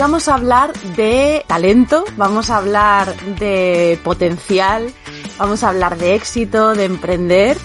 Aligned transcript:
Vamos 0.00 0.28
a 0.28 0.34
hablar 0.34 0.72
de 0.96 1.44
talento, 1.46 2.04
vamos 2.16 2.48
a 2.48 2.56
hablar 2.56 3.14
de 3.38 3.98
potencial, 4.02 4.90
vamos 5.38 5.62
a 5.62 5.68
hablar 5.68 5.98
de 5.98 6.14
éxito, 6.14 6.72
de 6.72 6.86
emprender 6.86 7.58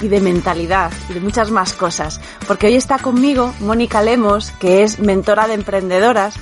y 0.00 0.08
de 0.08 0.22
mentalidad 0.22 0.90
y 1.10 1.12
de 1.12 1.20
muchas 1.20 1.50
más 1.50 1.74
cosas. 1.74 2.18
Porque 2.48 2.68
hoy 2.68 2.76
está 2.76 2.98
conmigo 2.98 3.52
Mónica 3.60 4.00
Lemos, 4.00 4.52
que 4.52 4.82
es 4.84 5.00
mentora 5.00 5.46
de 5.46 5.54
emprendedoras. 5.54 6.34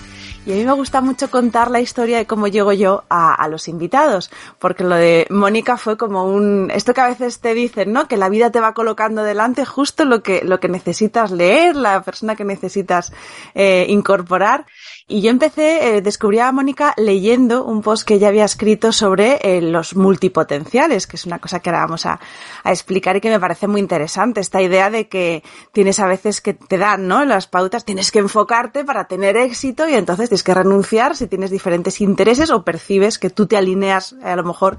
Y 0.46 0.52
a 0.52 0.54
mí 0.54 0.64
me 0.64 0.72
gusta 0.72 1.02
mucho 1.02 1.30
contar 1.30 1.70
la 1.70 1.80
historia 1.80 2.16
de 2.16 2.26
cómo 2.26 2.46
llego 2.46 2.72
yo 2.72 3.04
a, 3.10 3.34
a 3.34 3.46
los 3.48 3.68
invitados, 3.68 4.30
porque 4.58 4.84
lo 4.84 4.94
de 4.94 5.26
Mónica 5.28 5.76
fue 5.76 5.98
como 5.98 6.24
un, 6.24 6.70
esto 6.70 6.94
que 6.94 7.02
a 7.02 7.08
veces 7.08 7.40
te 7.40 7.52
dicen, 7.52 7.92
¿no? 7.92 8.08
Que 8.08 8.16
la 8.16 8.30
vida 8.30 8.50
te 8.50 8.58
va 8.58 8.72
colocando 8.72 9.22
delante 9.22 9.66
justo 9.66 10.06
lo 10.06 10.22
que, 10.22 10.40
lo 10.42 10.58
que 10.58 10.68
necesitas 10.68 11.30
leer, 11.30 11.76
la 11.76 12.02
persona 12.02 12.36
que 12.36 12.44
necesitas 12.44 13.12
eh, 13.54 13.84
incorporar. 13.90 14.64
Y 15.10 15.22
yo 15.22 15.30
empecé, 15.30 15.96
eh, 15.96 16.02
descubrí 16.02 16.38
a 16.38 16.52
Mónica 16.52 16.94
leyendo 16.96 17.64
un 17.64 17.82
post 17.82 18.06
que 18.06 18.14
ella 18.14 18.28
había 18.28 18.44
escrito 18.44 18.92
sobre 18.92 19.40
eh, 19.42 19.60
los 19.60 19.96
multipotenciales, 19.96 21.08
que 21.08 21.16
es 21.16 21.26
una 21.26 21.40
cosa 21.40 21.58
que 21.58 21.68
ahora 21.68 21.80
vamos 21.80 22.06
a, 22.06 22.20
a, 22.62 22.70
explicar 22.70 23.16
y 23.16 23.20
que 23.20 23.28
me 23.28 23.40
parece 23.40 23.66
muy 23.66 23.80
interesante. 23.80 24.40
Esta 24.40 24.62
idea 24.62 24.88
de 24.88 25.08
que 25.08 25.42
tienes 25.72 25.98
a 25.98 26.06
veces 26.06 26.40
que 26.40 26.54
te 26.54 26.78
dan, 26.78 27.08
¿no? 27.08 27.24
Las 27.24 27.48
pautas, 27.48 27.84
tienes 27.84 28.12
que 28.12 28.20
enfocarte 28.20 28.84
para 28.84 29.08
tener 29.08 29.36
éxito 29.36 29.88
y 29.88 29.94
entonces 29.94 30.28
tienes 30.28 30.44
que 30.44 30.54
renunciar 30.54 31.16
si 31.16 31.26
tienes 31.26 31.50
diferentes 31.50 32.00
intereses 32.00 32.52
o 32.52 32.62
percibes 32.62 33.18
que 33.18 33.30
tú 33.30 33.48
te 33.48 33.56
alineas 33.56 34.14
a 34.22 34.36
lo 34.36 34.44
mejor 34.44 34.78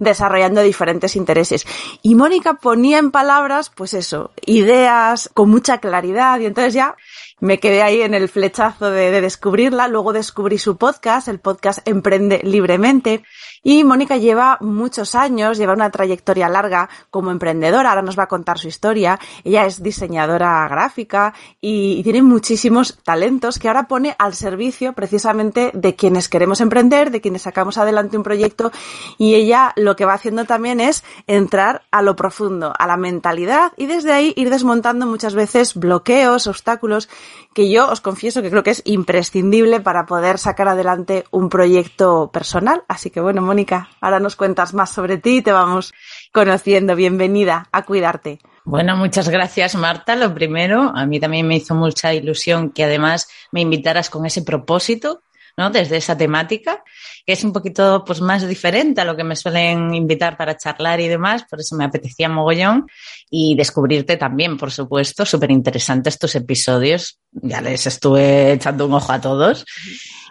desarrollando 0.00 0.62
diferentes 0.62 1.14
intereses. 1.14 1.64
Y 2.02 2.16
Mónica 2.16 2.54
ponía 2.54 2.98
en 2.98 3.12
palabras, 3.12 3.70
pues 3.70 3.94
eso, 3.94 4.32
ideas 4.44 5.30
con 5.32 5.48
mucha 5.48 5.78
claridad 5.78 6.40
y 6.40 6.46
entonces 6.46 6.74
ya 6.74 6.96
me 7.40 7.58
quedé 7.58 7.82
ahí 7.82 8.02
en 8.02 8.14
el 8.14 8.28
flechazo 8.28 8.90
de, 8.90 9.10
de, 9.10 9.20
descubrirla. 9.20 9.88
Luego 9.88 10.12
descubrí 10.12 10.58
su 10.58 10.76
podcast, 10.76 11.28
el 11.28 11.40
podcast 11.40 11.86
Emprende 11.88 12.40
Libremente. 12.44 13.22
Y 13.62 13.84
Mónica 13.84 14.16
lleva 14.16 14.56
muchos 14.60 15.14
años, 15.14 15.58
lleva 15.58 15.74
una 15.74 15.90
trayectoria 15.90 16.48
larga 16.48 16.88
como 17.10 17.30
emprendedora. 17.30 17.90
Ahora 17.90 18.00
nos 18.02 18.18
va 18.18 18.22
a 18.22 18.28
contar 18.28 18.58
su 18.58 18.68
historia. 18.68 19.18
Ella 19.44 19.66
es 19.66 19.82
diseñadora 19.82 20.66
gráfica 20.68 21.34
y, 21.60 22.02
tiene 22.02 22.22
muchísimos 22.22 22.98
talentos 23.04 23.58
que 23.58 23.68
ahora 23.68 23.86
pone 23.86 24.16
al 24.18 24.34
servicio 24.34 24.94
precisamente 24.94 25.70
de 25.74 25.94
quienes 25.94 26.28
queremos 26.28 26.60
emprender, 26.60 27.10
de 27.10 27.20
quienes 27.20 27.42
sacamos 27.42 27.76
adelante 27.76 28.16
un 28.16 28.22
proyecto. 28.22 28.72
Y 29.18 29.34
ella 29.34 29.72
lo 29.76 29.94
que 29.94 30.06
va 30.06 30.14
haciendo 30.14 30.46
también 30.46 30.80
es 30.80 31.04
entrar 31.26 31.82
a 31.90 32.00
lo 32.00 32.16
profundo, 32.16 32.72
a 32.78 32.86
la 32.86 32.96
mentalidad 32.96 33.72
y 33.76 33.86
desde 33.86 34.12
ahí 34.12 34.32
ir 34.36 34.48
desmontando 34.48 35.06
muchas 35.06 35.34
veces 35.34 35.74
bloqueos, 35.74 36.46
obstáculos 36.46 37.08
que 37.52 37.70
yo 37.70 37.90
os 37.90 38.00
confieso 38.00 38.42
que 38.42 38.50
creo 38.50 38.62
que 38.62 38.70
es 38.70 38.82
imprescindible 38.84 39.80
para 39.80 40.06
poder 40.06 40.38
sacar 40.38 40.68
adelante 40.68 41.24
un 41.30 41.48
proyecto 41.48 42.30
personal. 42.32 42.84
Así 42.88 43.10
que 43.10 43.20
bueno, 43.20 43.42
Mónica, 43.50 43.88
ahora 44.00 44.20
nos 44.20 44.36
cuentas 44.36 44.74
más 44.74 44.90
sobre 44.90 45.18
ti 45.18 45.38
y 45.38 45.42
te 45.42 45.50
vamos 45.50 45.92
conociendo. 46.30 46.94
Bienvenida 46.94 47.66
a 47.72 47.84
Cuidarte. 47.84 48.38
Bueno, 48.64 48.96
muchas 48.96 49.28
gracias 49.28 49.74
Marta. 49.74 50.14
Lo 50.14 50.32
primero, 50.32 50.92
a 50.94 51.04
mí 51.04 51.18
también 51.18 51.48
me 51.48 51.56
hizo 51.56 51.74
mucha 51.74 52.14
ilusión 52.14 52.70
que 52.70 52.84
además 52.84 53.28
me 53.50 53.60
invitaras 53.60 54.08
con 54.08 54.24
ese 54.24 54.42
propósito 54.42 55.22
¿no? 55.56 55.68
Desde 55.68 55.96
esa 55.96 56.16
temática, 56.16 56.82
que 57.26 57.32
es 57.32 57.44
un 57.44 57.52
poquito 57.52 58.04
pues 58.06 58.20
más 58.20 58.46
diferente 58.46 59.00
a 59.00 59.04
lo 59.04 59.16
que 59.16 59.24
me 59.24 59.36
suelen 59.36 59.92
invitar 59.94 60.36
para 60.36 60.56
charlar 60.56 61.00
y 61.00 61.08
demás, 61.08 61.44
por 61.50 61.60
eso 61.60 61.76
me 61.76 61.84
apetecía 61.84 62.28
mogollón 62.28 62.86
y 63.28 63.56
descubrirte 63.56 64.16
también, 64.16 64.56
por 64.56 64.70
supuesto, 64.70 65.26
súper 65.26 65.50
interesantes 65.50 66.14
estos 66.14 66.34
episodios, 66.34 67.18
ya 67.32 67.60
les 67.60 67.86
estuve 67.86 68.52
echando 68.52 68.86
un 68.86 68.94
ojo 68.94 69.12
a 69.12 69.20
todos. 69.20 69.64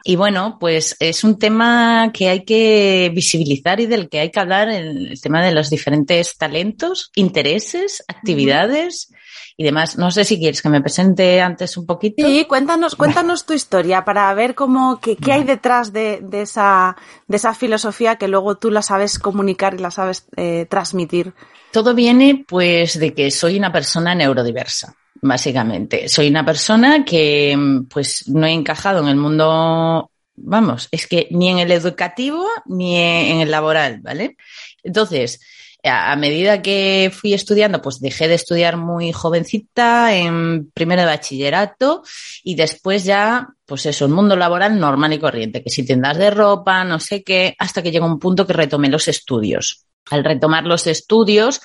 Y 0.03 0.15
bueno, 0.15 0.57
pues 0.59 0.95
es 0.99 1.23
un 1.23 1.37
tema 1.37 2.11
que 2.13 2.29
hay 2.29 2.45
que 2.45 3.11
visibilizar 3.13 3.79
y 3.79 3.85
del 3.85 4.09
que 4.09 4.19
hay 4.19 4.31
que 4.31 4.39
hablar, 4.39 4.69
el 4.69 5.19
tema 5.21 5.43
de 5.43 5.51
los 5.51 5.69
diferentes 5.69 6.37
talentos, 6.37 7.11
intereses, 7.15 8.03
actividades. 8.07 9.11
Y 9.57 9.65
demás. 9.65 9.97
No 9.97 10.09
sé 10.09 10.23
si 10.23 10.39
quieres 10.39 10.61
que 10.61 10.69
me 10.69 10.79
presente 10.81 11.41
antes 11.41 11.75
un 11.75 11.85
poquito. 11.85 12.25
Sí, 12.25 12.45
cuéntanos, 12.47 12.95
cuéntanos 12.95 13.45
tu 13.45 13.51
historia 13.51 14.05
para 14.05 14.33
ver 14.33 14.55
cómo, 14.55 15.01
qué, 15.01 15.17
qué 15.17 15.33
hay 15.33 15.43
detrás 15.43 15.91
de, 15.91 16.21
de, 16.21 16.43
esa, 16.43 16.95
de 17.27 17.35
esa 17.35 17.53
filosofía 17.53 18.15
que 18.15 18.29
luego 18.29 18.55
tú 18.55 18.71
la 18.71 18.81
sabes 18.81 19.19
comunicar 19.19 19.73
y 19.73 19.79
la 19.79 19.91
sabes 19.91 20.27
eh, 20.37 20.65
transmitir. 20.69 21.33
Todo 21.73 21.93
viene 21.93 22.45
pues 22.47 22.97
de 22.97 23.13
que 23.13 23.31
soy 23.31 23.57
una 23.57 23.73
persona 23.73 24.15
neurodiversa. 24.15 24.95
Básicamente, 25.21 26.07
soy 26.07 26.29
una 26.29 26.45
persona 26.45 27.03
que 27.03 27.57
pues 27.89 28.27
no 28.29 28.45
he 28.45 28.51
encajado 28.51 29.01
en 29.01 29.09
el 29.09 29.17
mundo, 29.17 30.11
vamos, 30.35 30.87
es 30.91 31.07
que 31.07 31.27
ni 31.31 31.49
en 31.49 31.59
el 31.59 31.71
educativo 31.71 32.45
ni 32.65 32.95
en 32.97 33.41
el 33.41 33.51
laboral, 33.51 33.99
¿vale? 34.01 34.37
Entonces, 34.81 35.41
a 35.83 36.15
medida 36.15 36.61
que 36.61 37.11
fui 37.13 37.33
estudiando, 37.33 37.81
pues 37.81 37.99
dejé 37.99 38.27
de 38.27 38.35
estudiar 38.35 38.75
muy 38.75 39.13
jovencita 39.13 40.15
en 40.15 40.71
primero 40.71 41.01
de 41.01 41.07
bachillerato 41.07 42.03
y 42.43 42.55
después 42.55 43.05
ya, 43.05 43.47
pues 43.65 43.85
eso, 43.85 44.05
el 44.05 44.11
mundo 44.11 44.35
laboral 44.35 44.79
normal 44.79 45.13
y 45.13 45.19
corriente, 45.19 45.63
que 45.63 45.69
si 45.69 45.85
tiendas 45.85 46.17
de 46.17 46.31
ropa, 46.31 46.83
no 46.83 46.99
sé 46.99 47.23
qué, 47.23 47.55
hasta 47.59 47.81
que 47.81 47.91
llegó 47.91 48.05
un 48.05 48.19
punto 48.19 48.45
que 48.45 48.53
retomé 48.53 48.89
los 48.89 49.07
estudios. 49.07 49.85
Al 50.11 50.23
retomar 50.23 50.65
los 50.65 50.85
estudios, 50.87 51.61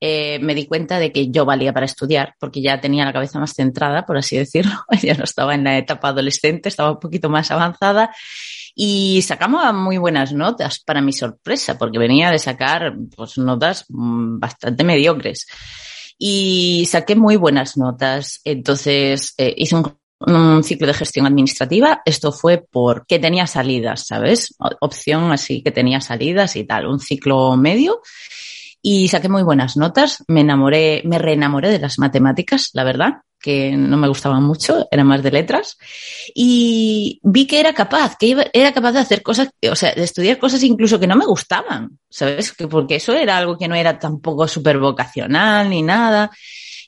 eh, 0.00 0.38
me 0.40 0.54
di 0.54 0.66
cuenta 0.66 0.98
de 0.98 1.12
que 1.12 1.30
yo 1.30 1.44
valía 1.44 1.72
para 1.72 1.86
estudiar, 1.86 2.34
porque 2.38 2.60
ya 2.60 2.80
tenía 2.80 3.04
la 3.04 3.12
cabeza 3.12 3.38
más 3.38 3.52
centrada, 3.54 4.04
por 4.04 4.16
así 4.16 4.36
decirlo. 4.36 4.72
ya 5.02 5.14
no 5.14 5.24
estaba 5.24 5.54
en 5.54 5.64
la 5.64 5.78
etapa 5.78 6.08
adolescente, 6.08 6.68
estaba 6.68 6.92
un 6.92 7.00
poquito 7.00 7.28
más 7.28 7.50
avanzada 7.50 8.10
y 8.74 9.22
sacamos 9.22 9.72
muy 9.72 9.98
buenas 9.98 10.32
notas 10.32 10.80
para 10.80 11.00
mi 11.00 11.12
sorpresa, 11.12 11.78
porque 11.78 11.98
venía 11.98 12.30
de 12.30 12.38
sacar 12.38 12.94
pues, 13.14 13.38
notas 13.38 13.84
bastante 13.88 14.82
mediocres. 14.82 15.46
Y 16.18 16.86
saqué 16.86 17.14
muy 17.14 17.36
buenas 17.36 17.76
notas. 17.76 18.40
Entonces 18.44 19.34
eh, 19.38 19.54
hice 19.56 19.76
un, 19.76 19.96
un, 20.20 20.64
ciclo 20.64 20.86
de 20.86 20.94
gestión 20.94 21.26
administrativa. 21.26 22.02
Esto 22.04 22.32
fue 22.32 22.64
porque 22.68 23.18
tenía 23.18 23.46
salidas, 23.46 24.06
¿sabes? 24.06 24.54
Opción 24.80 25.32
así 25.32 25.62
que 25.62 25.70
tenía 25.70 26.00
salidas 26.00 26.56
y 26.56 26.64
tal. 26.64 26.86
Un 26.86 27.00
ciclo 27.00 27.56
medio. 27.56 28.00
Y 28.86 29.08
saqué 29.08 29.30
muy 29.30 29.42
buenas 29.42 29.78
notas. 29.78 30.22
Me 30.28 30.42
enamoré, 30.42 31.00
me 31.06 31.18
reenamoré 31.18 31.70
de 31.70 31.78
las 31.78 31.98
matemáticas, 31.98 32.68
la 32.74 32.84
verdad 32.84 33.14
que 33.40 33.76
no 33.76 33.98
me 33.98 34.08
gustaban 34.08 34.42
mucho, 34.42 34.88
era 34.90 35.04
más 35.04 35.22
de 35.22 35.30
letras, 35.30 35.76
y 36.34 37.20
vi 37.22 37.46
que 37.46 37.60
era 37.60 37.74
capaz, 37.74 38.16
que 38.18 38.28
iba, 38.28 38.44
era 38.54 38.72
capaz 38.72 38.92
de 38.92 39.00
hacer 39.00 39.22
cosas, 39.22 39.50
o 39.70 39.76
sea, 39.76 39.92
de 39.94 40.02
estudiar 40.02 40.38
cosas 40.38 40.62
incluso 40.62 40.98
que 40.98 41.06
no 41.06 41.14
me 41.14 41.26
gustaban, 41.26 41.98
¿sabes? 42.08 42.54
Porque 42.70 42.96
eso 42.96 43.12
era 43.12 43.36
algo 43.36 43.58
que 43.58 43.68
no 43.68 43.74
era 43.74 43.98
tampoco 43.98 44.48
súper 44.48 44.78
vocacional 44.78 45.68
ni 45.68 45.82
nada. 45.82 46.30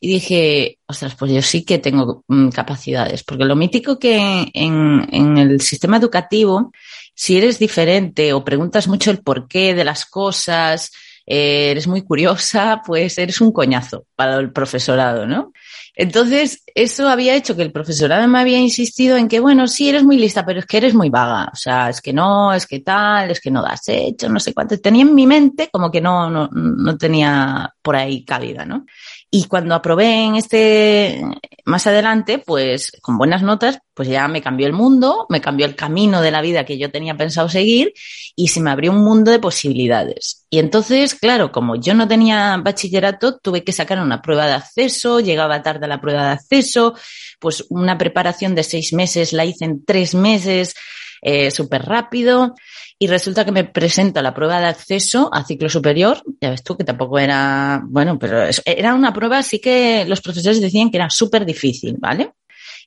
Y 0.00 0.08
dije, 0.08 0.78
ostras, 0.86 1.14
pues 1.14 1.32
yo 1.32 1.42
sí 1.42 1.62
que 1.62 1.76
tengo 1.76 2.24
mm, 2.26 2.48
capacidades, 2.48 3.22
porque 3.22 3.44
lo 3.44 3.54
mítico 3.54 3.98
que 3.98 4.50
en, 4.54 5.06
en 5.12 5.36
el 5.36 5.60
sistema 5.60 5.98
educativo, 5.98 6.72
si 7.14 7.36
eres 7.36 7.58
diferente 7.58 8.32
o 8.32 8.44
preguntas 8.44 8.88
mucho 8.88 9.10
el 9.10 9.22
porqué 9.22 9.74
de 9.74 9.84
las 9.84 10.06
cosas, 10.06 10.90
eh, 11.26 11.70
eres 11.72 11.86
muy 11.88 12.02
curiosa, 12.02 12.82
pues 12.86 13.18
eres 13.18 13.40
un 13.40 13.52
coñazo 13.52 14.06
para 14.14 14.36
el 14.36 14.52
profesorado, 14.52 15.26
¿no? 15.26 15.52
Entonces, 15.98 16.62
eso 16.74 17.08
había 17.08 17.34
hecho 17.34 17.56
que 17.56 17.62
el 17.62 17.72
profesorado 17.72 18.28
me 18.28 18.38
había 18.38 18.58
insistido 18.58 19.16
en 19.16 19.28
que, 19.28 19.40
bueno, 19.40 19.66
sí, 19.66 19.88
eres 19.88 20.04
muy 20.04 20.18
lista, 20.18 20.44
pero 20.44 20.60
es 20.60 20.66
que 20.66 20.76
eres 20.76 20.94
muy 20.94 21.08
vaga. 21.08 21.48
O 21.50 21.56
sea, 21.56 21.88
es 21.88 22.02
que 22.02 22.12
no, 22.12 22.52
es 22.52 22.66
que 22.66 22.80
tal, 22.80 23.30
es 23.30 23.40
que 23.40 23.50
no 23.50 23.62
das 23.62 23.88
hecho, 23.88 24.28
no 24.28 24.38
sé 24.38 24.52
cuánto. 24.52 24.78
Tenía 24.78 25.02
en 25.02 25.14
mi 25.14 25.26
mente 25.26 25.70
como 25.72 25.90
que 25.90 26.02
no, 26.02 26.30
no, 26.30 26.48
no 26.52 26.98
tenía 26.98 27.74
por 27.80 27.96
ahí 27.96 28.24
cabida, 28.24 28.66
¿no? 28.66 28.84
Y 29.30 29.44
cuando 29.46 29.74
aprobé 29.74 30.24
en 30.24 30.36
este, 30.36 31.20
más 31.64 31.86
adelante, 31.86 32.38
pues 32.38 32.92
con 33.02 33.18
buenas 33.18 33.42
notas, 33.42 33.80
pues 33.92 34.08
ya 34.08 34.28
me 34.28 34.40
cambió 34.40 34.66
el 34.66 34.72
mundo, 34.72 35.26
me 35.28 35.40
cambió 35.40 35.66
el 35.66 35.74
camino 35.74 36.22
de 36.22 36.30
la 36.30 36.40
vida 36.40 36.64
que 36.64 36.78
yo 36.78 36.90
tenía 36.90 37.16
pensado 37.16 37.48
seguir 37.48 37.92
y 38.36 38.48
se 38.48 38.60
me 38.60 38.70
abrió 38.70 38.92
un 38.92 39.02
mundo 39.02 39.32
de 39.32 39.40
posibilidades. 39.40 40.46
Y 40.48 40.60
entonces, 40.60 41.14
claro, 41.14 41.50
como 41.50 41.74
yo 41.76 41.94
no 41.94 42.06
tenía 42.06 42.56
bachillerato, 42.58 43.38
tuve 43.38 43.64
que 43.64 43.72
sacar 43.72 43.98
una 43.98 44.22
prueba 44.22 44.46
de 44.46 44.52
acceso, 44.52 45.18
llegaba 45.18 45.62
tarde 45.62 45.86
a 45.86 45.88
la 45.88 46.00
prueba 46.00 46.24
de 46.26 46.30
acceso, 46.30 46.94
pues 47.40 47.64
una 47.68 47.98
preparación 47.98 48.54
de 48.54 48.62
seis 48.62 48.92
meses 48.92 49.32
la 49.32 49.44
hice 49.44 49.64
en 49.64 49.84
tres 49.84 50.14
meses, 50.14 50.74
eh, 51.20 51.50
súper 51.50 51.82
rápido. 51.82 52.54
Y 52.98 53.08
resulta 53.08 53.44
que 53.44 53.52
me 53.52 53.64
presenta 53.64 54.22
la 54.22 54.32
prueba 54.32 54.58
de 54.58 54.66
acceso 54.66 55.28
a 55.32 55.44
ciclo 55.44 55.68
superior. 55.68 56.22
Ya 56.40 56.50
ves 56.50 56.62
tú 56.62 56.76
que 56.76 56.84
tampoco 56.84 57.18
era, 57.18 57.82
bueno, 57.84 58.18
pero 58.18 58.48
era 58.64 58.94
una 58.94 59.12
prueba 59.12 59.38
así 59.38 59.58
que 59.58 60.04
los 60.06 60.22
profesores 60.22 60.60
decían 60.60 60.90
que 60.90 60.96
era 60.96 61.10
súper 61.10 61.44
difícil, 61.44 61.96
¿vale? 61.98 62.32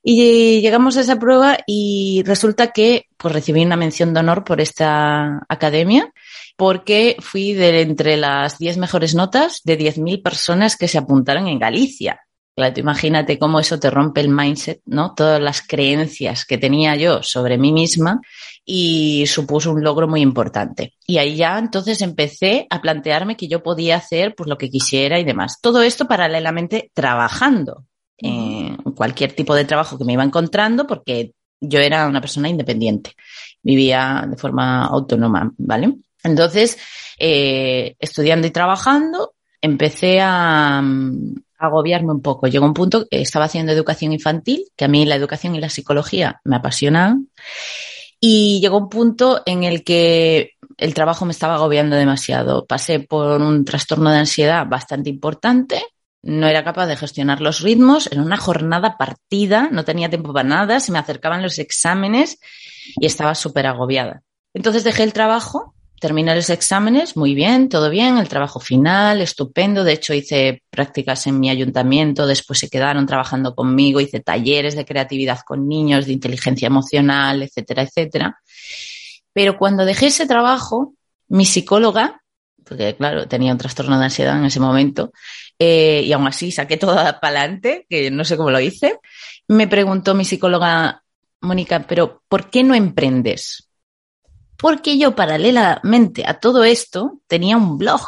Y 0.01 0.61
llegamos 0.61 0.97
a 0.97 1.01
esa 1.01 1.19
prueba 1.19 1.57
y 1.67 2.23
resulta 2.25 2.71
que 2.71 3.07
pues 3.17 3.33
recibí 3.33 3.63
una 3.63 3.75
mención 3.75 4.13
de 4.13 4.21
honor 4.21 4.43
por 4.43 4.61
esta 4.61 5.45
academia 5.49 6.11
porque 6.55 7.17
fui 7.19 7.53
de 7.53 7.81
entre 7.81 8.17
las 8.17 8.57
10 8.57 8.77
mejores 8.77 9.13
notas 9.13 9.61
de 9.63 9.77
10.000 9.77 10.21
personas 10.23 10.77
que 10.77 10.87
se 10.87 10.97
apuntaron 10.97 11.47
en 11.47 11.59
Galicia. 11.59 12.21
Claro, 12.55 12.79
imagínate 12.79 13.39
cómo 13.39 13.59
eso 13.59 13.79
te 13.79 13.89
rompe 13.89 14.19
el 14.21 14.29
mindset, 14.29 14.81
¿no? 14.85 15.13
Todas 15.15 15.41
las 15.41 15.61
creencias 15.61 16.45
que 16.45 16.57
tenía 16.57 16.95
yo 16.95 17.23
sobre 17.23 17.57
mí 17.57 17.71
misma 17.71 18.19
y 18.71 19.25
supuso 19.25 19.71
un 19.71 19.83
logro 19.83 20.07
muy 20.07 20.21
importante. 20.21 20.93
Y 21.07 21.17
ahí 21.17 21.37
ya 21.37 21.57
entonces 21.57 22.03
empecé 22.03 22.67
a 22.69 22.81
plantearme 22.81 23.35
que 23.35 23.47
yo 23.47 23.63
podía 23.63 23.95
hacer 23.95 24.35
pues 24.35 24.47
lo 24.47 24.59
que 24.59 24.69
quisiera 24.69 25.17
y 25.17 25.23
demás. 25.23 25.57
Todo 25.59 25.81
esto 25.81 26.07
paralelamente 26.07 26.91
trabajando 26.93 27.85
en 28.19 28.75
cualquier 28.95 29.33
tipo 29.33 29.55
de 29.55 29.65
trabajo 29.65 29.97
que 29.97 30.05
me 30.05 30.13
iba 30.13 30.23
encontrando 30.23 30.85
porque 30.85 31.31
yo 31.59 31.79
era 31.79 32.05
una 32.05 32.21
persona 32.21 32.47
independiente, 32.47 33.13
vivía 33.63 34.27
de 34.29 34.37
forma 34.37 34.85
autónoma, 34.85 35.51
¿vale? 35.57 35.95
Entonces, 36.23 36.77
eh, 37.17 37.95
estudiando 37.97 38.45
y 38.45 38.51
trabajando, 38.51 39.33
empecé 39.61 40.21
a, 40.21 40.77
a, 40.77 40.83
agobiarme 41.57 42.11
un 42.11 42.21
poco. 42.21 42.45
Llegó 42.45 42.67
un 42.67 42.75
punto 42.75 43.07
estaba 43.09 43.45
haciendo 43.45 43.71
educación 43.71 44.13
infantil, 44.13 44.65
que 44.77 44.85
a 44.85 44.89
mí 44.89 45.07
la 45.07 45.15
educación 45.15 45.55
y 45.55 45.59
la 45.59 45.69
psicología 45.69 46.39
me 46.43 46.57
apasionan 46.57 47.29
y 48.19 48.59
llegó 48.59 48.77
un 48.77 48.89
punto 48.89 49.41
en 49.45 49.63
el 49.63 49.83
que 49.83 50.53
el 50.77 50.93
trabajo 50.93 51.25
me 51.25 51.31
estaba 51.31 51.55
agobiando 51.55 51.95
demasiado. 51.95 52.65
Pasé 52.65 52.99
por 52.99 53.41
un 53.41 53.65
trastorno 53.65 54.11
de 54.11 54.19
ansiedad 54.19 54.65
bastante 54.67 55.09
importante. 55.09 55.83
No 56.21 56.47
era 56.47 56.63
capaz 56.63 56.87
de 56.87 56.97
gestionar 56.97 57.41
los 57.41 57.61
ritmos. 57.61 58.07
Era 58.11 58.21
una 58.21 58.37
jornada 58.37 58.97
partida, 58.97 59.69
no 59.71 59.85
tenía 59.85 60.09
tiempo 60.09 60.33
para 60.33 60.47
nada. 60.47 60.79
Se 60.79 60.91
me 60.91 60.99
acercaban 60.99 61.41
los 61.41 61.59
exámenes 61.59 62.39
y 62.99 63.05
estaba 63.05 63.35
súper 63.35 63.67
agobiada. 63.67 64.23
Entonces 64.53 64.83
dejé 64.83 65.03
el 65.03 65.13
trabajo 65.13 65.75
terminé 65.99 66.35
los 66.35 66.49
exámenes, 66.49 67.15
muy 67.17 67.35
bien, 67.35 67.69
todo 67.69 67.89
bien, 67.89 68.17
el 68.17 68.27
trabajo 68.27 68.59
final, 68.59 69.21
estupendo. 69.21 69.83
De 69.83 69.93
hecho, 69.93 70.13
hice 70.13 70.63
prácticas 70.69 71.27
en 71.27 71.39
mi 71.39 71.49
ayuntamiento, 71.49 72.25
después 72.27 72.59
se 72.59 72.69
quedaron 72.69 73.05
trabajando 73.05 73.55
conmigo, 73.55 73.99
hice 73.99 74.19
talleres 74.19 74.75
de 74.75 74.85
creatividad 74.85 75.39
con 75.45 75.67
niños, 75.67 76.05
de 76.05 76.13
inteligencia 76.13 76.67
emocional, 76.67 77.43
etcétera, 77.43 77.83
etcétera. 77.83 78.39
Pero 79.33 79.57
cuando 79.57 79.85
dejé 79.85 80.07
ese 80.07 80.25
trabajo, 80.25 80.93
mi 81.27 81.45
psicóloga, 81.45 82.21
porque 82.63 82.95
claro, 82.95 83.27
tenía 83.27 83.51
un 83.51 83.57
trastorno 83.57 83.97
de 83.97 84.05
ansiedad 84.05 84.37
en 84.37 84.45
ese 84.45 84.59
momento, 84.59 85.11
eh, 85.57 86.03
y 86.05 86.11
aún 86.13 86.27
así 86.27 86.51
saqué 86.51 86.77
todo 86.77 86.95
para 87.21 87.39
adelante, 87.41 87.85
que 87.89 88.11
no 88.11 88.23
sé 88.25 88.37
cómo 88.37 88.51
lo 88.51 88.59
hice, 88.59 88.99
me 89.47 89.67
preguntó 89.67 90.13
mi 90.13 90.25
psicóloga, 90.25 91.03
Mónica, 91.41 91.85
pero 91.87 92.21
¿por 92.27 92.49
qué 92.49 92.63
no 92.63 92.75
emprendes? 92.75 93.68
Porque 94.59 94.97
yo 94.97 95.15
paralelamente 95.15 96.25
a 96.27 96.39
todo 96.39 96.63
esto 96.63 97.19
tenía 97.27 97.57
un 97.57 97.77
blog. 97.77 98.01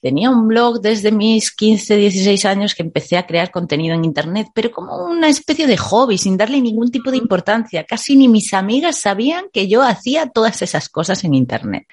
Tenía 0.00 0.30
un 0.30 0.48
blog 0.48 0.80
desde 0.80 1.12
mis 1.12 1.52
15, 1.52 1.96
16 1.96 2.44
años 2.44 2.74
que 2.74 2.82
empecé 2.82 3.16
a 3.16 3.24
crear 3.24 3.52
contenido 3.52 3.94
en 3.94 4.04
Internet, 4.04 4.48
pero 4.52 4.72
como 4.72 4.96
una 5.04 5.28
especie 5.28 5.68
de 5.68 5.76
hobby, 5.76 6.18
sin 6.18 6.36
darle 6.36 6.60
ningún 6.60 6.90
tipo 6.90 7.12
de 7.12 7.18
importancia. 7.18 7.84
Casi 7.84 8.16
ni 8.16 8.26
mis 8.26 8.52
amigas 8.52 8.98
sabían 8.98 9.44
que 9.52 9.68
yo 9.68 9.84
hacía 9.84 10.28
todas 10.30 10.60
esas 10.62 10.88
cosas 10.88 11.22
en 11.22 11.34
Internet. 11.34 11.86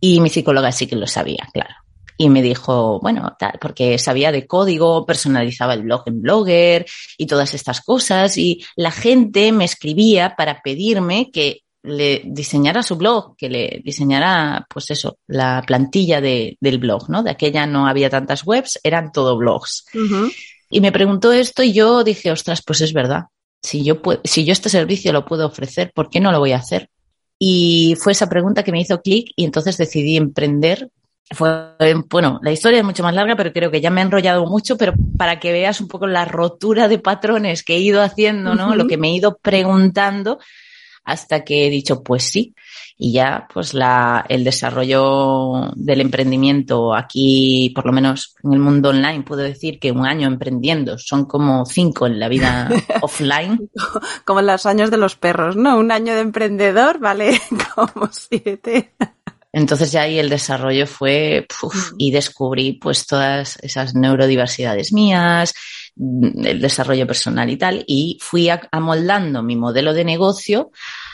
Y 0.00 0.22
mi 0.22 0.30
psicóloga 0.30 0.72
sí 0.72 0.86
que 0.86 0.96
lo 0.96 1.06
sabía, 1.06 1.46
claro. 1.52 1.74
Y 2.16 2.30
me 2.30 2.40
dijo, 2.40 2.98
bueno, 3.00 3.36
tal, 3.38 3.58
porque 3.60 3.98
sabía 3.98 4.32
de 4.32 4.46
código, 4.46 5.04
personalizaba 5.04 5.74
el 5.74 5.82
blog 5.82 6.04
en 6.06 6.22
Blogger 6.22 6.86
y 7.18 7.26
todas 7.26 7.52
estas 7.52 7.82
cosas. 7.82 8.38
Y 8.38 8.64
la 8.76 8.90
gente 8.90 9.52
me 9.52 9.66
escribía 9.66 10.34
para 10.34 10.62
pedirme 10.62 11.30
que 11.30 11.64
le 11.82 12.22
diseñara 12.24 12.82
su 12.82 12.96
blog, 12.96 13.36
que 13.36 13.48
le 13.48 13.80
diseñara, 13.84 14.66
pues 14.68 14.90
eso, 14.90 15.18
la 15.26 15.62
plantilla 15.66 16.20
de, 16.20 16.56
del 16.60 16.78
blog, 16.78 17.08
¿no? 17.08 17.22
De 17.22 17.30
aquella 17.30 17.66
no 17.66 17.86
había 17.86 18.10
tantas 18.10 18.46
webs, 18.46 18.78
eran 18.82 19.12
todo 19.12 19.36
blogs. 19.36 19.86
Uh 19.94 19.98
-huh. 19.98 20.32
Y 20.70 20.80
me 20.80 20.92
preguntó 20.92 21.32
esto 21.32 21.62
y 21.62 21.72
yo 21.72 22.04
dije, 22.04 22.30
ostras, 22.30 22.62
pues 22.64 22.80
es 22.80 22.92
verdad. 22.92 23.24
Si 23.62 23.82
yo, 23.82 24.00
puedo, 24.00 24.20
si 24.24 24.44
yo 24.44 24.52
este 24.52 24.68
servicio 24.68 25.12
lo 25.12 25.24
puedo 25.24 25.46
ofrecer, 25.46 25.92
¿por 25.94 26.08
qué 26.10 26.20
no 26.20 26.32
lo 26.32 26.38
voy 26.38 26.52
a 26.52 26.58
hacer? 26.58 26.88
Y 27.38 27.96
fue 27.98 28.12
esa 28.12 28.28
pregunta 28.28 28.62
que 28.62 28.72
me 28.72 28.80
hizo 28.80 29.00
clic 29.00 29.32
y 29.34 29.44
entonces 29.44 29.76
decidí 29.76 30.16
emprender. 30.16 30.90
Fue, 31.32 31.74
bueno, 32.08 32.40
la 32.42 32.52
historia 32.52 32.80
es 32.80 32.84
mucho 32.84 33.02
más 33.02 33.14
larga, 33.14 33.36
pero 33.36 33.52
creo 33.52 33.70
que 33.70 33.80
ya 33.80 33.90
me 33.90 34.00
he 34.00 34.04
enrollado 34.04 34.44
mucho, 34.46 34.76
pero 34.76 34.92
para 35.16 35.38
que 35.40 35.52
veas 35.52 35.80
un 35.80 35.88
poco 35.88 36.06
la 36.06 36.24
rotura 36.24 36.88
de 36.88 36.98
patrones 36.98 37.62
que 37.62 37.76
he 37.76 37.80
ido 37.80 38.02
haciendo, 38.02 38.54
¿no? 38.54 38.68
Uh 38.68 38.70
-huh. 38.72 38.76
Lo 38.76 38.86
que 38.86 38.96
me 38.98 39.08
he 39.08 39.14
ido 39.14 39.38
preguntando 39.38 40.38
hasta 41.04 41.44
que 41.44 41.66
he 41.66 41.70
dicho, 41.70 42.02
pues 42.02 42.24
sí, 42.24 42.54
y 42.96 43.12
ya 43.12 43.48
pues 43.52 43.72
la, 43.72 44.24
el 44.28 44.44
desarrollo 44.44 45.72
del 45.74 46.02
emprendimiento 46.02 46.94
aquí, 46.94 47.72
por 47.74 47.86
lo 47.86 47.92
menos 47.92 48.34
en 48.44 48.52
el 48.52 48.58
mundo 48.58 48.90
online, 48.90 49.22
puedo 49.22 49.40
decir 49.40 49.78
que 49.78 49.90
un 49.90 50.06
año 50.06 50.28
emprendiendo 50.28 50.98
son 50.98 51.24
como 51.24 51.64
cinco 51.64 52.06
en 52.06 52.20
la 52.20 52.28
vida 52.28 52.68
offline. 53.00 53.70
Como 54.24 54.40
en 54.40 54.46
los 54.46 54.66
años 54.66 54.90
de 54.90 54.98
los 54.98 55.16
perros, 55.16 55.56
¿no? 55.56 55.78
Un 55.78 55.90
año 55.92 56.14
de 56.14 56.20
emprendedor 56.20 56.98
vale 56.98 57.40
como 57.74 58.08
siete. 58.12 58.92
Entonces 59.52 59.90
ya 59.90 60.02
ahí 60.02 60.18
el 60.18 60.28
desarrollo 60.28 60.86
fue 60.86 61.46
uf, 61.62 61.92
y 61.98 62.12
descubrí 62.12 62.74
pues 62.74 63.06
todas 63.06 63.58
esas 63.62 63.94
neurodiversidades 63.94 64.92
mías, 64.92 65.54
el 65.96 66.60
desarrollo 66.60 67.06
personal 67.06 67.50
y 67.50 67.56
tal, 67.56 67.84
y 67.86 68.18
fui 68.20 68.48
amoldando 68.70 69.42
mi 69.42 69.56
modelo 69.56 69.92
de 69.92 70.04
negocio 70.04 70.70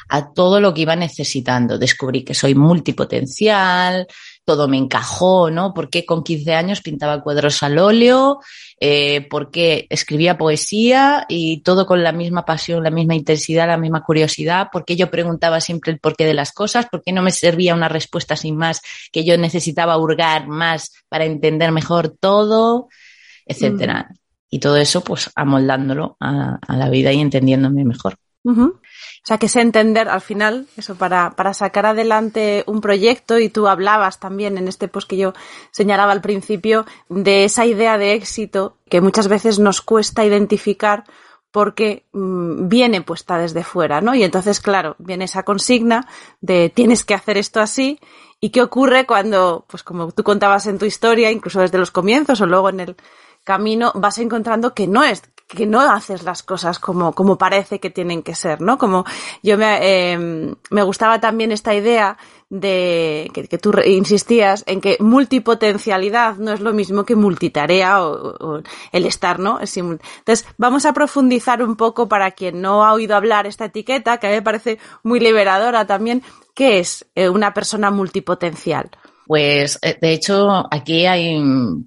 a 0.09 0.33
todo 0.33 0.61
lo 0.61 0.73
que 0.73 0.83
iba 0.83 0.97
necesitando. 0.97 1.79
Descubrí 1.79 2.23
que 2.23 2.35
soy 2.35 2.55
multipotencial, 2.55 4.07
todo 4.45 4.69
me 4.69 4.77
encajó, 4.77 5.51
¿no? 5.51 5.75
Porque 5.75 6.07
con 6.07 6.23
15 6.23 6.55
años 6.55 6.81
pintaba 6.81 7.21
cuadros 7.21 7.63
al 7.65 7.79
óleo, 7.79 8.39
eh, 8.79 9.27
porque 9.29 9.87
escribía 9.91 10.39
poesía 10.39 11.27
y 11.29 11.63
todo 11.63 11.85
con 11.85 12.05
la 12.05 12.13
misma 12.13 12.45
pasión, 12.45 12.85
la 12.85 12.91
misma 12.91 13.17
intensidad, 13.17 13.67
la 13.67 13.77
misma 13.77 14.05
curiosidad, 14.05 14.69
porque 14.73 14.95
yo 14.95 15.11
preguntaba 15.11 15.61
siempre 15.61 15.91
el 15.91 15.99
porqué 15.99 16.25
de 16.25 16.35
las 16.35 16.53
cosas, 16.53 16.87
porque 16.91 17.13
no 17.13 17.23
me 17.23 17.33
servía 17.33 17.75
una 17.75 17.89
respuesta 17.89 18.37
sin 18.37 18.57
más, 18.57 18.83
que 19.11 19.25
yo 19.25 19.37
necesitaba 19.37 19.99
hurgar 19.99 20.47
más 20.47 20.93
para 21.09 21.25
entender 21.25 21.73
mejor 21.73 22.11
todo, 22.11 22.89
etcétera. 23.47 24.11
Mm. 24.11 24.26
Y 24.49 24.61
todo 24.61 24.77
eso, 24.77 25.03
pues, 25.03 25.31
amoldándolo 25.35 26.17
a, 26.21 26.59
la 26.69 26.89
vida 26.89 27.13
y 27.13 27.21
entendiéndome 27.21 27.85
mejor. 27.85 28.17
O 28.47 28.79
sea, 29.25 29.39
que 29.39 29.49
sé 29.49 29.61
entender 29.61 30.09
al 30.09 30.21
final 30.21 30.67
eso 30.77 30.95
para, 30.95 31.35
para 31.35 31.53
sacar 31.53 31.85
adelante 31.85 32.63
un 32.69 32.81
proyecto 32.81 33.41
y 33.41 33.49
tú 33.49 33.67
hablabas 33.67 34.21
también 34.21 34.57
en 34.57 34.69
este 34.69 34.87
post 34.87 35.11
que 35.11 35.17
yo 35.17 35.33
señalaba 35.73 36.13
al 36.13 36.21
principio 36.21 36.87
de 37.09 37.45
esa 37.45 37.67
idea 37.67 37.99
de 37.99 38.13
éxito 38.13 38.77
que 38.89 39.01
muchas 39.01 39.27
veces 39.27 39.59
nos 39.59 39.81
cuesta 39.81 40.25
identificar 40.25 41.03
porque 41.51 42.05
mmm, 42.13 42.69
viene 42.69 43.01
puesta 43.01 43.39
desde 43.39 43.65
fuera, 43.65 44.01
¿no? 44.01 44.15
Y 44.15 44.23
entonces, 44.23 44.61
claro, 44.61 44.95
viene 44.99 45.25
esa 45.25 45.43
consigna 45.43 46.07
de 46.41 46.71
tienes 46.71 47.05
que 47.05 47.15
hacer 47.15 47.39
esto 47.39 47.61
así 47.61 47.99
y 48.41 48.51
qué 48.51 48.63
ocurre 48.63 49.07
cuando, 49.07 49.65
pues 49.67 49.83
como 49.83 50.13
tú 50.13 50.23
contabas 50.23 50.67
en 50.67 50.79
tu 50.79 50.85
historia, 50.85 51.31
incluso 51.31 51.61
desde 51.61 51.79
los 51.79 51.91
comienzos 51.91 52.41
o 52.43 52.47
luego 52.47 52.69
en 52.69 52.81
el 52.81 52.97
camino, 53.47 53.93
vas 53.95 54.19
encontrando 54.19 54.75
que 54.75 54.89
no 54.89 55.05
es, 55.05 55.23
que 55.47 55.67
no 55.67 55.81
haces 55.81 56.25
las 56.25 56.43
cosas 56.43 56.81
como, 56.81 57.13
como 57.13 57.39
parece 57.39 57.79
que 57.79 57.89
tienen 57.89 58.23
que 58.25 58.35
ser, 58.35 58.61
¿no? 58.61 58.77
Como 58.77 59.05
yo 59.43 59.57
me, 59.57 59.79
eh, 59.81 60.55
me 60.71 60.83
gustaba 60.83 61.21
también 61.21 61.53
esta 61.53 61.73
idea 61.73 62.19
de 62.51 63.31
que, 63.33 63.47
que, 63.47 63.59
tú 63.59 63.73
insistías 63.85 64.65
en 64.67 64.81
que 64.81 64.97
multipotencialidad 64.99 66.37
no 66.37 66.53
es 66.53 66.61
lo 66.61 66.73
mismo 66.73 67.05
que 67.05 67.15
multitarea 67.15 68.03
o, 68.03 68.35
o 68.41 68.63
el 68.91 69.07
estar, 69.07 69.39
¿no? 69.39 69.61
Entonces, 69.61 70.47
vamos 70.59 70.85
a 70.85 70.93
profundizar 70.93 71.63
un 71.63 71.77
poco 71.77 72.09
para 72.09 72.33
quien 72.33 72.61
no 72.61 72.85
ha 72.85 72.93
oído 72.93 73.15
hablar 73.15 73.47
esta 73.47 73.67
etiqueta, 73.67 74.19
que 74.19 74.27
a 74.27 74.31
mí 74.31 74.37
me 74.37 74.43
parece 74.43 74.79
muy 75.05 75.21
liberadora 75.21 75.87
también, 75.87 76.23
¿qué 76.55 76.81
es 76.81 77.07
eh, 77.15 77.29
una 77.29 77.55
persona 77.55 77.93
multipotencial? 77.93 78.91
Pues 79.27 79.79
eh, 79.83 79.99
de 80.01 80.13
hecho 80.13 80.67
aquí 80.71 81.07
hay, 81.07 81.39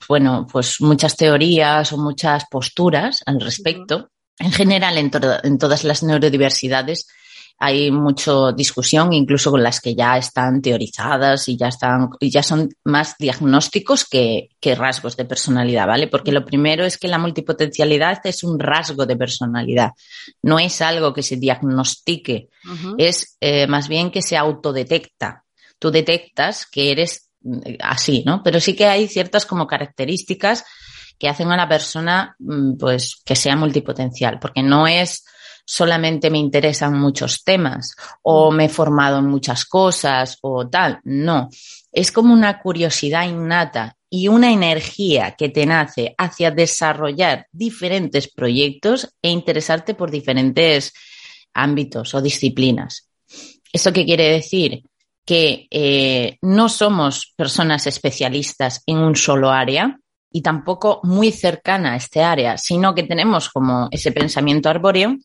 bueno, 0.07 0.45
pues 0.51 0.81
muchas 0.81 1.15
teorías 1.15 1.91
o 1.93 1.97
muchas 1.97 2.45
posturas 2.49 3.23
al 3.25 3.39
respecto. 3.39 4.09
en 4.39 4.51
general 4.51 4.97
en, 4.97 5.11
en 5.43 5.57
todas 5.57 5.83
las 5.83 6.03
neurodiversidades 6.03 7.07
hay 7.61 7.91
mucha 7.91 8.53
discusión, 8.53 9.11
incluso 9.11 9.51
con 9.51 9.61
las 9.61 9.81
que 9.81 9.93
ya 9.93 10.17
están 10.17 10.61
teorizadas 10.61 11.49
y 11.49 11.57
ya 11.57 11.67
están, 11.67 12.09
y 12.17 12.31
ya 12.31 12.41
son 12.41 12.69
más 12.85 13.15
diagnósticos 13.19 14.05
que, 14.05 14.47
que, 14.61 14.75
rasgos 14.75 15.17
de 15.17 15.25
personalidad, 15.25 15.85
¿vale? 15.85 16.07
Porque 16.07 16.31
lo 16.31 16.45
primero 16.45 16.85
es 16.85 16.97
que 16.97 17.09
la 17.09 17.17
multipotencialidad 17.17 18.21
es 18.23 18.45
un 18.45 18.59
rasgo 18.59 19.05
de 19.05 19.17
personalidad, 19.17 19.91
no 20.41 20.57
es 20.57 20.81
algo 20.81 21.13
que 21.13 21.21
se 21.21 21.35
diagnostique, 21.35 22.47
uh 22.63 22.69
-huh. 22.69 22.95
es 22.97 23.35
eh, 23.41 23.67
más 23.67 23.89
bien 23.89 24.09
que 24.09 24.21
se 24.21 24.37
autodetecta. 24.37 25.43
Tú 25.77 25.91
detectas 25.91 26.65
que 26.65 26.91
eres 26.91 27.28
así, 27.79 28.23
¿no? 28.25 28.41
Pero 28.43 28.59
sí 28.59 28.75
que 28.75 28.85
hay 28.85 29.07
ciertas 29.07 29.45
como 29.45 29.67
características 29.67 30.65
que 31.17 31.27
hacen 31.27 31.51
a 31.51 31.57
la 31.57 31.67
persona, 31.67 32.35
mm, 32.39 32.77
pues, 32.77 33.21
que 33.25 33.35
sea 33.35 33.55
multipotencial, 33.55 34.39
porque 34.39 34.63
no 34.63 34.87
es 34.87 35.23
solamente 35.65 36.31
me 36.31 36.39
interesan 36.39 36.99
muchos 36.99 37.43
temas 37.43 37.95
o 38.23 38.51
me 38.51 38.65
he 38.65 38.69
formado 38.69 39.19
en 39.19 39.27
muchas 39.27 39.65
cosas 39.65 40.39
o 40.41 40.67
tal. 40.67 40.99
No, 41.03 41.47
es 41.91 42.11
como 42.11 42.33
una 42.33 42.59
curiosidad 42.59 43.27
innata 43.27 43.95
y 44.09 44.29
una 44.29 44.51
energía 44.51 45.35
que 45.37 45.49
te 45.49 45.67
nace 45.67 46.15
hacia 46.17 46.49
desarrollar 46.49 47.45
diferentes 47.51 48.27
proyectos 48.27 49.13
e 49.21 49.29
interesarte 49.29 49.93
por 49.93 50.09
diferentes 50.09 50.91
ámbitos 51.53 52.15
o 52.15 52.21
disciplinas. 52.21 53.07
¿Esto 53.71 53.93
qué 53.93 54.05
quiere 54.05 54.31
decir? 54.31 54.81
Que 55.29 55.67
eh, 55.69 56.39
no 56.41 56.69
somos 56.69 57.33
personas 57.35 57.85
especialistas 57.85 58.81
en 58.87 58.97
un 58.97 59.15
solo 59.15 59.51
área 59.51 59.99
y 60.31 60.41
tampoco 60.41 61.01
muy 61.03 61.31
cercana 61.31 61.93
a 61.93 61.97
este 61.97 62.23
área, 62.23 62.57
sino 62.57 62.95
que 62.95 63.03
tenemos 63.03 63.49
como 63.49 63.89
ese 63.91 64.11
pensamiento 64.11 64.69
arbóreo 64.69 65.17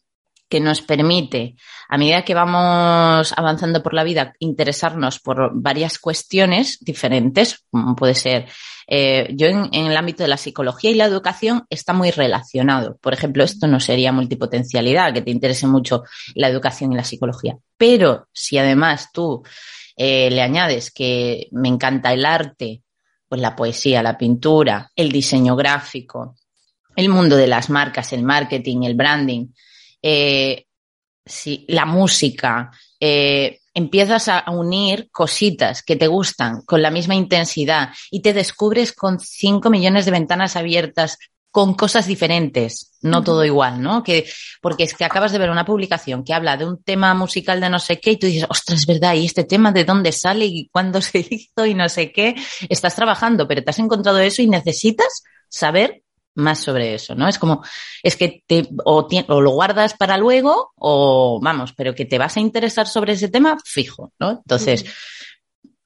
que 0.46 0.60
nos 0.60 0.82
permite, 0.82 1.56
a 1.88 1.96
medida 1.96 2.22
que 2.22 2.34
vamos 2.34 3.32
avanzando 3.34 3.82
por 3.82 3.94
la 3.94 4.04
vida, 4.04 4.34
interesarnos 4.40 5.20
por 5.20 5.52
varias 5.54 5.98
cuestiones 5.98 6.78
diferentes, 6.82 7.64
como 7.70 7.96
puede 7.96 8.14
ser, 8.14 8.46
eh, 8.86 9.32
yo 9.32 9.46
en, 9.46 9.70
en, 9.72 9.86
el 9.86 9.96
ámbito 9.96 10.22
de 10.22 10.28
la 10.28 10.36
psicología 10.36 10.90
y 10.90 10.96
la 10.96 11.06
educación 11.06 11.64
está 11.70 11.94
muy 11.94 12.10
relacionado. 12.10 12.98
Por 13.00 13.14
ejemplo, 13.14 13.42
esto 13.42 13.66
no 13.66 13.80
sería 13.80 14.12
multipotencialidad, 14.12 15.14
que 15.14 15.22
te 15.22 15.30
interese 15.30 15.66
mucho 15.66 16.04
la 16.34 16.48
educación 16.48 16.92
y 16.92 16.96
la 16.96 17.04
psicología. 17.04 17.56
Pero 17.78 18.28
si 18.32 18.58
además 18.58 19.08
tú 19.14 19.42
eh, 19.96 20.30
le 20.30 20.42
añades 20.42 20.90
que 20.90 21.48
me 21.52 21.68
encanta 21.68 22.12
el 22.12 22.24
arte, 22.24 22.82
pues 23.28 23.40
la 23.40 23.54
poesía, 23.54 24.02
la 24.02 24.18
pintura, 24.18 24.90
el 24.94 25.10
diseño 25.10 25.56
gráfico, 25.56 26.36
el 26.96 27.08
mundo 27.08 27.36
de 27.36 27.46
las 27.46 27.70
marcas, 27.70 28.12
el 28.12 28.22
marketing, 28.22 28.82
el 28.82 28.94
branding, 28.94 29.48
eh, 30.02 30.66
sí, 31.24 31.64
la 31.68 31.86
música, 31.86 32.70
eh, 33.00 33.60
empiezas 33.72 34.28
a 34.28 34.44
unir 34.50 35.08
cositas 35.10 35.82
que 35.82 35.96
te 35.96 36.06
gustan 36.06 36.62
con 36.62 36.80
la 36.80 36.90
misma 36.90 37.14
intensidad 37.14 37.90
y 38.10 38.22
te 38.22 38.32
descubres 38.32 38.92
con 38.92 39.18
cinco 39.18 39.70
millones 39.70 40.04
de 40.04 40.12
ventanas 40.12 40.56
abiertas 40.56 41.18
con 41.54 41.74
cosas 41.74 42.08
diferentes, 42.08 42.90
no 43.00 43.22
todo 43.22 43.44
igual, 43.44 43.80
¿no? 43.80 44.02
Que, 44.02 44.28
porque 44.60 44.82
es 44.82 44.92
que 44.92 45.04
acabas 45.04 45.30
de 45.30 45.38
ver 45.38 45.50
una 45.50 45.64
publicación 45.64 46.24
que 46.24 46.34
habla 46.34 46.56
de 46.56 46.66
un 46.66 46.82
tema 46.82 47.14
musical 47.14 47.60
de 47.60 47.70
no 47.70 47.78
sé 47.78 48.00
qué 48.00 48.10
y 48.10 48.16
tú 48.16 48.26
dices, 48.26 48.48
ostras, 48.48 48.80
es 48.80 48.86
verdad, 48.86 49.14
¿y 49.14 49.24
este 49.24 49.44
tema 49.44 49.70
de 49.70 49.84
dónde 49.84 50.10
sale 50.10 50.46
y 50.46 50.68
cuándo 50.72 51.00
se 51.00 51.24
hizo 51.30 51.64
y 51.64 51.74
no 51.74 51.88
sé 51.88 52.10
qué? 52.10 52.34
Estás 52.68 52.96
trabajando, 52.96 53.46
pero 53.46 53.62
te 53.62 53.70
has 53.70 53.78
encontrado 53.78 54.18
eso 54.18 54.42
y 54.42 54.48
necesitas 54.48 55.22
saber 55.48 56.02
más 56.34 56.58
sobre 56.58 56.92
eso, 56.92 57.14
¿no? 57.14 57.28
Es 57.28 57.38
como, 57.38 57.62
es 58.02 58.16
que 58.16 58.42
te, 58.48 58.68
o, 58.84 59.06
o, 59.28 59.40
lo 59.40 59.50
guardas 59.52 59.94
para 59.94 60.18
luego, 60.18 60.72
o 60.74 61.38
vamos, 61.40 61.72
pero 61.72 61.94
que 61.94 62.04
te 62.04 62.18
vas 62.18 62.36
a 62.36 62.40
interesar 62.40 62.88
sobre 62.88 63.12
ese 63.12 63.28
tema, 63.28 63.58
fijo, 63.64 64.12
¿no? 64.18 64.30
Entonces, 64.30 64.84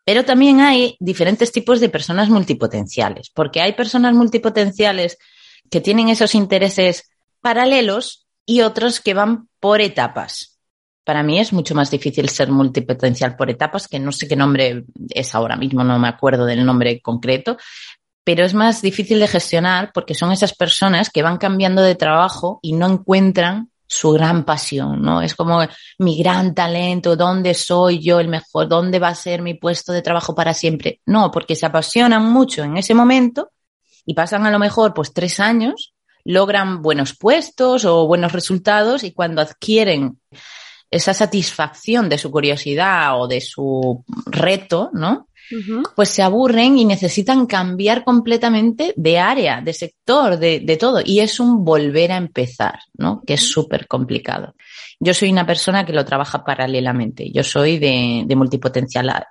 pero 0.07 0.25
también 0.25 0.63
hay 0.63 0.97
diferentes 0.99 1.53
tipos 1.53 1.79
de 1.79 1.91
personas 1.91 2.31
multipotenciales, 2.31 3.29
porque 3.29 3.61
hay 3.61 3.75
personas 3.75 4.15
multipotenciales 4.15 5.19
que 5.71 5.81
tienen 5.81 6.09
esos 6.09 6.35
intereses 6.35 7.11
paralelos 7.41 8.27
y 8.47 8.63
otros 8.63 9.01
que 9.01 9.15
van 9.15 9.49
por 9.61 9.81
etapas. 9.81 10.59
Para 11.05 11.23
mí 11.23 11.39
es 11.39 11.53
mucho 11.53 11.75
más 11.75 11.91
difícil 11.91 12.29
ser 12.29 12.51
multipotencial 12.51 13.37
por 13.37 13.51
etapas, 13.51 13.89
que 13.89 13.99
no 13.99 14.13
sé 14.13 14.29
qué 14.29 14.37
nombre 14.37 14.85
es 15.11 15.35
ahora 15.35 15.57
mismo, 15.57 15.83
no 15.83 15.99
me 15.99 16.09
acuerdo 16.09 16.45
del 16.45 16.65
nombre 16.65 17.01
concreto, 17.01 17.57
pero 18.25 18.45
es 18.45 18.53
más 18.53 18.83
difícil 18.83 19.19
de 19.21 19.29
gestionar 19.29 19.91
porque 19.95 20.15
son 20.15 20.33
esas 20.33 20.55
personas 20.55 21.09
que 21.09 21.23
van 21.23 21.39
cambiando 21.39 21.81
de 21.81 21.95
trabajo 21.95 22.59
y 22.63 22.75
no 22.75 22.87
encuentran 22.87 23.71
su 23.87 24.13
gran 24.13 24.45
pasión, 24.45 25.01
¿no? 25.01 25.23
Es 25.23 25.35
como 25.35 25.61
mi 25.99 26.19
gran 26.19 26.55
talento, 26.55 27.17
¿dónde 27.17 27.55
soy 27.55 28.03
yo 28.03 28.21
el 28.21 28.29
mejor? 28.29 28.69
¿Dónde 28.69 28.99
va 28.99 29.09
a 29.09 29.15
ser 29.15 29.41
mi 29.41 29.55
puesto 29.55 29.93
de 29.93 30.03
trabajo 30.03 30.35
para 30.35 30.53
siempre? 30.53 31.01
No, 31.07 31.31
porque 31.31 31.57
se 31.57 31.65
apasionan 31.65 32.31
mucho 32.31 32.63
en 32.63 32.77
ese 32.77 32.93
momento 32.95 33.51
y 34.09 34.15
pasan 34.15 34.47
a 34.47 34.51
lo 34.51 34.59
mejor 34.59 34.95
pues 34.95 35.13
tres 35.13 35.39
años, 35.39 35.93
logran 36.25 36.81
buenos 36.81 37.15
puestos 37.15 37.85
o 37.85 38.07
buenos 38.07 38.33
resultados 38.33 39.05
y 39.05 39.13
cuando 39.13 39.43
adquieren 39.43 40.19
esa 40.91 41.13
satisfacción 41.13 42.09
de 42.09 42.17
su 42.17 42.31
curiosidad 42.31 43.21
o 43.21 43.29
de 43.29 43.43
su 43.43 44.03
reto, 44.25 44.89
¿no? 44.95 45.27
Uh 45.51 45.57
-huh. 45.57 45.83
Pues 45.95 46.09
se 46.09 46.23
aburren 46.23 46.79
y 46.79 46.87
necesitan 46.87 47.45
cambiar 47.47 48.03
completamente 48.03 48.95
de 48.97 49.19
área, 49.19 49.61
de 49.61 49.75
sector, 49.75 50.39
de, 50.39 50.61
de 50.61 50.77
todo. 50.79 51.03
Y 51.05 51.21
es 51.21 51.39
un 51.39 51.63
volver 51.63 52.13
a 52.13 52.17
empezar, 52.17 52.79
¿no? 52.95 53.23
Que 53.27 53.35
es 53.35 53.43
súper 53.51 53.87
complicado. 53.87 54.55
Yo 54.99 55.13
soy 55.13 55.31
una 55.31 55.45
persona 55.45 55.85
que 55.85 55.93
lo 55.93 56.05
trabaja 56.05 56.45
paralelamente. 56.45 57.31
Yo 57.31 57.43
soy 57.45 57.79
de, 57.79 58.25
de 58.27 58.37
multipotencial, 58.37 59.27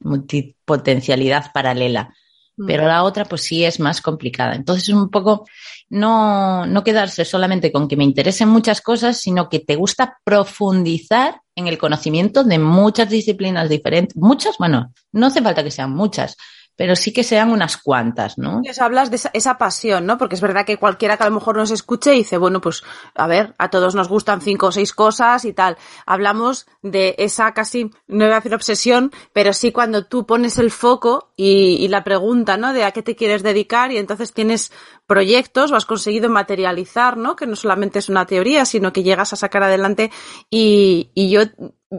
multipotencialidad 0.00 1.52
paralela. 1.52 2.12
Pero 2.56 2.86
la 2.86 3.02
otra, 3.02 3.24
pues 3.24 3.42
sí 3.42 3.64
es 3.64 3.80
más 3.80 4.00
complicada. 4.00 4.54
Entonces, 4.54 4.88
es 4.88 4.94
un 4.94 5.10
poco 5.10 5.46
no, 5.88 6.66
no 6.66 6.84
quedarse 6.84 7.24
solamente 7.24 7.72
con 7.72 7.88
que 7.88 7.96
me 7.96 8.04
interesen 8.04 8.48
muchas 8.48 8.80
cosas, 8.80 9.18
sino 9.18 9.48
que 9.48 9.60
te 9.60 9.76
gusta 9.76 10.18
profundizar 10.24 11.40
en 11.54 11.68
el 11.68 11.78
conocimiento 11.78 12.44
de 12.44 12.58
muchas 12.58 13.10
disciplinas 13.10 13.68
diferentes. 13.68 14.16
Muchas, 14.16 14.56
bueno, 14.58 14.92
no 15.12 15.26
hace 15.26 15.42
falta 15.42 15.62
que 15.62 15.70
sean 15.70 15.92
muchas, 15.92 16.36
pero 16.76 16.96
sí 16.96 17.12
que 17.12 17.22
sean 17.22 17.50
unas 17.50 17.76
cuantas, 17.76 18.36
¿no? 18.38 18.62
Hablas 18.80 19.10
de 19.10 19.16
esa, 19.16 19.30
esa, 19.32 19.58
pasión, 19.58 20.06
¿no? 20.06 20.18
Porque 20.18 20.34
es 20.34 20.40
verdad 20.40 20.66
que 20.66 20.76
cualquiera 20.76 21.16
que 21.16 21.22
a 21.22 21.28
lo 21.28 21.34
mejor 21.34 21.56
nos 21.56 21.70
escuche 21.70 22.10
dice, 22.10 22.36
bueno, 22.36 22.60
pues 22.60 22.82
a 23.14 23.26
ver, 23.26 23.54
a 23.58 23.70
todos 23.70 23.94
nos 23.94 24.08
gustan 24.08 24.40
cinco 24.40 24.66
o 24.66 24.72
seis 24.72 24.92
cosas 24.92 25.44
y 25.44 25.52
tal. 25.52 25.76
Hablamos 26.06 26.66
de 26.82 27.14
esa 27.18 27.52
casi, 27.54 27.90
no 28.08 28.24
voy 28.24 28.32
a 28.32 28.36
decir 28.36 28.54
obsesión, 28.54 29.12
pero 29.32 29.52
sí 29.52 29.72
cuando 29.72 30.06
tú 30.06 30.26
pones 30.26 30.58
el 30.58 30.70
foco 30.70 31.32
y, 31.36 31.76
y 31.80 31.88
la 31.88 32.02
pregunta, 32.02 32.56
¿no? 32.56 32.72
De 32.72 32.84
a 32.84 32.90
qué 32.90 33.02
te 33.02 33.14
quieres 33.14 33.42
dedicar 33.42 33.92
y 33.92 33.98
entonces 33.98 34.32
tienes 34.32 34.72
proyectos 35.06 35.70
o 35.70 35.76
has 35.76 35.86
conseguido 35.86 36.28
materializar, 36.28 37.16
¿no? 37.16 37.36
Que 37.36 37.46
no 37.46 37.56
solamente 37.56 37.98
es 38.00 38.08
una 38.08 38.26
teoría, 38.26 38.64
sino 38.64 38.92
que 38.92 39.02
llegas 39.02 39.32
a 39.32 39.36
sacar 39.36 39.62
adelante 39.62 40.10
y, 40.50 41.10
y 41.14 41.30
yo 41.30 41.42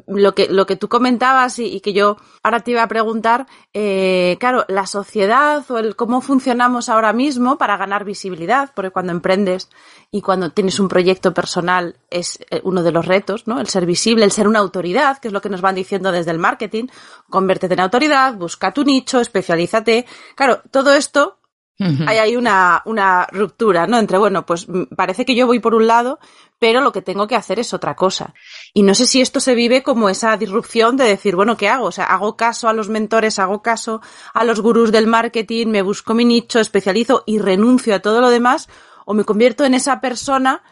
lo 0.08 0.36
que, 0.36 0.48
lo 0.48 0.66
que 0.66 0.76
tú 0.76 0.90
comentabas 0.90 1.60
y, 1.60 1.80
que 1.80 1.94
yo 1.94 2.18
ahora 2.44 2.62
te 2.62 2.72
iba 2.72 2.84
a 2.84 2.88
preguntar, 2.88 3.48
eh, 3.74 4.38
claro, 4.40 4.66
la 4.68 4.88
sociedad 4.88 5.64
o 5.70 5.78
el 5.78 5.96
cómo 5.96 6.22
funcionamos 6.22 6.90
ahora 6.90 7.14
mismo 7.14 7.58
para 7.58 7.78
ganar 7.78 8.06
visibilidad, 8.06 8.72
porque 8.76 8.92
cuando 8.92 9.12
emprendes 9.12 9.70
y 10.12 10.22
cuando 10.22 10.52
tienes 10.52 10.80
un 10.80 10.88
proyecto 10.88 11.34
personal 11.34 11.98
es 12.10 12.40
eh, 12.50 12.62
uno 12.64 12.84
de 12.84 12.92
los 12.92 13.06
retos, 13.06 13.48
¿no? 13.48 13.60
El 13.60 13.68
ser 13.68 13.86
visible, 13.86 14.26
el 14.26 14.32
ser 14.32 14.48
una 14.48 14.60
autoridad, 14.60 15.20
que 15.20 15.28
es 15.28 15.34
lo 15.34 15.42
que 15.42 15.50
nos 15.50 15.62
van 15.62 15.76
diciendo 15.76 16.12
desde 16.12 16.32
el 16.32 16.40
marketing, 16.40 16.88
convértete 17.30 17.74
en 17.74 17.82
autoridad, 17.82 18.36
busca 18.36 18.74
tu 18.74 18.84
nicho, 18.84 19.20
especialízate. 19.20 20.06
Claro, 20.36 20.62
todo 20.72 20.94
esto 20.94 21.38
hay 21.78 22.18
ahí 22.18 22.36
una, 22.38 22.82
una 22.86 23.28
ruptura, 23.32 23.86
¿no? 23.86 24.00
Entre, 24.00 24.18
bueno, 24.18 24.46
pues 24.46 24.66
parece 24.96 25.26
que 25.26 25.36
yo 25.36 25.46
voy 25.46 25.60
por 25.60 25.76
un 25.76 25.88
lado, 25.88 26.20
pero 26.58 26.80
lo 26.80 26.94
que 26.94 27.02
tengo 27.02 27.28
que 27.28 27.36
hacer 27.36 27.60
es 27.60 27.74
otra 27.74 27.96
cosa. 27.96 28.34
Y 28.74 28.84
no 28.84 28.96
sé 28.96 29.06
si 29.06 29.20
esto 29.20 29.42
se 29.42 29.56
vive 29.56 29.84
como 29.84 30.08
esa 30.10 30.38
disrupción 30.38 30.96
de 30.96 31.04
decir, 31.04 31.36
bueno, 31.36 31.58
¿qué 31.58 31.68
hago? 31.68 31.88
O 31.88 31.92
sea, 31.92 32.06
hago 32.06 32.38
caso 32.38 32.70
a 32.70 32.74
los 32.74 32.88
mentores, 32.88 33.40
hago 33.40 33.62
caso 33.62 34.02
a 34.34 34.46
los 34.46 34.62
gurús 34.62 34.92
del 34.92 35.08
marketing, 35.08 35.68
me 35.68 35.82
busco 35.82 36.14
mi 36.14 36.24
nicho, 36.24 36.60
especializo 36.60 37.24
y 37.26 37.40
renuncio 37.40 37.94
a 37.94 38.00
todo 38.00 38.22
lo 38.22 38.30
demás, 38.30 38.70
o 39.06 39.14
me 39.14 39.26
convierto 39.26 39.66
en 39.66 39.74
esa 39.74 40.00
persona 40.00 40.64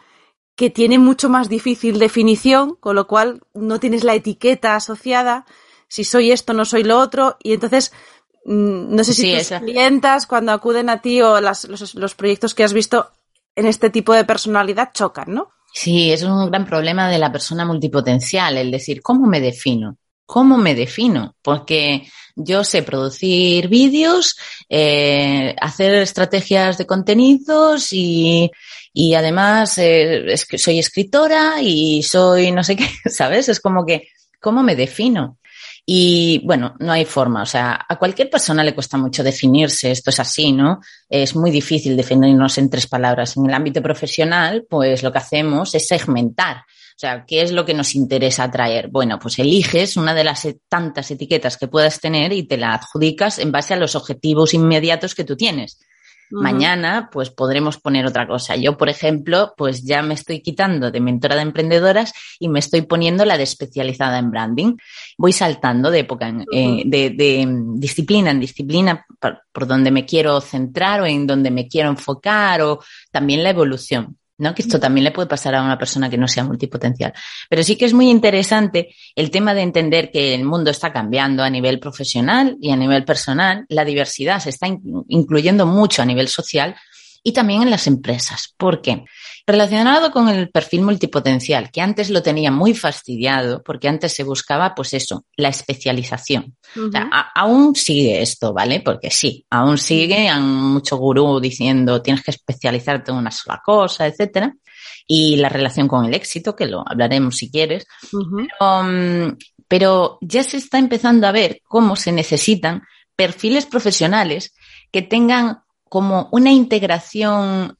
que 0.56 0.70
tiene 0.70 0.98
mucho 0.98 1.28
más 1.28 1.48
difícil 1.50 1.98
definición, 1.98 2.76
con 2.76 2.96
lo 2.96 3.06
cual 3.06 3.42
no 3.52 3.78
tienes 3.78 4.04
la 4.04 4.14
etiqueta 4.14 4.74
asociada, 4.74 5.44
si 5.88 6.02
soy 6.02 6.32
esto, 6.32 6.54
no 6.54 6.64
soy 6.64 6.82
lo 6.82 6.98
otro, 6.98 7.36
y 7.42 7.52
entonces 7.52 7.92
Mm, 7.92 8.13
no 8.44 9.04
sé 9.04 9.14
si 9.14 9.22
sí, 9.22 9.32
tus 9.32 9.40
esa. 9.42 9.60
clientas 9.60 10.26
cuando 10.26 10.52
acuden 10.52 10.90
a 10.90 11.00
ti 11.00 11.22
o 11.22 11.40
las, 11.40 11.64
los, 11.64 11.94
los, 11.94 12.14
proyectos 12.14 12.54
que 12.54 12.64
has 12.64 12.72
visto 12.72 13.10
en 13.56 13.66
este 13.66 13.90
tipo 13.90 14.12
de 14.12 14.24
personalidad 14.24 14.90
chocan, 14.92 15.32
¿no? 15.32 15.52
Sí, 15.72 16.12
es 16.12 16.22
un 16.22 16.50
gran 16.50 16.66
problema 16.66 17.08
de 17.08 17.18
la 17.18 17.32
persona 17.32 17.64
multipotencial, 17.64 18.56
el 18.58 18.70
decir, 18.70 19.02
¿cómo 19.02 19.26
me 19.26 19.40
defino? 19.40 19.96
¿Cómo 20.26 20.56
me 20.56 20.74
defino? 20.74 21.34
Porque 21.42 22.06
yo 22.36 22.64
sé 22.64 22.82
producir 22.82 23.68
vídeos, 23.68 24.36
eh, 24.68 25.54
hacer 25.60 25.94
estrategias 25.96 26.78
de 26.78 26.86
contenidos 26.86 27.92
y, 27.92 28.50
Y 28.92 29.14
además 29.14 29.76
eh, 29.78 30.32
es 30.32 30.46
que 30.46 30.56
soy 30.56 30.78
escritora 30.78 31.60
y 31.60 32.02
soy 32.04 32.52
no 32.52 32.62
sé 32.62 32.76
qué, 32.76 32.88
¿sabes? 33.10 33.48
Es 33.48 33.60
como 33.60 33.84
que, 33.84 34.08
¿cómo 34.40 34.62
me 34.62 34.76
defino? 34.76 35.38
Y 35.86 36.40
bueno, 36.44 36.74
no 36.78 36.92
hay 36.92 37.04
forma. 37.04 37.42
O 37.42 37.46
sea, 37.46 37.84
a 37.86 37.96
cualquier 37.96 38.30
persona 38.30 38.64
le 38.64 38.74
cuesta 38.74 38.96
mucho 38.96 39.22
definirse. 39.22 39.90
Esto 39.90 40.10
es 40.10 40.20
así, 40.20 40.52
¿no? 40.52 40.80
Es 41.08 41.36
muy 41.36 41.50
difícil 41.50 41.96
definirnos 41.96 42.56
en 42.58 42.70
tres 42.70 42.86
palabras. 42.86 43.36
En 43.36 43.46
el 43.46 43.54
ámbito 43.54 43.82
profesional, 43.82 44.66
pues 44.68 45.02
lo 45.02 45.12
que 45.12 45.18
hacemos 45.18 45.74
es 45.74 45.86
segmentar. 45.86 46.64
O 46.96 46.98
sea, 46.98 47.24
¿qué 47.26 47.42
es 47.42 47.50
lo 47.50 47.64
que 47.66 47.74
nos 47.74 47.94
interesa 47.96 48.44
atraer? 48.44 48.88
Bueno, 48.88 49.18
pues 49.18 49.38
eliges 49.40 49.96
una 49.96 50.14
de 50.14 50.24
las 50.24 50.46
tantas 50.68 51.10
etiquetas 51.10 51.56
que 51.56 51.68
puedas 51.68 52.00
tener 52.00 52.32
y 52.32 52.44
te 52.44 52.56
la 52.56 52.74
adjudicas 52.74 53.38
en 53.40 53.50
base 53.50 53.74
a 53.74 53.76
los 53.76 53.96
objetivos 53.96 54.54
inmediatos 54.54 55.14
que 55.14 55.24
tú 55.24 55.36
tienes. 55.36 55.80
Mañana, 56.42 57.08
pues 57.12 57.30
podremos 57.30 57.78
poner 57.78 58.06
otra 58.06 58.26
cosa. 58.26 58.56
Yo, 58.56 58.76
por 58.76 58.88
ejemplo, 58.88 59.54
pues 59.56 59.84
ya 59.84 60.02
me 60.02 60.14
estoy 60.14 60.40
quitando 60.40 60.90
de 60.90 61.00
mentora 61.00 61.36
de 61.36 61.42
emprendedoras 61.42 62.12
y 62.38 62.48
me 62.48 62.58
estoy 62.58 62.82
poniendo 62.82 63.24
la 63.24 63.36
de 63.36 63.44
especializada 63.44 64.18
en 64.18 64.30
branding. 64.30 64.76
Voy 65.16 65.32
saltando 65.32 65.90
de 65.90 66.00
época, 66.00 66.32
eh, 66.52 66.82
de, 66.84 67.46
disciplina 67.76 68.32
en 68.32 68.40
disciplina 68.40 69.06
por 69.52 69.66
donde 69.66 69.90
me 69.90 70.04
quiero 70.04 70.40
centrar 70.40 71.00
o 71.00 71.06
en 71.06 71.26
donde 71.26 71.50
me 71.50 71.68
quiero 71.68 71.90
enfocar 71.90 72.62
o 72.62 72.80
también 73.10 73.42
la 73.42 73.50
evolución. 73.50 74.16
¿No? 74.38 74.54
Que 74.54 74.62
esto 74.62 74.80
también 74.80 75.04
le 75.04 75.12
puede 75.12 75.28
pasar 75.28 75.54
a 75.54 75.62
una 75.62 75.78
persona 75.78 76.10
que 76.10 76.18
no 76.18 76.28
sea 76.28 76.44
multipotencial. 76.44 77.12
Pero 77.48 77.62
sí 77.62 77.76
que 77.76 77.84
es 77.84 77.92
muy 77.92 78.10
interesante 78.10 78.94
el 79.14 79.30
tema 79.30 79.54
de 79.54 79.62
entender 79.62 80.10
que 80.10 80.34
el 80.34 80.44
mundo 80.44 80.70
está 80.70 80.92
cambiando 80.92 81.42
a 81.42 81.50
nivel 81.50 81.78
profesional 81.78 82.56
y 82.60 82.70
a 82.70 82.76
nivel 82.76 83.04
personal. 83.04 83.64
La 83.68 83.84
diversidad 83.84 84.40
se 84.40 84.50
está 84.50 84.66
incluyendo 85.08 85.66
mucho 85.66 86.02
a 86.02 86.06
nivel 86.06 86.28
social 86.28 86.74
y 87.26 87.32
también 87.32 87.62
en 87.62 87.70
las 87.70 87.86
empresas. 87.86 88.54
¿Por 88.56 88.82
qué? 88.82 89.04
Relacionado 89.46 90.10
con 90.10 90.28
el 90.28 90.50
perfil 90.50 90.82
multipotencial, 90.82 91.70
que 91.70 91.80
antes 91.80 92.10
lo 92.10 92.22
tenía 92.22 92.50
muy 92.50 92.74
fastidiado, 92.74 93.62
porque 93.62 93.88
antes 93.88 94.12
se 94.12 94.24
buscaba, 94.24 94.74
pues 94.74 94.92
eso, 94.92 95.24
la 95.36 95.48
especialización. 95.48 96.54
aún 97.34 97.74
sigue 97.74 98.20
esto, 98.20 98.52
¿vale? 98.52 98.80
Porque 98.80 99.10
sí, 99.10 99.46
aún 99.48 99.78
sigue, 99.78 100.28
hay 100.28 100.40
mucho 100.40 100.98
gurú 100.98 101.40
diciendo 101.40 102.02
tienes 102.02 102.22
que 102.22 102.30
especializarte 102.30 103.10
en 103.10 103.16
una 103.16 103.30
sola 103.30 103.60
cosa, 103.64 104.06
etcétera. 104.06 104.54
Y 105.06 105.36
la 105.36 105.48
relación 105.48 105.88
con 105.88 106.04
el 106.04 106.14
éxito, 106.14 106.54
que 106.54 106.66
lo 106.66 106.84
hablaremos 106.86 107.38
si 107.38 107.50
quieres. 107.50 107.86
pero, 108.10 108.82
mm, 108.82 109.38
pero 109.66 110.18
ya 110.20 110.42
se 110.42 110.58
está 110.58 110.78
empezando 110.78 111.26
a 111.26 111.32
ver 111.32 111.62
cómo 111.64 111.96
se 111.96 112.12
necesitan 112.12 112.82
perfiles 113.16 113.64
profesionales 113.64 114.54
que 114.90 115.02
tengan 115.02 115.63
como 115.94 116.28
una 116.32 116.50
integración 116.50 117.78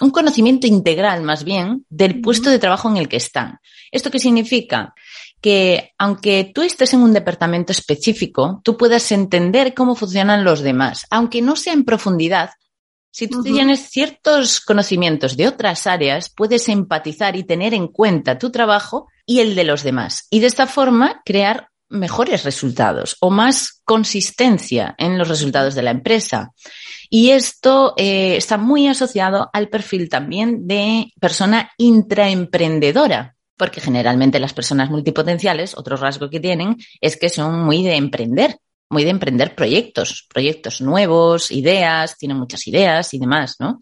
un 0.00 0.10
conocimiento 0.10 0.66
integral 0.66 1.22
más 1.22 1.44
bien 1.44 1.86
del 1.88 2.20
puesto 2.20 2.50
de 2.50 2.58
trabajo 2.58 2.90
en 2.90 2.96
el 2.96 3.08
que 3.08 3.18
están. 3.18 3.60
¿Esto 3.92 4.10
qué 4.10 4.18
significa? 4.18 4.92
Que 5.40 5.92
aunque 5.98 6.50
tú 6.52 6.62
estés 6.62 6.94
en 6.94 7.00
un 7.00 7.12
departamento 7.12 7.70
específico, 7.70 8.60
tú 8.64 8.76
puedas 8.76 9.12
entender 9.12 9.72
cómo 9.72 9.94
funcionan 9.94 10.42
los 10.42 10.62
demás, 10.62 11.06
aunque 11.10 11.40
no 11.40 11.54
sea 11.54 11.74
en 11.74 11.84
profundidad. 11.84 12.50
Si 13.12 13.28
tú 13.28 13.44
tienes 13.44 13.88
ciertos 13.88 14.60
conocimientos 14.60 15.36
de 15.36 15.46
otras 15.46 15.86
áreas, 15.86 16.30
puedes 16.34 16.68
empatizar 16.68 17.36
y 17.36 17.44
tener 17.44 17.72
en 17.72 17.86
cuenta 17.86 18.36
tu 18.36 18.50
trabajo 18.50 19.06
y 19.26 19.38
el 19.38 19.54
de 19.54 19.62
los 19.62 19.84
demás. 19.84 20.26
Y 20.28 20.40
de 20.40 20.48
esta 20.48 20.66
forma 20.66 21.22
crear 21.24 21.68
mejores 21.88 22.44
resultados 22.44 23.16
o 23.20 23.30
más 23.30 23.80
consistencia 23.84 24.94
en 24.98 25.18
los 25.18 25.28
resultados 25.28 25.74
de 25.74 25.82
la 25.82 25.90
empresa. 25.90 26.52
Y 27.10 27.30
esto 27.30 27.94
eh, 27.96 28.36
está 28.36 28.58
muy 28.58 28.86
asociado 28.86 29.48
al 29.52 29.68
perfil 29.68 30.08
también 30.08 30.66
de 30.66 31.12
persona 31.18 31.70
intraemprendedora, 31.78 33.36
porque 33.56 33.80
generalmente 33.80 34.38
las 34.38 34.52
personas 34.52 34.90
multipotenciales, 34.90 35.76
otro 35.76 35.96
rasgo 35.96 36.28
que 36.28 36.40
tienen 36.40 36.76
es 37.00 37.16
que 37.16 37.30
son 37.30 37.64
muy 37.64 37.82
de 37.82 37.96
emprender, 37.96 38.56
muy 38.90 39.04
de 39.04 39.10
emprender 39.10 39.54
proyectos, 39.54 40.26
proyectos 40.28 40.80
nuevos, 40.80 41.50
ideas, 41.50 42.16
tienen 42.16 42.38
muchas 42.38 42.66
ideas 42.66 43.12
y 43.14 43.18
demás, 43.18 43.56
¿no? 43.58 43.80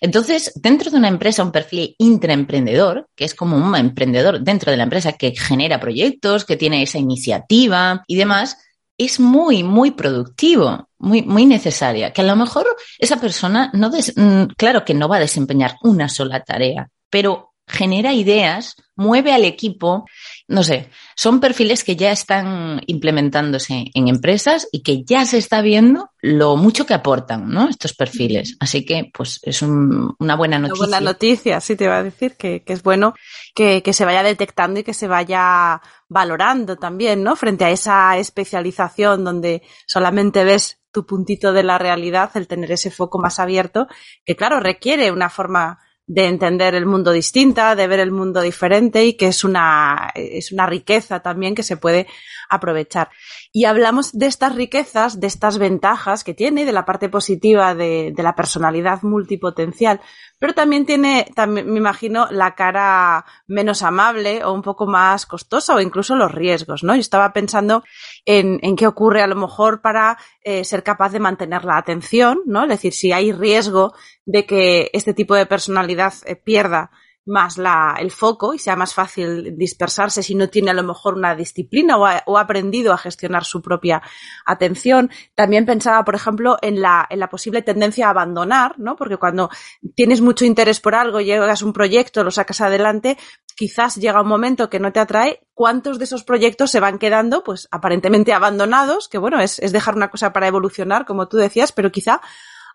Entonces, 0.00 0.52
dentro 0.56 0.90
de 0.90 0.96
una 0.96 1.08
empresa, 1.08 1.42
un 1.42 1.52
perfil 1.52 1.94
intraemprendedor, 1.98 3.08
que 3.14 3.24
es 3.24 3.34
como 3.34 3.56
un 3.56 3.74
emprendedor 3.76 4.40
dentro 4.40 4.70
de 4.70 4.76
la 4.76 4.84
empresa 4.84 5.12
que 5.12 5.34
genera 5.34 5.80
proyectos, 5.80 6.44
que 6.44 6.56
tiene 6.56 6.82
esa 6.82 6.98
iniciativa 6.98 8.04
y 8.06 8.16
demás, 8.16 8.58
es 8.98 9.20
muy, 9.20 9.62
muy 9.62 9.90
productivo, 9.90 10.88
muy, 10.98 11.22
muy 11.22 11.46
necesaria. 11.46 12.12
Que 12.12 12.22
a 12.22 12.24
lo 12.24 12.36
mejor 12.36 12.66
esa 12.98 13.20
persona 13.20 13.70
no, 13.74 13.90
mm, 13.90 14.54
claro 14.56 14.84
que 14.84 14.94
no 14.94 15.08
va 15.08 15.16
a 15.16 15.20
desempeñar 15.20 15.76
una 15.82 16.08
sola 16.08 16.42
tarea, 16.42 16.88
pero 17.10 17.52
genera 17.66 18.14
ideas, 18.14 18.76
mueve 18.94 19.32
al 19.32 19.44
equipo, 19.44 20.06
no 20.48 20.62
sé, 20.62 20.90
son 21.16 21.40
perfiles 21.40 21.82
que 21.82 21.96
ya 21.96 22.12
están 22.12 22.80
implementándose 22.86 23.86
en 23.92 24.08
empresas 24.08 24.68
y 24.70 24.82
que 24.82 25.02
ya 25.02 25.24
se 25.24 25.38
está 25.38 25.60
viendo 25.60 26.10
lo 26.20 26.56
mucho 26.56 26.86
que 26.86 26.94
aportan, 26.94 27.48
¿no? 27.48 27.68
Estos 27.68 27.94
perfiles. 27.94 28.56
Así 28.60 28.84
que, 28.84 29.10
pues, 29.12 29.40
es 29.42 29.62
una 29.62 30.36
buena 30.36 30.58
noticia. 30.58 30.84
Una 30.84 30.98
buena 30.98 31.12
noticia, 31.12 31.60
sí 31.60 31.74
te 31.74 31.88
va 31.88 31.98
a 31.98 32.02
decir 32.04 32.36
que, 32.36 32.62
es 32.64 32.82
bueno 32.84 33.14
que, 33.56 33.82
que, 33.82 33.92
se 33.92 34.04
vaya 34.04 34.22
detectando 34.22 34.80
y 34.80 34.84
que 34.84 34.94
se 34.94 35.08
vaya 35.08 35.82
valorando 36.08 36.76
también, 36.76 37.24
¿no? 37.24 37.34
Frente 37.34 37.64
a 37.64 37.70
esa 37.70 38.16
especialización 38.16 39.24
donde 39.24 39.62
solamente 39.86 40.44
ves 40.44 40.78
tu 40.92 41.06
puntito 41.06 41.52
de 41.52 41.64
la 41.64 41.76
realidad, 41.76 42.30
el 42.34 42.46
tener 42.46 42.70
ese 42.70 42.90
foco 42.92 43.18
más 43.18 43.40
abierto, 43.40 43.88
que 44.24 44.36
claro, 44.36 44.60
requiere 44.60 45.10
una 45.10 45.28
forma 45.28 45.80
de 46.06 46.26
entender 46.26 46.74
el 46.74 46.86
mundo 46.86 47.10
distinta, 47.12 47.74
de 47.74 47.86
ver 47.88 48.00
el 48.00 48.12
mundo 48.12 48.40
diferente 48.40 49.04
y 49.04 49.14
que 49.14 49.28
es 49.28 49.42
una, 49.42 50.12
es 50.14 50.52
una 50.52 50.66
riqueza 50.66 51.20
también 51.20 51.54
que 51.54 51.64
se 51.64 51.76
puede 51.76 52.06
aprovechar. 52.48 53.10
Y 53.52 53.64
hablamos 53.64 54.12
de 54.12 54.26
estas 54.26 54.54
riquezas, 54.54 55.20
de 55.20 55.26
estas 55.26 55.58
ventajas 55.58 56.24
que 56.24 56.34
tiene, 56.34 56.64
de 56.64 56.72
la 56.72 56.84
parte 56.84 57.08
positiva 57.08 57.74
de, 57.74 58.14
la 58.16 58.34
personalidad 58.34 59.02
multipotencial, 59.02 60.00
pero 60.38 60.54
también 60.54 60.84
tiene, 60.84 61.26
también, 61.34 61.70
me 61.72 61.78
imagino, 61.78 62.28
la 62.30 62.54
cara 62.54 63.24
menos 63.46 63.82
amable 63.82 64.44
o 64.44 64.52
un 64.52 64.62
poco 64.62 64.86
más 64.86 65.26
costosa 65.26 65.74
o 65.74 65.80
incluso 65.80 66.14
los 66.16 66.32
riesgos, 66.32 66.82
¿no? 66.82 66.94
Yo 66.94 67.00
estaba 67.00 67.32
pensando 67.32 67.84
en, 68.24 68.58
en 68.62 68.76
qué 68.76 68.86
ocurre 68.86 69.22
a 69.22 69.26
lo 69.26 69.36
mejor 69.36 69.80
para 69.80 70.18
eh, 70.42 70.64
ser 70.64 70.82
capaz 70.82 71.12
de 71.12 71.20
mantener 71.20 71.64
la 71.64 71.78
atención, 71.78 72.40
¿no? 72.46 72.64
Es 72.64 72.68
decir, 72.68 72.92
si 72.92 73.12
hay 73.12 73.32
riesgo 73.32 73.94
de 74.24 74.46
que 74.46 74.90
este 74.92 75.14
tipo 75.14 75.34
de 75.34 75.46
personalidad 75.46 76.14
eh, 76.26 76.36
pierda 76.36 76.90
más 77.26 77.58
la, 77.58 77.96
el 77.98 78.10
foco 78.10 78.54
y 78.54 78.58
sea 78.58 78.76
más 78.76 78.94
fácil 78.94 79.56
dispersarse 79.58 80.22
si 80.22 80.34
no 80.34 80.48
tiene 80.48 80.70
a 80.70 80.74
lo 80.74 80.84
mejor 80.84 81.14
una 81.14 81.34
disciplina 81.34 81.96
o 81.96 82.06
ha, 82.06 82.22
o 82.26 82.38
aprendido 82.38 82.92
a 82.92 82.98
gestionar 82.98 83.44
su 83.44 83.60
propia 83.60 84.00
atención. 84.46 85.10
También 85.34 85.66
pensaba, 85.66 86.04
por 86.04 86.14
ejemplo, 86.14 86.56
en 86.62 86.80
la, 86.80 87.06
en 87.10 87.18
la 87.18 87.28
posible 87.28 87.62
tendencia 87.62 88.06
a 88.06 88.10
abandonar, 88.10 88.78
¿no? 88.78 88.96
Porque 88.96 89.16
cuando 89.16 89.50
tienes 89.94 90.20
mucho 90.20 90.44
interés 90.44 90.80
por 90.80 90.94
algo, 90.94 91.20
llegas 91.20 91.62
un 91.62 91.72
proyecto, 91.72 92.22
lo 92.22 92.30
sacas 92.30 92.60
adelante, 92.60 93.18
quizás 93.56 93.96
llega 93.96 94.22
un 94.22 94.28
momento 94.28 94.70
que 94.70 94.78
no 94.78 94.92
te 94.92 95.00
atrae, 95.00 95.40
¿cuántos 95.52 95.98
de 95.98 96.04
esos 96.04 96.22
proyectos 96.22 96.70
se 96.70 96.80
van 96.80 96.98
quedando, 96.98 97.42
pues, 97.42 97.68
aparentemente 97.72 98.32
abandonados? 98.32 99.08
Que 99.08 99.18
bueno, 99.18 99.40
es, 99.40 99.58
es 99.58 99.72
dejar 99.72 99.96
una 99.96 100.10
cosa 100.10 100.32
para 100.32 100.46
evolucionar, 100.46 101.04
como 101.04 101.26
tú 101.26 101.38
decías, 101.38 101.72
pero 101.72 101.90
quizá 101.90 102.20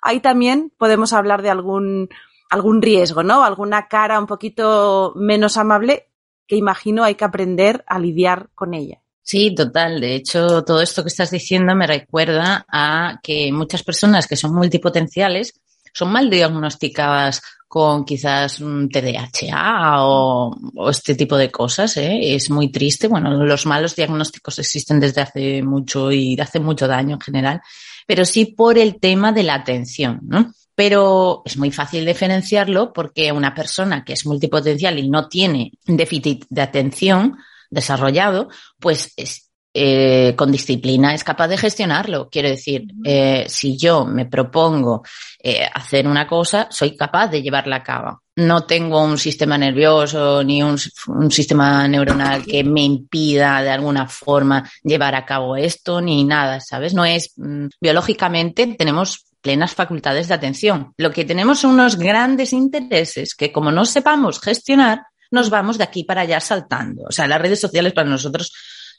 ahí 0.02 0.20
también 0.20 0.74
podemos 0.78 1.14
hablar 1.14 1.42
de 1.42 1.52
algún 1.52 2.10
algún 2.52 2.82
riesgo, 2.82 3.24
¿no? 3.24 3.44
Alguna 3.44 3.88
cara 3.88 4.20
un 4.20 4.28
poquito 4.28 5.14
menos 5.16 5.58
amable 5.58 6.10
que 6.46 6.58
imagino 6.58 7.04
hay 7.04 7.16
que 7.16 7.24
aprender 7.26 7.84
a 7.88 7.98
lidiar 7.98 8.50
con 8.54 8.74
ella. 8.74 9.02
Sí, 9.24 9.56
total. 9.56 10.02
De 10.02 10.16
hecho, 10.16 10.64
todo 10.64 10.82
esto 10.82 11.02
que 11.02 11.08
estás 11.08 11.32
diciendo 11.32 11.74
me 11.76 11.88
recuerda 11.88 12.66
a 12.68 13.20
que 13.24 13.52
muchas 13.54 13.84
personas 13.84 14.28
que 14.28 14.36
son 14.36 14.54
multipotenciales 14.54 15.54
son 15.94 16.12
mal 16.12 16.30
diagnosticadas 16.30 17.42
con 17.70 18.04
quizás 18.04 18.60
un 18.60 18.90
TDAH 18.90 20.04
o, 20.04 20.90
este 20.90 21.16
tipo 21.16 21.38
de 21.38 21.50
cosas. 21.50 21.96
¿eh? 21.96 22.36
Es 22.36 22.50
muy 22.50 22.70
triste. 22.70 23.08
Bueno, 23.08 23.32
los 23.46 23.66
malos 23.66 23.96
diagnósticos 23.96 24.60
existen 24.60 25.00
desde 25.00 25.22
hace 25.22 25.64
mucho 25.64 26.12
y 26.12 26.38
hace 26.38 26.60
mucho 26.60 26.86
daño 26.86 27.16
en 27.16 27.22
general, 27.22 27.62
pero 28.06 28.26
sí 28.26 28.46
por 28.46 28.78
el 28.78 29.00
tema 29.00 29.32
de 29.32 29.44
la 29.44 29.56
atención, 29.56 30.20
¿no? 30.24 30.52
Pero 30.82 31.44
es 31.46 31.58
muy 31.58 31.70
fácil 31.70 32.04
diferenciarlo 32.08 32.92
porque 32.92 33.32
una 33.32 33.54
persona 33.54 34.04
que 34.04 34.14
es 34.14 34.26
multipotencial 34.26 34.98
y 34.98 35.08
no 35.10 35.28
tiene 35.28 35.74
déficit 35.86 36.46
de 36.50 36.64
atención 36.64 37.38
desarrollado, 37.70 38.50
pues 38.80 39.14
es, 39.16 39.52
eh, 39.76 40.34
con 40.36 40.52
disciplina 40.52 41.14
es 41.14 41.24
capaz 41.24 41.50
de 41.50 41.58
gestionarlo. 41.58 42.30
Quiero 42.32 42.50
decir, 42.50 42.88
eh, 43.06 43.46
si 43.48 43.78
yo 43.78 44.08
me 44.08 44.26
propongo 44.26 45.04
eh, 45.38 45.68
hacer 45.72 46.08
una 46.08 46.26
cosa, 46.26 46.68
soy 46.72 46.98
capaz 46.98 47.28
de 47.28 47.44
llevarla 47.44 47.76
a 47.76 47.84
cabo. 47.84 48.24
No 48.38 48.64
tengo 48.64 49.04
un 49.04 49.20
sistema 49.20 49.60
nervioso 49.60 50.44
ni 50.44 50.64
un, 50.64 50.80
un, 51.10 51.30
sistema 51.30 51.88
neuronal 51.88 52.44
que 52.44 52.64
me 52.64 52.82
impida 52.82 53.62
de 53.62 53.70
alguna 53.70 54.08
forma 54.08 54.68
llevar 54.84 55.14
a 55.14 55.26
cabo 55.26 55.56
esto 55.56 56.02
ni 56.02 56.24
nada, 56.24 56.60
¿sabes? 56.60 56.96
No 56.96 57.06
es, 57.06 57.34
mm, 57.38 57.68
biológicamente 57.80 58.66
tenemos 58.76 59.28
plenas 59.42 59.74
facultades 59.74 60.28
de 60.28 60.34
atención. 60.34 60.94
Lo 60.98 61.12
que 61.12 61.26
tenemos 61.26 61.60
son 61.60 61.72
unos 61.72 61.98
grandes 61.98 62.54
intereses 62.54 63.36
que 63.36 63.52
como 63.52 63.72
no 63.72 63.86
sepamos 63.86 64.40
gestionar, 64.40 65.04
nos 65.32 65.50
vamos 65.50 65.78
de 65.78 65.84
aquí 65.84 66.04
para 66.04 66.22
allá 66.22 66.40
saltando. 66.40 67.04
O 67.08 67.12
sea, 67.12 67.28
las 67.28 67.42
redes 67.42 67.60
sociales 67.60 67.94
para 67.94 68.10
nosotros 68.10 68.52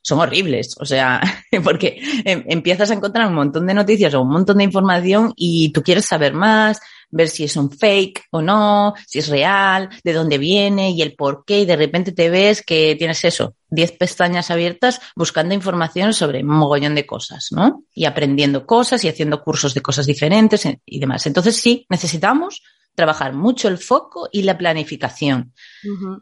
son 0.03 0.19
horribles, 0.19 0.75
o 0.81 0.85
sea, 0.85 1.21
porque 1.65 2.01
em, 2.25 2.45
empiezas 2.49 2.91
a 2.91 2.95
encontrar 2.95 3.29
un 3.29 3.35
montón 3.35 3.67
de 3.67 3.75
noticias 3.75 4.13
o 4.15 4.23
un 4.23 4.31
montón 4.31 4.59
de 4.59 4.65
información 4.65 5.33
y 5.37 5.71
tú 5.73 5.83
quieres 5.83 6.07
saber 6.07 6.35
más, 6.35 6.81
ver 7.11 7.29
si 7.29 7.45
es 7.45 7.57
un 7.57 7.71
fake 7.71 8.25
o 8.31 8.43
no, 8.43 8.95
si 9.07 9.21
es 9.21 9.29
real, 9.29 9.89
de 10.03 10.13
dónde 10.13 10.39
viene 10.39 10.91
y 10.91 11.03
el 11.03 11.15
por 11.15 11.45
qué 11.45 11.61
y 11.61 11.67
de 11.67 11.77
repente 11.77 12.11
te 12.13 12.31
ves 12.31 12.63
que 12.63 12.97
tienes 12.97 13.25
eso, 13.25 13.55
10 13.73 13.93
pestañas 13.93 14.51
abiertas 14.51 15.01
buscando 15.17 15.55
información 15.55 16.13
sobre 16.13 16.43
un 16.43 16.51
mogollón 16.51 16.95
de 16.95 17.07
cosas, 17.07 17.49
¿no? 17.51 17.85
Y 17.95 18.05
aprendiendo 18.05 18.67
cosas 18.67 19.03
y 19.05 19.09
haciendo 19.09 19.43
cursos 19.43 19.75
de 19.75 19.81
cosas 19.81 20.07
diferentes 20.07 20.69
y 20.85 21.01
demás. 21.01 21.27
Entonces 21.27 21.57
sí, 21.57 21.87
necesitamos 21.89 22.63
trabajar 22.95 23.33
mucho 23.33 23.69
el 23.69 23.79
foco 23.79 24.29
y 24.31 24.43
la 24.43 24.59
planificación. 24.59 25.55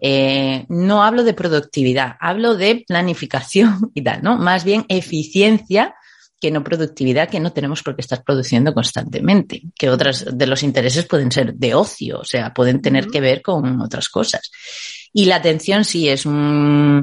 eh, 0.00 0.64
no 0.68 1.02
hablo 1.02 1.24
de 1.24 1.34
productividad, 1.34 2.16
hablo 2.20 2.56
de 2.56 2.84
planificación 2.86 3.90
y 3.94 4.02
tal, 4.02 4.22
¿no? 4.22 4.38
Más 4.38 4.64
bien 4.64 4.86
eficiencia 4.88 5.94
que 6.40 6.50
no 6.50 6.64
productividad, 6.64 7.28
que 7.28 7.40
no 7.40 7.52
tenemos 7.52 7.82
por 7.82 7.94
qué 7.94 8.00
estar 8.00 8.22
produciendo 8.22 8.72
constantemente, 8.72 9.62
que 9.76 9.90
otras 9.90 10.24
de 10.32 10.46
los 10.46 10.62
intereses 10.62 11.04
pueden 11.04 11.30
ser 11.30 11.52
de 11.54 11.74
ocio, 11.74 12.20
o 12.20 12.24
sea, 12.24 12.54
pueden 12.54 12.80
tener 12.80 13.08
que 13.08 13.20
ver 13.20 13.42
con 13.42 13.82
otras 13.82 14.08
cosas. 14.08 14.50
Y 15.12 15.26
la 15.26 15.36
atención 15.36 15.84
sí 15.84 16.08
es 16.08 16.24
un, 16.24 17.02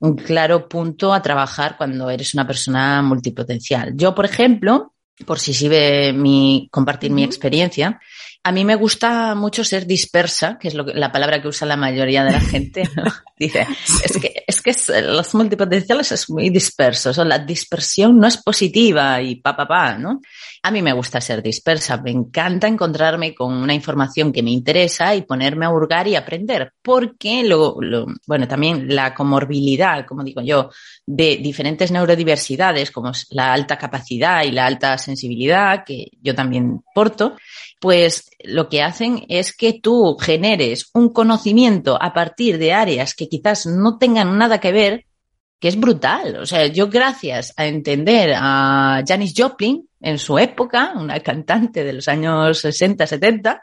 un 0.00 0.16
claro 0.16 0.68
punto 0.68 1.12
a 1.12 1.22
trabajar 1.22 1.76
cuando 1.76 2.10
eres 2.10 2.34
una 2.34 2.46
persona 2.46 3.02
multipotencial. 3.02 3.94
Yo, 3.96 4.14
por 4.14 4.24
ejemplo, 4.24 4.94
por 5.26 5.38
si 5.38 5.54
sirve 5.54 6.12
mi, 6.12 6.68
compartir 6.70 7.10
mi 7.10 7.24
experiencia, 7.24 8.00
a 8.46 8.52
mí 8.52 8.62
me 8.62 8.74
gusta 8.74 9.34
mucho 9.34 9.64
ser 9.64 9.86
dispersa, 9.86 10.58
que 10.58 10.68
es 10.68 10.74
lo 10.74 10.84
que, 10.84 10.92
la 10.92 11.10
palabra 11.10 11.40
que 11.40 11.48
usa 11.48 11.66
la 11.66 11.78
mayoría 11.78 12.22
de 12.24 12.32
la 12.32 12.40
gente. 12.40 12.82
¿no? 12.94 13.04
Dice, 13.38 13.66
es 14.04 14.18
que, 14.18 14.44
es 14.46 14.60
que 14.60 14.70
es, 14.70 14.92
los 15.02 15.34
multipotenciales 15.34 16.12
es 16.12 16.28
muy 16.28 16.50
disperso, 16.50 17.10
o 17.10 17.14
sea, 17.14 17.24
la 17.24 17.38
dispersión 17.38 18.18
no 18.18 18.26
es 18.26 18.36
positiva 18.36 19.20
y 19.22 19.36
pa, 19.36 19.56
pa, 19.56 19.66
pa, 19.66 19.98
¿no? 19.98 20.20
A 20.62 20.70
mí 20.70 20.82
me 20.82 20.92
gusta 20.92 21.20
ser 21.20 21.42
dispersa, 21.42 21.96
me 21.96 22.10
encanta 22.10 22.68
encontrarme 22.68 23.34
con 23.34 23.54
una 23.54 23.74
información 23.74 24.30
que 24.30 24.42
me 24.42 24.50
interesa 24.50 25.14
y 25.16 25.22
ponerme 25.22 25.64
a 25.64 25.70
hurgar 25.70 26.06
y 26.06 26.14
aprender, 26.14 26.74
porque 26.80 27.42
lo, 27.42 27.76
lo, 27.80 28.06
bueno, 28.26 28.46
también 28.46 28.94
la 28.94 29.14
comorbilidad, 29.14 30.06
como 30.06 30.22
digo 30.22 30.42
yo, 30.42 30.70
de 31.06 31.38
diferentes 31.38 31.90
neurodiversidades, 31.90 32.90
como 32.90 33.10
la 33.30 33.52
alta 33.52 33.76
capacidad 33.78 34.44
y 34.44 34.52
la 34.52 34.66
alta 34.66 34.96
sensibilidad, 34.96 35.82
que 35.84 36.08
yo 36.20 36.34
también 36.34 36.82
porto, 36.94 37.36
pues 37.84 38.30
lo 38.42 38.70
que 38.70 38.80
hacen 38.80 39.26
es 39.28 39.54
que 39.54 39.74
tú 39.74 40.16
generes 40.18 40.88
un 40.94 41.12
conocimiento 41.12 41.98
a 42.00 42.14
partir 42.14 42.56
de 42.56 42.72
áreas 42.72 43.14
que 43.14 43.28
quizás 43.28 43.66
no 43.66 43.98
tengan 43.98 44.38
nada 44.38 44.58
que 44.58 44.72
ver, 44.72 45.04
que 45.60 45.68
es 45.68 45.78
brutal. 45.78 46.36
O 46.36 46.46
sea, 46.46 46.64
yo 46.64 46.88
gracias 46.88 47.52
a 47.58 47.66
entender 47.66 48.32
a 48.38 49.04
Janis 49.06 49.34
Joplin 49.36 49.86
en 50.00 50.18
su 50.18 50.38
época, 50.38 50.94
una 50.96 51.20
cantante 51.20 51.84
de 51.84 51.92
los 51.92 52.08
años 52.08 52.58
60, 52.60 53.06
70, 53.06 53.60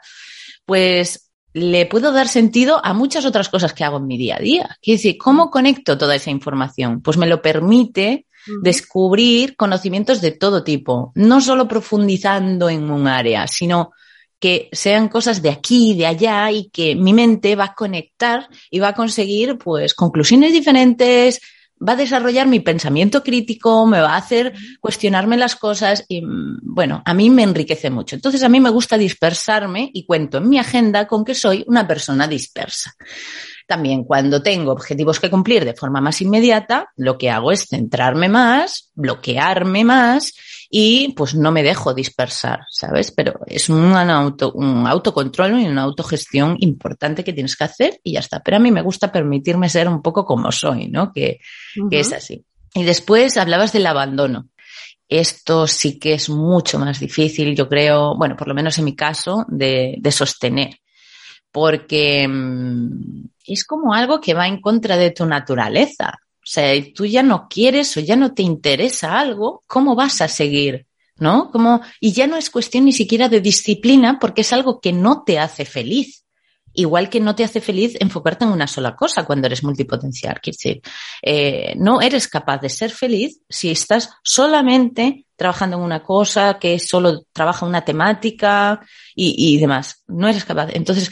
pues 0.64 1.32
le 1.52 1.86
puedo 1.86 2.12
dar 2.12 2.28
sentido 2.28 2.80
a 2.80 2.94
muchas 2.94 3.24
otras 3.24 3.48
cosas 3.48 3.72
que 3.72 3.82
hago 3.82 3.96
en 3.96 4.06
mi 4.06 4.18
día 4.18 4.36
a 4.36 4.40
día. 4.40 4.78
Quiero 4.80 4.98
decir, 4.98 5.18
¿cómo 5.18 5.50
conecto 5.50 5.98
toda 5.98 6.14
esa 6.14 6.30
información? 6.30 7.02
Pues 7.02 7.16
me 7.16 7.26
lo 7.26 7.42
permite 7.42 8.26
descubrir 8.62 9.56
conocimientos 9.56 10.20
de 10.20 10.30
todo 10.30 10.62
tipo, 10.62 11.10
no 11.16 11.40
solo 11.40 11.66
profundizando 11.66 12.70
en 12.70 12.88
un 12.88 13.08
área, 13.08 13.48
sino 13.48 13.90
que 14.42 14.68
sean 14.72 15.08
cosas 15.08 15.40
de 15.40 15.50
aquí, 15.50 15.94
de 15.94 16.04
allá 16.04 16.50
y 16.50 16.68
que 16.70 16.96
mi 16.96 17.12
mente 17.12 17.54
va 17.54 17.66
a 17.66 17.74
conectar 17.74 18.48
y 18.72 18.80
va 18.80 18.88
a 18.88 18.94
conseguir 18.94 19.56
pues 19.56 19.94
conclusiones 19.94 20.52
diferentes, 20.52 21.40
va 21.78 21.92
a 21.92 21.96
desarrollar 21.96 22.48
mi 22.48 22.58
pensamiento 22.58 23.22
crítico, 23.22 23.86
me 23.86 24.00
va 24.00 24.14
a 24.14 24.16
hacer 24.16 24.52
cuestionarme 24.80 25.36
las 25.36 25.54
cosas 25.54 26.04
y 26.08 26.24
bueno, 26.24 27.02
a 27.04 27.14
mí 27.14 27.30
me 27.30 27.44
enriquece 27.44 27.88
mucho. 27.88 28.16
Entonces 28.16 28.42
a 28.42 28.48
mí 28.48 28.58
me 28.58 28.70
gusta 28.70 28.98
dispersarme 28.98 29.88
y 29.94 30.06
cuento 30.06 30.38
en 30.38 30.48
mi 30.48 30.58
agenda 30.58 31.06
con 31.06 31.24
que 31.24 31.36
soy 31.36 31.64
una 31.68 31.86
persona 31.86 32.26
dispersa. 32.26 32.96
También 33.68 34.02
cuando 34.02 34.42
tengo 34.42 34.72
objetivos 34.72 35.20
que 35.20 35.30
cumplir 35.30 35.64
de 35.64 35.74
forma 35.74 36.00
más 36.00 36.20
inmediata, 36.20 36.88
lo 36.96 37.16
que 37.16 37.30
hago 37.30 37.52
es 37.52 37.68
centrarme 37.68 38.28
más, 38.28 38.90
bloquearme 38.96 39.84
más 39.84 40.32
y 40.74 41.12
pues 41.12 41.34
no 41.34 41.52
me 41.52 41.62
dejo 41.62 41.92
dispersar, 41.92 42.60
¿sabes? 42.70 43.12
Pero 43.12 43.40
es 43.46 43.68
un, 43.68 43.92
auto, 43.94 44.52
un 44.54 44.86
autocontrol 44.86 45.60
y 45.60 45.66
una 45.66 45.82
autogestión 45.82 46.56
importante 46.60 47.22
que 47.22 47.34
tienes 47.34 47.56
que 47.56 47.64
hacer 47.64 48.00
y 48.02 48.14
ya 48.14 48.20
está. 48.20 48.40
Pero 48.40 48.56
a 48.56 48.60
mí 48.60 48.72
me 48.72 48.80
gusta 48.80 49.12
permitirme 49.12 49.68
ser 49.68 49.86
un 49.86 50.00
poco 50.00 50.24
como 50.24 50.50
soy, 50.50 50.88
¿no? 50.88 51.12
Que, 51.12 51.40
uh 51.76 51.84
-huh. 51.84 51.90
que 51.90 52.00
es 52.00 52.10
así. 52.14 52.46
Y 52.72 52.84
después 52.84 53.36
hablabas 53.36 53.74
del 53.74 53.86
abandono. 53.86 54.48
Esto 55.10 55.66
sí 55.66 55.98
que 55.98 56.14
es 56.14 56.30
mucho 56.30 56.78
más 56.78 56.98
difícil, 56.98 57.54
yo 57.54 57.68
creo, 57.68 58.16
bueno, 58.16 58.34
por 58.34 58.48
lo 58.48 58.54
menos 58.54 58.78
en 58.78 58.86
mi 58.86 58.96
caso, 58.96 59.44
de, 59.48 59.96
de 60.00 60.10
sostener. 60.10 60.78
Porque 61.50 62.26
mmm, 62.26 63.26
es 63.46 63.66
como 63.66 63.92
algo 63.92 64.22
que 64.22 64.32
va 64.32 64.48
en 64.48 64.58
contra 64.62 64.96
de 64.96 65.10
tu 65.10 65.26
naturaleza. 65.26 66.18
O 66.42 66.44
sea, 66.44 66.74
tú 66.92 67.06
ya 67.06 67.22
no 67.22 67.46
quieres 67.48 67.96
o 67.96 68.00
ya 68.00 68.16
no 68.16 68.34
te 68.34 68.42
interesa 68.42 69.18
algo, 69.18 69.62
¿cómo 69.68 69.94
vas 69.94 70.20
a 70.20 70.28
seguir? 70.28 70.86
¿No? 71.16 71.52
Como, 71.52 71.80
y 72.00 72.12
ya 72.12 72.26
no 72.26 72.36
es 72.36 72.50
cuestión 72.50 72.84
ni 72.84 72.92
siquiera 72.92 73.28
de 73.28 73.40
disciplina 73.40 74.18
porque 74.20 74.40
es 74.40 74.52
algo 74.52 74.80
que 74.80 74.92
no 74.92 75.22
te 75.22 75.38
hace 75.38 75.64
feliz. 75.64 76.24
Igual 76.74 77.10
que 77.10 77.20
no 77.20 77.36
te 77.36 77.44
hace 77.44 77.60
feliz 77.60 77.96
enfocarte 78.00 78.44
en 78.44 78.50
una 78.50 78.66
sola 78.66 78.96
cosa 78.96 79.24
cuando 79.24 79.46
eres 79.46 79.62
multipotencial. 79.62 80.40
Quiere 80.40 80.56
decir, 80.56 80.82
eh, 81.20 81.74
no 81.76 82.00
eres 82.00 82.26
capaz 82.26 82.58
de 82.58 82.70
ser 82.70 82.90
feliz 82.90 83.40
si 83.48 83.70
estás 83.70 84.10
solamente 84.24 85.26
trabajando 85.36 85.76
en 85.76 85.82
una 85.82 86.02
cosa 86.02 86.58
que 86.58 86.78
solo 86.78 87.24
trabaja 87.32 87.66
una 87.66 87.84
temática 87.84 88.80
y 89.14 89.58
demás. 89.58 90.02
No 90.08 90.28
eres 90.28 90.44
capaz. 90.44 90.70
Entonces, 90.72 91.10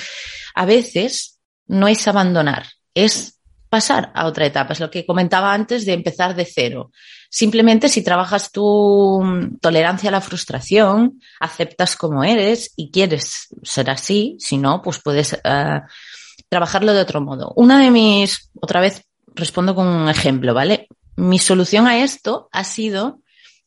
a 0.55 0.65
veces 0.65 1.39
no 1.67 1.89
es 1.89 2.09
abandonar, 2.09 2.67
es 2.95 3.40
pasar 3.71 4.11
a 4.15 4.27
otra 4.27 4.45
etapa. 4.45 4.73
Es 4.75 4.81
lo 4.81 4.91
que 4.91 5.07
comentaba 5.07 5.55
antes 5.55 5.87
de 5.87 5.95
empezar 5.95 6.35
de 6.35 6.45
cero. 6.45 6.91
Simplemente 7.31 7.89
si 7.89 8.03
trabajas 8.03 8.51
tu 8.51 9.23
tolerancia 9.61 10.09
a 10.09 10.13
la 10.13 10.21
frustración, 10.21 11.21
aceptas 11.39 11.97
como 11.97 12.25
eres 12.25 12.73
y 12.77 12.91
quieres 12.91 13.49
ser 13.63 13.89
así, 13.89 14.37
si 14.41 14.59
no, 14.59 14.83
pues 14.83 15.01
puedes 15.01 15.35
uh, 15.35 15.81
trabajarlo 16.49 16.93
de 16.93 17.01
otro 17.01 17.21
modo. 17.21 17.53
Una 17.55 17.79
de 17.79 17.93
mis, 17.93 18.51
otra 18.61 18.81
vez 18.81 19.05
respondo 19.35 19.77
con 19.77 19.87
un 19.87 20.09
ejemplo, 20.09 20.53
¿vale? 20.53 20.89
Mi 21.15 21.39
solución 21.39 21.87
a 21.87 22.03
esto 22.03 22.49
ha 22.51 22.65
sido 22.65 23.21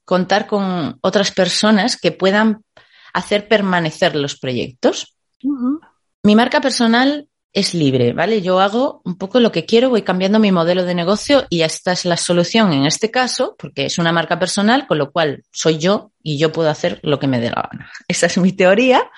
contar 0.03 0.47
con 0.47 0.97
otras 0.99 1.31
personas 1.31 1.95
que 1.95 2.11
puedan 2.11 2.65
hacer 3.13 3.47
permanecer 3.47 4.17
los 4.17 4.37
proyectos. 4.37 5.15
Uh 5.41 5.55
-huh. 5.55 5.79
Mi 6.23 6.35
marca 6.35 6.59
personal 6.59 7.29
es 7.53 7.75
libre, 7.75 8.13
¿vale? 8.13 8.41
Yo 8.41 8.59
hago 8.59 9.01
un 9.05 9.17
poco 9.17 9.39
lo 9.39 9.51
que 9.51 9.65
quiero, 9.65 9.89
voy 9.89 10.01
cambiando 10.01 10.39
mi 10.39 10.51
modelo 10.51 10.83
de 10.83 10.95
negocio 10.95 11.45
y 11.49 11.61
esta 11.61 11.91
es 11.91 12.03
la 12.03 12.17
solución 12.17 12.73
en 12.73 12.85
este 12.85 13.11
caso, 13.11 13.55
porque 13.59 13.85
es 13.85 13.99
una 13.99 14.11
marca 14.11 14.39
personal, 14.39 14.87
con 14.87 14.97
lo 14.97 15.11
cual 15.11 15.43
soy 15.51 15.77
yo 15.77 16.11
y 16.23 16.39
yo 16.39 16.51
puedo 16.51 16.69
hacer 16.69 16.99
lo 17.03 17.19
que 17.19 17.27
me 17.27 17.39
dé 17.39 17.51
la 17.51 17.69
gana. 17.71 17.91
Esa 18.07 18.25
es 18.25 18.37
mi 18.39 18.51
teoría. 18.53 19.09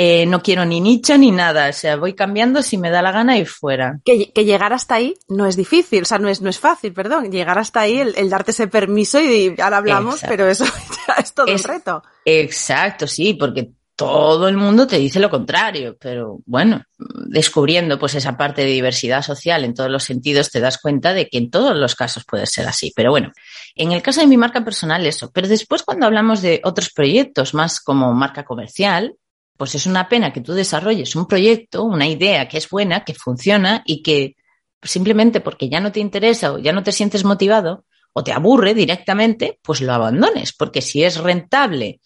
Eh, 0.00 0.26
no 0.26 0.42
quiero 0.44 0.64
ni 0.64 0.80
nicho 0.80 1.18
ni 1.18 1.32
nada, 1.32 1.70
o 1.70 1.72
sea, 1.72 1.96
voy 1.96 2.14
cambiando 2.14 2.62
si 2.62 2.78
me 2.78 2.88
da 2.88 3.02
la 3.02 3.10
gana 3.10 3.36
y 3.36 3.44
fuera. 3.44 3.98
Que, 4.04 4.30
que 4.32 4.44
llegar 4.44 4.72
hasta 4.72 4.94
ahí 4.94 5.14
no 5.28 5.44
es 5.44 5.56
difícil, 5.56 6.02
o 6.02 6.04
sea, 6.04 6.20
no 6.20 6.28
es, 6.28 6.40
no 6.40 6.48
es 6.48 6.60
fácil, 6.60 6.92
perdón, 6.92 7.32
llegar 7.32 7.58
hasta 7.58 7.80
ahí, 7.80 7.98
el, 7.98 8.14
el 8.16 8.30
darte 8.30 8.52
ese 8.52 8.68
permiso 8.68 9.20
y 9.20 9.56
ahora 9.60 9.78
hablamos, 9.78 10.14
exacto. 10.14 10.36
pero 10.36 10.48
eso 10.48 10.64
ya 11.08 11.14
es 11.14 11.34
todo 11.34 11.46
es, 11.46 11.64
un 11.64 11.68
reto. 11.68 12.02
Exacto, 12.24 13.08
sí, 13.08 13.34
porque 13.34 13.72
todo 13.98 14.46
el 14.46 14.56
mundo 14.56 14.86
te 14.86 14.96
dice 14.96 15.18
lo 15.18 15.28
contrario, 15.28 15.96
pero 15.98 16.38
bueno, 16.46 16.84
descubriendo 16.98 17.98
pues 17.98 18.14
esa 18.14 18.36
parte 18.36 18.62
de 18.62 18.68
diversidad 18.68 19.22
social 19.22 19.64
en 19.64 19.74
todos 19.74 19.90
los 19.90 20.04
sentidos 20.04 20.52
te 20.52 20.60
das 20.60 20.78
cuenta 20.78 21.12
de 21.12 21.28
que 21.28 21.38
en 21.38 21.50
todos 21.50 21.76
los 21.76 21.96
casos 21.96 22.24
puede 22.24 22.46
ser 22.46 22.68
así. 22.68 22.92
Pero 22.94 23.10
bueno, 23.10 23.32
en 23.74 23.90
el 23.90 24.00
caso 24.00 24.20
de 24.20 24.28
mi 24.28 24.36
marca 24.36 24.64
personal 24.64 25.04
eso, 25.04 25.32
pero 25.32 25.48
después 25.48 25.82
cuando 25.82 26.06
hablamos 26.06 26.42
de 26.42 26.60
otros 26.62 26.92
proyectos 26.92 27.54
más 27.54 27.80
como 27.80 28.14
marca 28.14 28.44
comercial, 28.44 29.16
pues 29.56 29.74
es 29.74 29.84
una 29.84 30.08
pena 30.08 30.32
que 30.32 30.42
tú 30.42 30.52
desarrolles 30.52 31.16
un 31.16 31.26
proyecto, 31.26 31.82
una 31.82 32.06
idea 32.06 32.46
que 32.46 32.58
es 32.58 32.70
buena, 32.70 33.02
que 33.02 33.14
funciona 33.14 33.82
y 33.84 34.04
que 34.04 34.36
simplemente 34.80 35.40
porque 35.40 35.68
ya 35.68 35.80
no 35.80 35.90
te 35.90 35.98
interesa 35.98 36.52
o 36.52 36.58
ya 36.58 36.72
no 36.72 36.84
te 36.84 36.92
sientes 36.92 37.24
motivado 37.24 37.84
o 38.12 38.22
te 38.22 38.30
aburre 38.30 38.74
directamente, 38.74 39.58
pues 39.60 39.80
lo 39.80 39.92
abandones, 39.92 40.52
porque 40.52 40.82
si 40.82 41.02
es 41.02 41.16
rentable, 41.16 41.98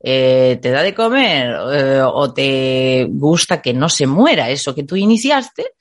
eh, 0.00 0.58
te 0.62 0.70
da 0.70 0.82
de 0.82 0.94
comer 0.94 1.56
eh, 1.72 2.02
o 2.02 2.32
te 2.32 3.06
gusta 3.10 3.60
que 3.60 3.72
no 3.72 3.88
se 3.88 4.06
muera 4.06 4.50
eso 4.50 4.74
que 4.74 4.84
tú 4.84 4.96
iniciaste, 4.96 5.72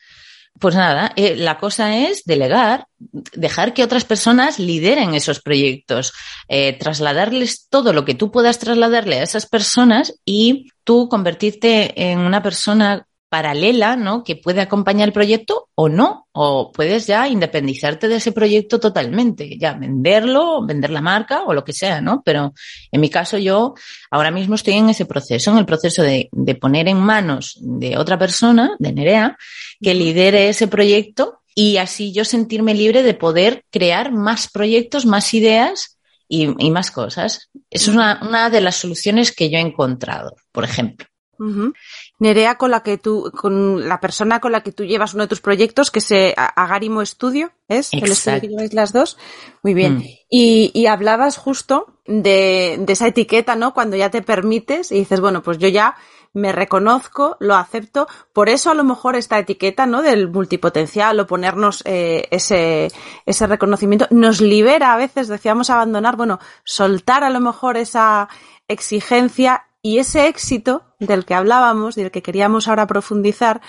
Pues 0.60 0.74
nada, 0.74 1.14
eh, 1.16 1.36
la 1.36 1.60
cosa 1.60 1.96
es 1.98 2.24
delegar, 2.24 2.88
dejar 2.98 3.74
que 3.74 3.84
otras 3.84 4.06
personas 4.06 4.58
lideren 4.58 5.14
esos 5.14 5.40
proyectos, 5.40 6.14
eh, 6.48 6.74
trasladarles 6.74 7.68
todo 7.70 7.94
lo 7.94 8.06
que 8.06 8.16
tú 8.16 8.32
puedas 8.32 8.58
trasladarle 8.58 9.20
a 9.20 9.24
esas 9.24 9.46
personas 9.46 10.16
y 10.26 10.72
tú 10.84 11.10
convertirte 11.10 11.94
en 12.10 12.20
una 12.20 12.42
persona 12.42 13.06
paralela, 13.30 13.96
¿no? 13.96 14.24
Que 14.24 14.36
puede 14.36 14.62
acompañar 14.62 15.08
el 15.08 15.14
proyecto 15.14 15.70
o 15.76 15.90
no, 15.90 16.28
o 16.32 16.72
puedes 16.72 17.08
ya 17.08 17.28
independizarte 17.28 18.08
de 18.08 18.18
ese 18.18 18.32
proyecto 18.32 18.80
totalmente, 18.80 19.58
ya 19.58 19.74
venderlo, 19.74 20.66
vender 20.66 20.92
la 20.92 21.02
marca 21.02 21.44
o 21.44 21.54
lo 21.54 21.64
que 21.64 21.74
sea, 21.74 22.00
¿no? 22.00 22.22
Pero 22.24 22.54
en 22.92 23.02
mi 23.02 23.10
caso 23.10 23.38
yo 23.38 23.74
ahora 24.12 24.32
mismo 24.32 24.56
estoy 24.56 24.76
en 24.76 24.90
ese 24.90 25.06
proceso, 25.06 25.52
en 25.52 25.58
el 25.58 25.66
proceso 25.66 26.04
de, 26.04 26.30
de 26.32 26.56
poner 26.56 26.88
en 26.88 27.00
manos 27.00 27.58
de 27.62 27.98
otra 27.98 28.18
persona, 28.18 28.76
de 28.80 28.94
Nerea, 28.94 29.38
que 29.82 29.94
lidere 29.94 30.50
ese 30.50 30.68
proyecto 30.68 31.42
y 31.54 31.78
así 31.78 32.14
yo 32.14 32.24
sentirme 32.24 32.74
libre 32.76 33.04
de 33.04 33.14
poder 33.14 33.66
crear 33.72 34.12
más 34.12 34.50
proyectos, 34.50 35.06
más 35.06 35.34
ideas 35.34 35.98
y, 36.30 36.54
y 36.64 36.72
más 36.72 36.92
cosas. 36.92 37.50
Es 37.70 37.88
una, 37.88 38.22
una 38.22 38.50
de 38.50 38.62
las 38.62 38.76
soluciones 38.76 39.34
que 39.34 39.50
yo 39.50 39.58
he 39.58 39.62
encontrado, 39.62 40.36
por 40.52 40.64
ejemplo. 40.64 41.08
Uh 41.40 41.72
Nerea, 42.20 42.56
con 42.56 42.72
la 42.72 42.82
que 42.82 42.98
tú, 42.98 43.32
con 43.36 43.88
la 43.88 44.00
persona 44.00 44.40
con 44.40 44.52
la 44.52 44.62
que 44.62 44.72
tú 44.72 44.84
llevas 44.84 45.14
uno 45.14 45.24
de 45.24 45.28
tus 45.28 45.42
proyectos, 45.42 45.92
que 45.92 46.02
se 46.02 46.34
Agarimo 46.36 47.02
Estudio, 47.02 47.52
¿es? 47.68 47.94
Exacto. 47.94 48.06
El 48.06 48.12
estudio 48.12 48.42
que 48.42 48.48
lleváis 48.48 48.74
las 48.74 48.92
dos. 48.92 49.18
Muy 49.62 49.74
bien. 49.74 49.98
Mm. 49.98 50.04
Y, 50.30 50.72
y 50.74 50.88
hablabas 50.88 51.38
justo 51.38 51.94
de, 52.06 52.78
de 52.80 52.94
esa 52.94 53.08
etiqueta, 53.08 53.56
¿no? 53.56 53.74
Cuando 53.74 53.96
ya 53.96 54.10
te 54.10 54.24
permites 54.24 54.92
y 54.92 54.96
dices, 54.96 55.22
bueno, 55.22 55.44
pues 55.44 55.60
yo 55.60 55.68
ya 55.68 55.96
me 56.34 56.52
reconozco, 56.52 57.38
lo 57.40 57.56
acepto. 57.56 58.08
Por 58.34 58.50
eso 58.50 58.72
a 58.72 58.74
lo 58.74 58.84
mejor 58.84 59.16
esta 59.16 59.38
etiqueta, 59.40 59.86
¿no? 59.86 60.02
Del 60.02 60.30
multipotencial 60.30 61.20
o 61.20 61.28
ponernos 61.28 61.84
eh, 61.86 62.28
ese, 62.32 62.90
ese 63.26 63.48
reconocimiento 63.48 64.08
nos 64.12 64.42
libera 64.42 64.94
a 64.94 64.98
veces, 64.98 65.28
decíamos 65.28 65.70
abandonar, 65.70 66.16
bueno, 66.16 66.40
soltar 66.64 67.24
a 67.24 67.30
lo 67.30 67.40
mejor 67.42 67.78
esa 67.78 68.30
exigencia 68.68 69.66
y 69.82 70.00
ese 70.00 70.28
éxito 70.28 70.84
del 71.00 71.26
que 71.26 71.34
hablábamos, 71.34 71.96
del 71.96 72.12
que 72.12 72.22
queríamos 72.22 72.68
ahora 72.68 72.88
profundizar, 72.88 73.62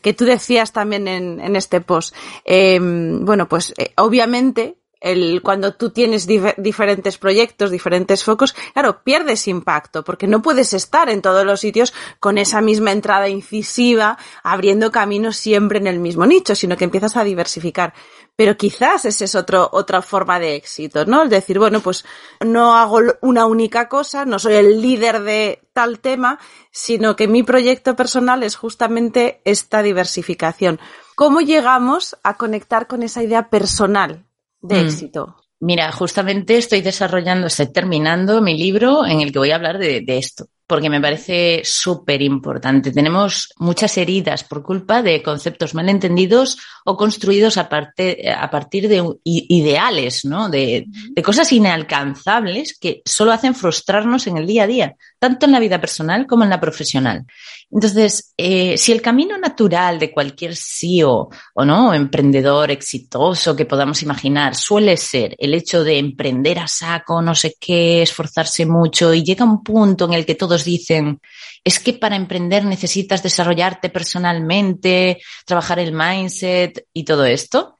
que 0.00 0.14
tú 0.14 0.24
decías 0.24 0.72
también 0.72 1.08
en, 1.08 1.40
en 1.40 1.56
este 1.56 1.80
post, 1.80 2.14
eh, 2.44 2.78
bueno, 2.80 3.48
pues 3.48 3.74
eh, 3.76 3.92
obviamente 3.96 4.76
el, 5.00 5.40
cuando 5.42 5.74
tú 5.74 5.90
tienes 5.90 6.26
dif 6.26 6.44
diferentes 6.58 7.18
proyectos, 7.18 7.70
diferentes 7.70 8.22
focos, 8.22 8.54
claro, 8.74 9.02
pierdes 9.02 9.48
impacto, 9.48 10.04
porque 10.04 10.26
no 10.26 10.42
puedes 10.42 10.74
estar 10.74 11.08
en 11.08 11.22
todos 11.22 11.44
los 11.44 11.60
sitios 11.60 11.94
con 12.20 12.38
esa 12.38 12.60
misma 12.60 12.92
entrada 12.92 13.28
incisiva, 13.28 14.18
abriendo 14.42 14.90
caminos 14.90 15.36
siempre 15.36 15.78
en 15.78 15.86
el 15.86 15.98
mismo 15.98 16.26
nicho, 16.26 16.54
sino 16.54 16.76
que 16.76 16.84
empiezas 16.84 17.16
a 17.16 17.24
diversificar. 17.24 17.94
Pero 18.40 18.56
quizás 18.56 19.04
esa 19.04 19.26
es 19.26 19.34
otro, 19.34 19.68
otra 19.70 20.00
forma 20.00 20.40
de 20.40 20.54
éxito, 20.54 21.04
¿no? 21.04 21.24
El 21.24 21.28
decir, 21.28 21.58
bueno, 21.58 21.80
pues 21.80 22.06
no 22.42 22.74
hago 22.74 23.00
una 23.20 23.44
única 23.44 23.86
cosa, 23.86 24.24
no 24.24 24.38
soy 24.38 24.54
el 24.54 24.80
líder 24.80 25.20
de 25.20 25.60
tal 25.74 26.00
tema, 26.00 26.38
sino 26.70 27.16
que 27.16 27.28
mi 27.28 27.42
proyecto 27.42 27.94
personal 27.96 28.42
es 28.42 28.56
justamente 28.56 29.42
esta 29.44 29.82
diversificación. 29.82 30.80
¿Cómo 31.16 31.42
llegamos 31.42 32.16
a 32.22 32.38
conectar 32.38 32.86
con 32.86 33.02
esa 33.02 33.22
idea 33.22 33.50
personal 33.50 34.24
de 34.62 34.76
Mm. 34.76 34.86
éxito? 34.86 35.36
Mira, 35.58 35.92
justamente 35.92 36.56
estoy 36.56 36.80
desarrollando, 36.80 37.48
estoy 37.48 37.70
terminando 37.70 38.40
mi 38.40 38.56
libro 38.56 39.04
en 39.04 39.20
el 39.20 39.32
que 39.32 39.38
voy 39.38 39.50
a 39.50 39.56
hablar 39.56 39.76
de, 39.76 40.00
de 40.00 40.16
esto, 40.16 40.46
porque 40.70 40.88
me 40.88 41.00
parece 41.00 41.62
súper 41.64 42.22
importante. 42.22 42.92
Tenemos 42.92 43.52
muchas 43.58 43.98
heridas 43.98 44.44
por 44.44 44.62
culpa 44.62 45.02
de 45.02 45.20
conceptos 45.20 45.74
malentendidos 45.74 46.58
o 46.84 46.96
construidos 46.96 47.56
a, 47.56 47.68
parte- 47.68 48.30
a 48.32 48.48
partir 48.48 48.86
de 48.86 49.02
ideales, 49.24 50.24
¿no? 50.24 50.48
De, 50.48 50.86
de 50.86 51.22
cosas 51.24 51.52
inalcanzables 51.52 52.78
que 52.78 53.02
solo 53.04 53.32
hacen 53.32 53.56
frustrarnos 53.56 54.28
en 54.28 54.36
el 54.36 54.46
día 54.46 54.62
a 54.62 54.66
día, 54.68 54.94
tanto 55.18 55.46
en 55.46 55.52
la 55.52 55.58
vida 55.58 55.80
personal 55.80 56.28
como 56.28 56.44
en 56.44 56.50
la 56.50 56.60
profesional. 56.60 57.26
Entonces, 57.72 58.32
eh, 58.36 58.78
si 58.78 58.92
el 58.92 59.02
camino 59.02 59.36
natural 59.38 59.98
de 59.98 60.12
cualquier 60.12 60.54
CEO 60.56 61.30
o 61.54 61.64
no, 61.64 61.92
emprendedor 61.94 62.70
exitoso 62.70 63.56
que 63.56 63.64
podamos 63.64 64.02
imaginar 64.02 64.54
suele 64.54 64.96
ser 64.96 65.34
el 65.38 65.54
hecho 65.54 65.82
de 65.82 65.98
emprender 65.98 66.60
a 66.60 66.68
saco, 66.68 67.20
no 67.22 67.34
sé 67.34 67.56
qué, 67.60 68.02
esforzarse 68.02 68.66
mucho 68.66 69.12
y 69.12 69.24
llega 69.24 69.44
un 69.44 69.62
punto 69.64 70.04
en 70.06 70.12
el 70.14 70.24
que 70.26 70.34
todos 70.36 70.59
dicen, 70.64 71.20
es 71.64 71.78
que 71.78 71.92
para 71.92 72.16
emprender 72.16 72.64
necesitas 72.64 73.22
desarrollarte 73.22 73.90
personalmente, 73.90 75.20
trabajar 75.44 75.78
el 75.78 75.92
mindset 75.92 76.86
y 76.92 77.04
todo 77.04 77.24
esto. 77.24 77.78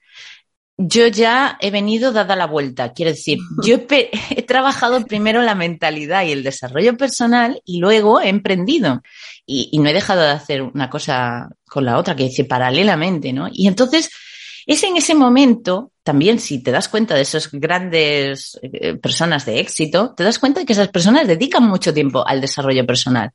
Yo 0.76 1.06
ya 1.08 1.58
he 1.60 1.70
venido 1.70 2.10
dada 2.10 2.36
la 2.36 2.46
vuelta, 2.46 2.92
quiero 2.92 3.10
decir, 3.10 3.38
yo 3.62 3.76
he, 3.90 4.42
trabajado 4.42 5.04
primero 5.04 5.42
la 5.42 5.54
mentalidad 5.54 6.24
y 6.24 6.32
el 6.32 6.42
desarrollo 6.42 6.96
personal 6.96 7.60
y 7.66 7.80
luego 7.80 8.20
he 8.20 8.30
emprendido 8.30 9.02
y, 9.44 9.68
y 9.72 9.78
no 9.78 9.90
he 9.90 9.92
dejado 9.92 10.22
de 10.22 10.30
hacer 10.30 10.62
una 10.62 10.88
cosa 10.88 11.50
con 11.66 11.84
la 11.84 11.98
otra, 11.98 12.16
que 12.16 12.24
dice 12.24 12.44
paralelamente, 12.44 13.32
¿no? 13.32 13.48
Y 13.52 13.66
entonces 13.66 14.10
es 14.66 14.82
en 14.84 14.96
ese 14.96 15.14
momento, 15.14 15.92
también 16.02 16.38
si 16.38 16.62
te 16.62 16.70
das 16.70 16.88
cuenta 16.88 17.14
de 17.14 17.22
esas 17.22 17.50
grandes 17.52 18.58
eh, 18.62 18.94
personas 18.94 19.44
de 19.46 19.60
éxito, 19.60 20.14
te 20.16 20.24
das 20.24 20.38
cuenta 20.38 20.60
de 20.60 20.66
que 20.66 20.72
esas 20.72 20.88
personas 20.88 21.26
dedican 21.28 21.64
mucho 21.68 21.92
tiempo 21.92 22.26
al 22.26 22.40
desarrollo 22.40 22.86
personal. 22.86 23.30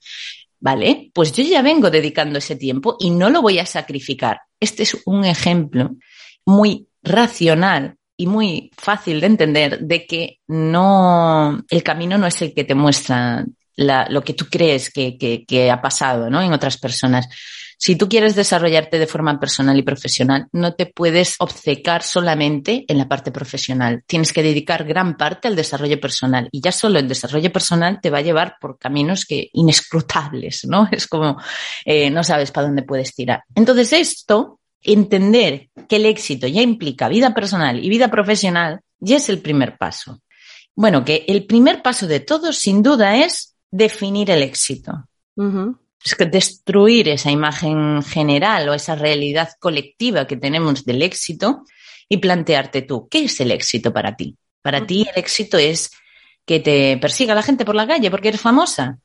Vale, 0.60 1.12
pues 1.14 1.32
yo 1.34 1.44
ya 1.44 1.62
vengo 1.62 1.92
dedicando 1.92 2.40
ese 2.40 2.56
tiempo 2.56 2.96
y 3.00 3.12
no 3.12 3.30
lo 3.30 3.42
voy 3.42 3.60
a 3.60 3.66
sacrificar. 3.66 4.40
Este 4.60 4.84
es 4.84 4.98
un 5.06 5.24
ejemplo 5.26 5.92
muy 6.46 6.88
racional 7.04 7.96
y 8.18 8.28
muy 8.28 8.72
fácil 8.78 9.20
de 9.20 9.28
entender 9.28 9.80
de 9.82 10.06
que 10.08 10.40
no, 10.48 11.62
el 11.70 11.84
camino 11.84 12.18
no 12.18 12.26
es 12.28 12.42
el 12.42 12.54
que 12.54 12.64
te 12.64 12.74
muestra 12.74 13.46
la- 13.76 14.08
lo 14.10 14.24
que 14.24 14.34
tú 14.34 14.46
crees 14.50 14.90
que, 14.90 15.18
que- 15.18 15.46
que 15.46 15.70
ha 15.70 15.82
pasado 15.82 16.30
¿no? 16.30 16.42
en 16.42 16.54
otras 16.54 16.78
personas. 16.78 17.28
Si 17.78 17.96
tú 17.96 18.08
quieres 18.08 18.36
desarrollarte 18.36 19.00
de 19.00 19.08
forma 19.08 19.40
personal 19.40 19.78
y 19.78 19.84
profesional, 19.84 20.48
no 20.52 20.74
te 20.74 20.86
puedes 20.86 21.36
obcecar 21.40 22.04
solamente 22.04 22.86
en 22.88 22.98
la 22.98 23.08
parte 23.08 23.32
profesional. 23.32 24.04
Tienes 24.08 24.34
que 24.34 24.44
dedicar 24.44 24.86
gran 24.86 25.18
parte 25.18 25.48
al 25.48 25.56
desarrollo 25.56 26.00
personal 26.00 26.48
y 26.52 26.62
ya 26.62 26.72
solo 26.72 27.00
el 27.00 27.08
desarrollo 27.08 27.52
personal 27.52 28.00
te 28.02 28.10
va 28.10 28.20
a 28.20 28.22
llevar 28.22 28.56
por 28.60 28.78
caminos 28.78 29.26
que 29.26 29.50
inescrutables, 29.54 30.66
¿no? 30.66 30.88
Es 30.96 31.08
como 31.08 31.38
eh, 31.84 32.10
no 32.10 32.24
sabes 32.24 32.52
para 32.52 32.68
dónde 32.68 32.84
puedes 32.84 33.14
tirar. 33.14 33.44
Entonces 33.54 33.92
esto, 33.94 34.60
entender 34.82 35.70
que 35.90 35.98
el 35.98 36.06
éxito 36.06 36.48
ya 36.48 36.62
implica 36.62 37.10
vida 37.10 37.34
personal 37.34 37.84
y 37.84 37.90
vida 37.90 38.10
profesional, 38.10 38.82
ya 39.00 39.18
es 39.18 39.30
el 39.30 39.40
primer 39.40 39.78
paso. 39.78 40.22
Bueno, 40.76 41.04
que 41.04 41.26
el 41.28 41.46
primer 41.46 41.82
paso 41.82 42.08
de 42.08 42.20
todo, 42.20 42.54
sin 42.54 42.84
duda, 42.84 43.18
es 43.18 43.56
definir 43.72 44.32
el 44.32 44.44
éxito 44.44 45.08
destruir 46.30 47.10
esa 47.10 47.32
imagen 47.32 48.04
general 48.04 48.70
o 48.70 48.74
esa 48.74 48.96
realidad 48.96 49.50
colectiva 49.60 50.28
que 50.28 50.38
tenemos 50.38 50.86
del 50.86 51.02
éxito 51.02 51.64
y 52.08 52.18
plantearte 52.18 52.84
tú, 52.84 53.08
¿qué 53.10 53.26
es 53.26 53.40
el 53.40 53.52
éxito 53.52 53.92
para 53.92 54.16
ti? 54.16 54.38
Para 54.62 54.86
ti 54.86 55.08
el 55.12 55.20
éxito 55.20 55.58
es 55.58 55.92
que 56.46 56.60
te 56.60 56.98
persiga 56.98 57.34
la 57.34 57.42
gente 57.42 57.66
por 57.66 57.76
la 57.76 57.88
calle 57.88 58.12
porque 58.12 58.28
eres 58.30 58.42
famosa. 58.42 59.00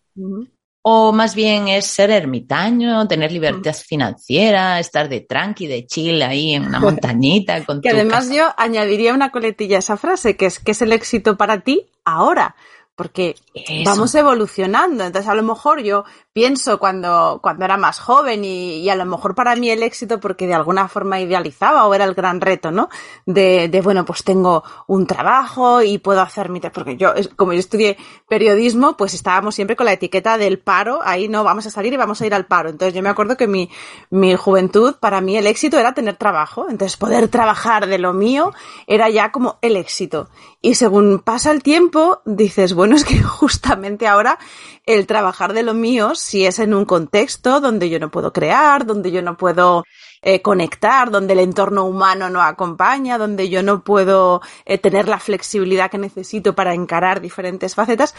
O 0.82 1.12
más 1.12 1.34
bien 1.34 1.68
es 1.68 1.86
ser 1.86 2.10
ermitaño, 2.10 3.06
tener 3.06 3.32
libertad 3.32 3.74
financiera, 3.74 4.78
estar 4.80 5.08
de 5.08 5.20
tranqui, 5.20 5.66
de 5.66 5.86
chill 5.86 6.22
ahí 6.22 6.54
en 6.54 6.66
una 6.66 6.80
montañita 6.80 7.64
con 7.64 7.80
Que 7.80 7.90
tu 7.90 7.96
además 7.96 8.24
casa. 8.28 8.34
yo 8.34 8.54
añadiría 8.56 9.14
una 9.14 9.30
coletilla 9.30 9.76
a 9.76 9.80
esa 9.80 9.96
frase, 9.96 10.36
que 10.36 10.46
es 10.46 10.58
que 10.58 10.72
es 10.72 10.82
el 10.82 10.92
éxito 10.92 11.36
para 11.36 11.60
ti 11.60 11.86
ahora. 12.04 12.56
Porque 12.96 13.34
Eso. 13.54 13.82
vamos 13.84 14.14
evolucionando. 14.14 15.04
Entonces, 15.04 15.28
a 15.30 15.34
lo 15.34 15.42
mejor 15.42 15.82
yo 15.82 16.04
pienso 16.32 16.78
cuando, 16.78 17.40
cuando 17.42 17.64
era 17.64 17.76
más 17.76 17.98
joven 17.98 18.44
y, 18.44 18.76
y 18.78 18.88
a 18.88 18.94
lo 18.94 19.04
mejor 19.04 19.34
para 19.34 19.56
mí 19.56 19.70
el 19.70 19.82
éxito, 19.82 20.20
porque 20.20 20.46
de 20.46 20.54
alguna 20.54 20.88
forma 20.88 21.20
idealizaba 21.20 21.86
o 21.86 21.94
era 21.94 22.04
el 22.04 22.14
gran 22.14 22.40
reto, 22.40 22.70
¿no? 22.70 22.88
De, 23.26 23.68
de 23.68 23.80
bueno, 23.80 24.04
pues 24.04 24.22
tengo 24.22 24.62
un 24.86 25.06
trabajo 25.06 25.82
y 25.82 25.98
puedo 25.98 26.20
hacer 26.20 26.48
mi, 26.48 26.60
porque 26.60 26.96
yo, 26.96 27.12
como 27.36 27.52
yo 27.52 27.58
estudié 27.58 27.96
periodismo, 28.28 28.96
pues 28.96 29.14
estábamos 29.14 29.54
siempre 29.54 29.76
con 29.76 29.86
la 29.86 29.92
etiqueta 29.92 30.38
del 30.38 30.58
paro, 30.58 31.00
ahí 31.02 31.28
no, 31.28 31.42
vamos 31.42 31.66
a 31.66 31.70
salir 31.70 31.92
y 31.92 31.96
vamos 31.96 32.20
a 32.20 32.26
ir 32.26 32.34
al 32.34 32.46
paro. 32.46 32.68
Entonces 32.68 32.94
yo 32.94 33.02
me 33.02 33.08
acuerdo 33.08 33.36
que 33.36 33.46
mi, 33.46 33.70
mi 34.10 34.36
juventud, 34.36 34.96
para 35.00 35.20
mí 35.20 35.36
el 35.36 35.46
éxito 35.46 35.78
era 35.78 35.94
tener 35.94 36.16
trabajo. 36.16 36.66
Entonces 36.68 36.96
poder 36.96 37.28
trabajar 37.28 37.86
de 37.86 37.98
lo 37.98 38.12
mío 38.12 38.52
era 38.86 39.08
ya 39.10 39.32
como 39.32 39.58
el 39.62 39.76
éxito. 39.76 40.28
Y 40.62 40.74
según 40.74 41.20
pasa 41.20 41.50
el 41.50 41.62
tiempo, 41.62 42.20
dices, 42.24 42.74
bueno, 42.74 42.94
es 42.94 43.04
que 43.04 43.20
justamente 43.22 44.06
ahora 44.06 44.38
el 44.86 45.06
trabajar 45.06 45.52
de 45.52 45.62
lo 45.62 45.74
mío, 45.74 46.14
si 46.20 46.46
es 46.46 46.58
en 46.58 46.74
un 46.74 46.84
contexto 46.84 47.60
donde 47.60 47.88
yo 47.88 47.98
no 47.98 48.10
puedo 48.10 48.32
crear, 48.32 48.86
donde 48.86 49.10
yo 49.10 49.22
no 49.22 49.36
puedo 49.36 49.84
eh, 50.22 50.42
conectar, 50.42 51.10
donde 51.10 51.32
el 51.32 51.40
entorno 51.40 51.84
humano 51.84 52.28
no 52.28 52.42
acompaña, 52.42 53.18
donde 53.18 53.48
yo 53.48 53.62
no 53.62 53.82
puedo 53.82 54.40
eh, 54.64 54.78
tener 54.78 55.08
la 55.08 55.18
flexibilidad 55.18 55.90
que 55.90 55.98
necesito 55.98 56.54
para 56.54 56.74
encarar 56.74 57.20
diferentes 57.20 57.74
facetas, 57.74 58.14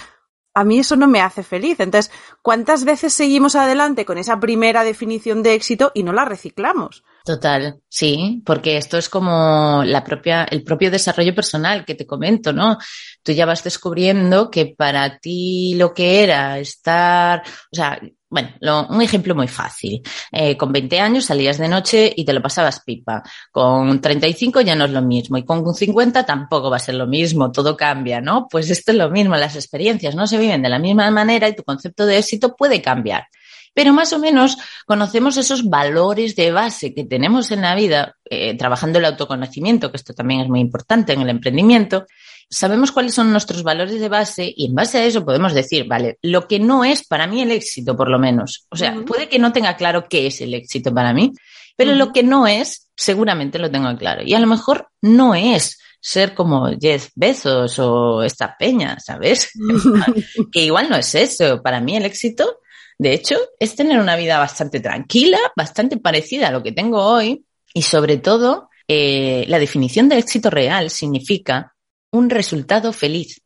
a 0.54 0.64
mí 0.64 0.80
eso 0.80 0.96
no 0.96 1.08
me 1.08 1.22
hace 1.22 1.44
feliz. 1.44 1.80
Entonces, 1.80 2.12
¿cuántas 2.42 2.84
veces 2.84 3.14
seguimos 3.14 3.56
adelante 3.56 4.06
con 4.06 4.18
esa 4.18 4.40
primera 4.40 4.84
definición 4.84 5.44
de 5.44 5.54
éxito 5.54 5.92
y 5.94 6.04
no 6.04 6.14
la 6.14 6.26
reciclamos? 6.26 7.04
Total, 7.24 7.80
sí, 7.88 8.42
porque 8.46 8.78
esto 8.78 8.98
es 8.98 9.08
como 9.08 9.84
la 9.86 10.04
propia, 10.04 10.44
el 10.46 10.64
propio 10.64 10.90
desarrollo 10.90 11.36
personal 11.36 11.86
que 11.86 11.96
te 11.96 12.08
comento, 12.08 12.52
¿no? 12.52 12.78
Tú 13.22 13.32
ya 13.32 13.46
vas 13.46 13.64
descubriendo 13.64 14.50
que 14.50 14.74
para 14.76 15.20
ti 15.20 15.76
lo 15.76 15.94
que 15.94 16.24
era 16.24 16.58
estar, 16.58 17.44
o 17.46 17.76
sea, 17.76 18.02
bueno, 18.32 18.88
un 18.90 19.02
ejemplo 19.02 19.36
muy 19.36 19.50
fácil. 19.50 20.02
Eh, 20.32 20.56
con 20.56 20.72
20 20.72 21.02
años 21.02 21.26
salías 21.26 21.58
de 21.58 21.68
noche 21.68 22.14
y 22.16 22.24
te 22.24 22.32
lo 22.32 22.42
pasabas 22.42 22.80
pipa. 22.80 23.22
Con 23.52 24.00
35 24.00 24.62
ya 24.62 24.74
no 24.74 24.86
es 24.86 24.92
lo 24.92 25.02
mismo 25.02 25.38
y 25.38 25.44
con 25.44 25.76
50 25.76 26.26
tampoco 26.26 26.70
va 26.70 26.78
a 26.78 26.80
ser 26.80 26.96
lo 26.96 27.08
mismo, 27.08 27.52
todo 27.52 27.76
cambia, 27.76 28.22
¿no? 28.22 28.48
Pues 28.50 28.70
esto 28.70 28.94
es 28.94 28.98
lo 28.98 29.10
mismo, 29.10 29.36
las 29.36 29.58
experiencias 29.58 30.16
no 30.16 30.28
se 30.28 30.38
viven 30.38 30.62
de 30.62 30.70
la 30.70 30.80
misma 30.80 31.12
manera 31.12 31.50
y 31.50 31.56
tu 31.56 31.64
concepto 31.64 32.06
de 32.06 32.20
éxito 32.20 32.56
puede 32.56 32.82
cambiar 32.82 33.28
pero 33.74 33.94
más 33.94 34.12
o 34.14 34.20
menos 34.20 34.58
conocemos 34.86 35.38
esos 35.38 35.70
valores 35.70 36.36
de 36.36 36.52
base 36.52 36.94
que 36.94 37.06
tenemos 37.06 37.52
en 37.52 37.62
la 37.62 37.74
vida, 37.74 38.18
eh, 38.26 38.58
trabajando 38.58 39.00
el 39.00 39.06
autoconocimiento, 39.06 39.92
que 39.92 39.98
esto 39.98 40.14
también 40.14 40.42
es 40.42 40.50
muy 40.50 40.60
importante 40.60 41.14
en 41.14 41.22
el 41.22 41.30
emprendimiento. 41.30 42.06
Sabemos 42.54 42.92
cuáles 42.92 43.14
son 43.14 43.32
nuestros 43.32 43.64
valores 43.64 44.00
de 44.00 44.10
base 44.10 44.54
y 44.56 44.68
en 44.68 44.76
base 44.76 44.98
a 44.98 45.06
eso 45.06 45.26
podemos 45.26 45.54
decir, 45.54 45.88
vale, 45.88 46.20
lo 46.22 46.48
que 46.48 46.60
no 46.60 46.84
es 46.84 47.08
para 47.08 47.26
mí 47.26 47.42
el 47.42 47.52
éxito, 47.52 47.96
por 47.96 48.10
lo 48.10 48.20
menos. 48.20 48.68
O 48.70 48.76
sea, 48.76 48.94
puede 49.06 49.30
que 49.30 49.40
no 49.40 49.54
tenga 49.54 49.78
claro 49.78 50.08
qué 50.10 50.28
es 50.28 50.42
el 50.42 50.54
éxito 50.54 50.94
para 50.94 51.14
mí, 51.14 51.32
pero 51.78 51.96
lo 51.96 52.12
que 52.12 52.24
no 52.24 52.46
es, 52.46 52.90
seguramente 52.96 53.58
lo 53.58 53.72
tengo 53.72 53.96
claro. 53.98 54.22
Y 54.24 54.34
a 54.34 54.40
lo 54.40 54.48
mejor 54.48 54.90
no 55.02 55.34
es 55.34 55.80
ser 56.02 56.34
como 56.34 56.70
Jeff 56.80 57.10
Bezos 57.16 57.80
o 57.80 58.22
esta 58.22 58.58
peña, 58.58 59.00
¿sabes? 59.00 59.52
que 60.52 60.64
igual 60.66 60.90
no 60.90 60.98
es 60.98 61.16
eso. 61.16 61.62
Para 61.62 61.80
mí 61.80 61.96
el 61.96 62.06
éxito 62.06 62.58
de 63.02 63.14
hecho, 63.14 63.36
es 63.60 63.76
tener 63.76 64.00
una 64.00 64.16
vida 64.16 64.38
bastante 64.38 64.80
tranquila, 64.80 65.40
bastante 65.56 65.98
parecida 65.98 66.50
a 66.50 66.52
lo 66.52 66.62
que 66.62 66.72
tengo 66.72 67.04
hoy 67.04 67.44
y 67.74 67.82
sobre 67.82 68.18
todo, 68.18 68.70
eh, 68.88 69.44
la 69.48 69.58
definición 69.58 70.08
de 70.08 70.20
éxito 70.20 70.52
real 70.52 70.92
significa 70.92 71.74
un 72.12 72.30
resultado 72.30 72.94
feliz. 72.94 73.42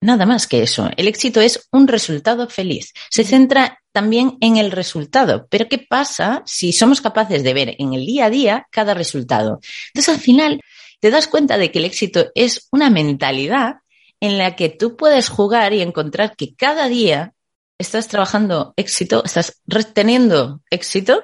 Nada 0.00 0.26
más 0.26 0.46
que 0.46 0.62
eso. 0.62 0.90
El 0.96 1.06
éxito 1.06 1.40
es 1.40 1.68
un 1.70 1.86
resultado 1.86 2.48
feliz. 2.48 2.92
Se 3.10 3.24
centra 3.24 3.80
también 3.92 4.36
en 4.40 4.56
el 4.56 4.72
resultado. 4.72 5.46
Pero 5.48 5.68
¿qué 5.68 5.78
pasa 5.78 6.42
si 6.44 6.72
somos 6.72 7.00
capaces 7.00 7.44
de 7.44 7.54
ver 7.54 7.76
en 7.78 7.94
el 7.94 8.04
día 8.04 8.26
a 8.26 8.30
día 8.30 8.66
cada 8.70 8.94
resultado? 8.94 9.60
Entonces, 9.88 10.14
al 10.14 10.20
final, 10.20 10.60
te 11.00 11.10
das 11.10 11.28
cuenta 11.28 11.56
de 11.56 11.70
que 11.70 11.78
el 11.78 11.84
éxito 11.84 12.30
es 12.34 12.68
una 12.72 12.90
mentalidad 12.90 13.76
en 14.20 14.38
la 14.38 14.56
que 14.56 14.68
tú 14.68 14.96
puedes 14.96 15.28
jugar 15.28 15.72
y 15.72 15.82
encontrar 15.82 16.36
que 16.36 16.54
cada 16.54 16.88
día 16.88 17.34
estás 17.78 18.08
trabajando 18.08 18.72
éxito, 18.76 19.24
estás 19.24 19.60
reteniendo 19.66 20.60
éxito 20.70 21.22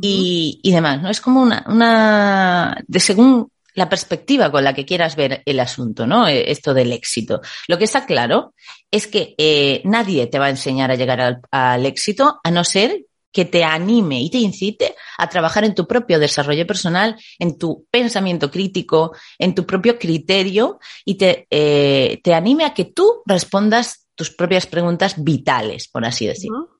y, 0.00 0.60
demás, 0.64 1.02
¿no? 1.02 1.10
Es 1.10 1.20
como 1.20 1.42
una, 1.42 1.64
una, 1.68 2.82
de 2.86 3.00
según 3.00 3.50
la 3.78 3.88
perspectiva 3.88 4.50
con 4.50 4.64
la 4.64 4.74
que 4.74 4.84
quieras 4.84 5.14
ver 5.14 5.42
el 5.46 5.60
asunto, 5.60 6.04
¿no? 6.04 6.26
Eh, 6.26 6.50
esto 6.50 6.74
del 6.74 6.92
éxito. 6.92 7.40
Lo 7.68 7.78
que 7.78 7.84
está 7.84 8.04
claro 8.04 8.52
es 8.90 9.06
que 9.06 9.36
eh, 9.38 9.80
nadie 9.84 10.26
te 10.26 10.40
va 10.40 10.46
a 10.46 10.50
enseñar 10.50 10.90
a 10.90 10.96
llegar 10.96 11.40
al, 11.50 11.86
éxito 11.86 12.40
a 12.42 12.50
no 12.50 12.64
ser 12.64 13.04
que 13.32 13.44
te 13.44 13.62
anime 13.62 14.20
y 14.20 14.30
te 14.30 14.38
incite 14.38 14.96
a 15.16 15.28
trabajar 15.28 15.64
en 15.64 15.76
tu 15.76 15.86
propio 15.86 16.18
desarrollo 16.18 16.66
personal, 16.66 17.14
en 17.38 17.56
tu 17.56 17.86
pensamiento 17.88 18.50
crítico, 18.50 19.14
en 19.38 19.54
tu 19.54 19.64
propio 19.64 19.96
criterio 19.96 20.80
y 21.04 21.16
te, 21.16 21.46
eh, 21.48 22.20
te 22.24 22.34
anime 22.34 22.64
a 22.64 22.74
que 22.74 22.86
tú 22.86 23.22
respondas 23.26 24.08
tus 24.16 24.30
propias 24.30 24.66
preguntas 24.66 25.22
vitales, 25.22 25.86
por 25.86 26.04
así 26.04 26.26
decirlo. 26.26 26.77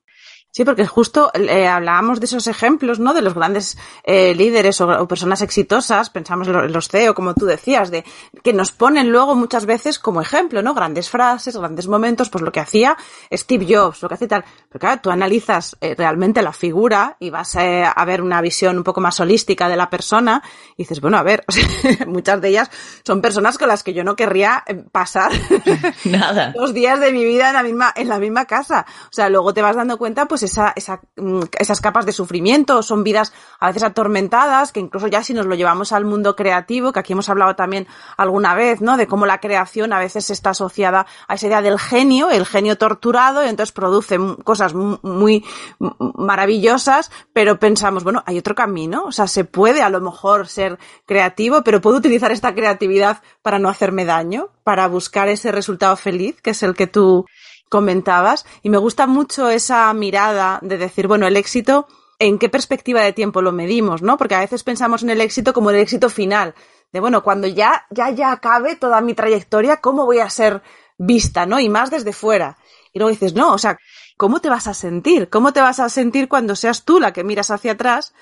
Sí, 0.51 0.65
porque 0.65 0.85
justo 0.85 1.31
eh, 1.33 1.67
hablábamos 1.67 2.19
de 2.19 2.25
esos 2.25 2.47
ejemplos, 2.47 2.99
¿no? 2.99 3.13
De 3.13 3.21
los 3.21 3.33
grandes 3.33 3.77
eh, 4.03 4.33
líderes 4.35 4.81
o, 4.81 5.07
personas 5.07 5.41
exitosas, 5.41 6.09
pensamos 6.09 6.47
en 6.47 6.71
los 6.71 6.87
CEO, 6.87 7.13
como 7.13 7.33
tú 7.33 7.45
decías, 7.45 7.91
de 7.91 8.03
que 8.43 8.53
nos 8.53 8.71
ponen 8.71 9.11
luego 9.11 9.35
muchas 9.35 9.65
veces 9.65 9.99
como 9.99 10.21
ejemplo, 10.21 10.61
¿no? 10.61 10.73
Grandes 10.73 11.09
frases, 11.09 11.55
grandes 11.55 11.87
momentos, 11.87 12.29
pues 12.29 12.43
lo 12.43 12.51
que 12.51 12.59
hacía 12.59 12.97
Steve 13.31 13.67
Jobs, 13.69 14.01
lo 14.01 14.09
que 14.09 14.15
hace 14.15 14.27
tal. 14.27 14.43
Pero 14.69 14.79
claro, 14.79 15.01
tú 15.01 15.11
analizas 15.11 15.77
eh, 15.81 15.95
realmente 15.95 16.41
la 16.41 16.53
figura 16.53 17.17
y 17.19 17.29
vas 17.29 17.55
a 17.55 18.05
ver 18.05 18.21
una 18.21 18.41
visión 18.41 18.77
un 18.77 18.83
poco 18.83 19.01
más 19.01 19.19
holística 19.19 19.69
de 19.69 19.75
la 19.75 19.89
persona 19.89 20.41
y 20.75 20.83
dices, 20.83 21.01
bueno, 21.01 21.17
a 21.17 21.23
ver, 21.23 21.43
muchas 22.07 22.41
de 22.41 22.49
ellas 22.49 22.71
son 23.05 23.21
personas 23.21 23.57
con 23.57 23.67
las 23.67 23.83
que 23.83 23.93
yo 23.93 24.03
no 24.03 24.15
querría 24.15 24.63
pasar 24.91 25.31
Nada. 26.05 26.51
dos 26.55 26.73
días 26.73 26.99
de 26.99 27.11
mi 27.11 27.25
vida 27.25 27.49
en 27.49 27.55
la 27.55 27.63
misma, 27.63 27.93
en 27.95 28.09
la 28.09 28.19
misma 28.19 28.45
casa. 28.45 28.85
O 29.05 29.13
sea, 29.13 29.29
luego 29.29 29.53
te 29.53 29.61
vas 29.61 29.75
dando 29.75 29.97
cuenta, 29.97 30.27
pues 30.27 30.38
mm, 30.45 31.41
esas 31.59 31.81
capas 31.81 32.05
de 32.05 32.11
sufrimiento, 32.11 32.81
son 32.83 33.03
vidas 33.03 33.33
a 33.59 33.67
veces 33.67 33.83
atormentadas, 33.83 34.71
que 34.71 34.79
incluso 34.79 35.07
ya 35.07 35.23
si 35.23 35.33
nos 35.33 35.45
lo 35.45 35.55
llevamos 35.55 35.91
al 35.91 36.05
mundo 36.05 36.35
creativo, 36.35 36.91
que 36.91 36.99
aquí 36.99 37.13
hemos 37.13 37.29
hablado 37.29 37.55
también 37.55 37.87
alguna 38.17 38.55
vez, 38.55 38.81
¿no? 38.81 38.97
De 38.97 39.07
cómo 39.07 39.25
la 39.25 39.39
creación 39.39 39.93
a 39.93 39.99
veces 39.99 40.29
está 40.29 40.51
asociada 40.51 41.05
a 41.27 41.35
esa 41.35 41.47
idea 41.47 41.61
del 41.61 41.79
genio, 41.79 42.29
el 42.29 42.45
genio 42.45 42.77
torturado, 42.77 43.43
y 43.43 43.49
entonces 43.49 43.71
produce 43.71 44.17
cosas 44.43 44.73
muy 44.73 45.45
maravillosas, 45.79 47.11
pero 47.33 47.59
pensamos, 47.59 48.03
bueno, 48.03 48.23
hay 48.25 48.37
otro 48.37 48.55
camino, 48.55 49.03
o 49.05 49.11
sea, 49.11 49.27
se 49.27 49.43
puede 49.43 49.81
a 49.81 49.89
lo 49.89 50.01
mejor 50.01 50.47
ser 50.47 50.77
creativo, 51.05 51.63
pero 51.63 51.81
puedo 51.81 51.97
utilizar 51.97 52.31
esta 52.31 52.53
creatividad 52.53 53.21
para 53.41 53.59
no 53.59 53.69
hacerme 53.69 54.05
daño, 54.05 54.49
para 54.63 54.87
buscar 54.87 55.29
ese 55.29 55.51
resultado 55.51 55.95
feliz, 55.95 56.41
que 56.41 56.51
es 56.51 56.63
el 56.63 56.75
que 56.75 56.87
tú 56.87 57.25
comentabas 57.69 58.45
y 58.61 58.69
me 58.69 58.77
gusta 58.77 59.07
mucho 59.07 59.49
esa 59.49 59.93
mirada 59.93 60.59
de 60.61 60.77
decir, 60.77 61.07
bueno, 61.07 61.27
el 61.27 61.37
éxito, 61.37 61.87
¿en 62.17 62.39
qué 62.39 62.49
perspectiva 62.49 63.01
de 63.01 63.13
tiempo 63.13 63.41
lo 63.41 63.51
medimos, 63.51 64.01
no? 64.01 64.17
Porque 64.17 64.35
a 64.35 64.39
veces 64.39 64.63
pensamos 64.63 65.03
en 65.03 65.11
el 65.11 65.21
éxito 65.21 65.53
como 65.53 65.69
el 65.69 65.77
éxito 65.77 66.09
final, 66.09 66.55
de 66.91 66.99
bueno, 66.99 67.23
cuando 67.23 67.47
ya, 67.47 67.85
ya, 67.91 68.09
ya 68.09 68.31
acabe 68.31 68.75
toda 68.75 68.99
mi 69.01 69.13
trayectoria, 69.13 69.77
¿cómo 69.77 70.05
voy 70.05 70.19
a 70.19 70.29
ser 70.29 70.63
vista, 70.97 71.45
no? 71.45 71.59
Y 71.59 71.69
más 71.69 71.91
desde 71.91 72.13
fuera. 72.13 72.57
Y 72.91 72.99
luego 72.99 73.11
dices, 73.11 73.33
no, 73.33 73.53
o 73.53 73.57
sea, 73.57 73.77
¿cómo 74.17 74.41
te 74.41 74.49
vas 74.49 74.67
a 74.67 74.73
sentir? 74.73 75.29
¿Cómo 75.29 75.53
te 75.53 75.61
vas 75.61 75.79
a 75.79 75.89
sentir 75.89 76.27
cuando 76.27 76.55
seas 76.55 76.83
tú 76.85 76.99
la 76.99 77.13
que 77.13 77.23
miras 77.23 77.51
hacia 77.51 77.73
atrás 77.73 78.13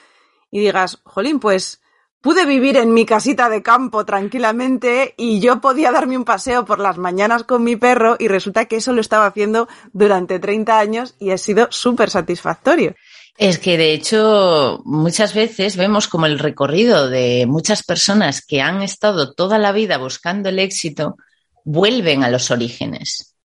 y 0.52 0.60
digas, 0.60 1.00
jolín, 1.04 1.40
pues, 1.40 1.82
pude 2.22 2.46
vivir 2.46 2.78
en 2.78 2.94
mi 2.94 3.06
casita 3.06 3.50
de 3.50 3.62
campo 3.62 4.06
tranquilamente 4.06 5.14
y 5.18 5.40
yo 5.40 5.62
podía 5.62 5.92
darme 5.92 6.18
un 6.18 6.26
paseo 6.26 6.66
por 6.66 6.80
las 6.80 6.98
mañanas 6.98 7.44
con 7.44 7.64
mi 7.64 7.76
perro 7.76 8.16
y 8.20 8.28
resulta 8.28 8.66
que 8.66 8.78
eso 8.78 8.94
lo 8.94 9.02
estaba 9.02 9.26
haciendo 9.28 9.68
durante 9.94 10.40
30 10.40 10.80
años 10.80 11.16
y 11.20 11.32
ha 11.32 11.38
sido 11.38 11.68
súper 11.72 12.10
satisfactorio. 12.10 12.96
Es 13.38 13.60
que 13.60 13.78
de 13.78 13.94
hecho 13.94 14.82
muchas 14.84 15.36
veces 15.36 15.78
vemos 15.78 16.08
como 16.08 16.26
el 16.26 16.40
recorrido 16.40 17.08
de 17.08 17.46
muchas 17.48 17.84
personas 17.84 18.44
que 18.44 18.62
han 18.62 18.82
estado 18.82 19.34
toda 19.34 19.60
la 19.60 19.72
vida 19.72 19.98
buscando 20.00 20.50
el 20.50 20.58
éxito 20.58 21.18
vuelven 21.64 22.24
a 22.24 22.30
los 22.30 22.50
orígenes, 22.50 23.36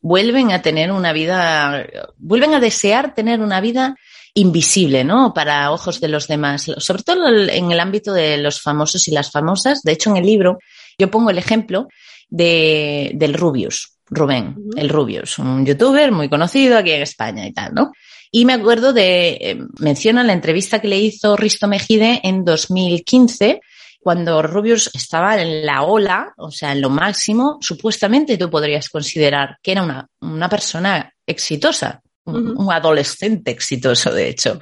vuelven 0.00 0.52
a 0.52 0.62
tener 0.62 0.92
una 0.92 1.12
vida, 1.12 1.84
vuelven 2.18 2.54
a 2.54 2.60
desear 2.60 3.14
tener 3.14 3.40
una 3.40 3.60
vida 3.60 3.96
invisible, 4.34 5.04
¿no? 5.04 5.34
Para 5.34 5.72
ojos 5.72 6.00
de 6.00 6.08
los 6.08 6.28
demás, 6.28 6.70
sobre 6.78 7.02
todo 7.02 7.28
en 7.28 7.70
el 7.70 7.80
ámbito 7.80 8.12
de 8.12 8.38
los 8.38 8.60
famosos 8.60 9.08
y 9.08 9.12
las 9.12 9.30
famosas. 9.30 9.82
De 9.82 9.92
hecho, 9.92 10.10
en 10.10 10.18
el 10.18 10.26
libro 10.26 10.58
yo 10.98 11.10
pongo 11.10 11.30
el 11.30 11.38
ejemplo 11.38 11.88
de, 12.28 13.12
del 13.14 13.34
Rubius, 13.34 13.98
Rubén, 14.08 14.56
el 14.76 14.88
Rubius, 14.88 15.38
un 15.38 15.64
youtuber 15.64 16.12
muy 16.12 16.28
conocido 16.28 16.78
aquí 16.78 16.90
en 16.92 17.02
España 17.02 17.46
y 17.46 17.52
tal, 17.52 17.74
¿no? 17.74 17.92
Y 18.32 18.44
me 18.44 18.52
acuerdo 18.52 18.92
de, 18.92 19.38
eh, 19.40 19.58
menciona 19.78 20.22
la 20.22 20.32
entrevista 20.32 20.78
que 20.78 20.88
le 20.88 20.98
hizo 20.98 21.36
Risto 21.36 21.66
Mejide 21.66 22.20
en 22.22 22.44
2015, 22.44 23.60
cuando 23.98 24.40
Rubius 24.42 24.90
estaba 24.94 25.40
en 25.40 25.66
la 25.66 25.82
ola, 25.82 26.32
o 26.38 26.50
sea, 26.50 26.72
en 26.72 26.80
lo 26.80 26.90
máximo, 26.90 27.58
supuestamente 27.60 28.38
tú 28.38 28.48
podrías 28.48 28.88
considerar 28.88 29.58
que 29.62 29.72
era 29.72 29.82
una, 29.82 30.06
una 30.20 30.48
persona 30.48 31.12
exitosa, 31.26 32.00
un, 32.30 32.72
adolescente 32.72 33.50
exitoso, 33.50 34.12
de 34.12 34.28
hecho. 34.28 34.58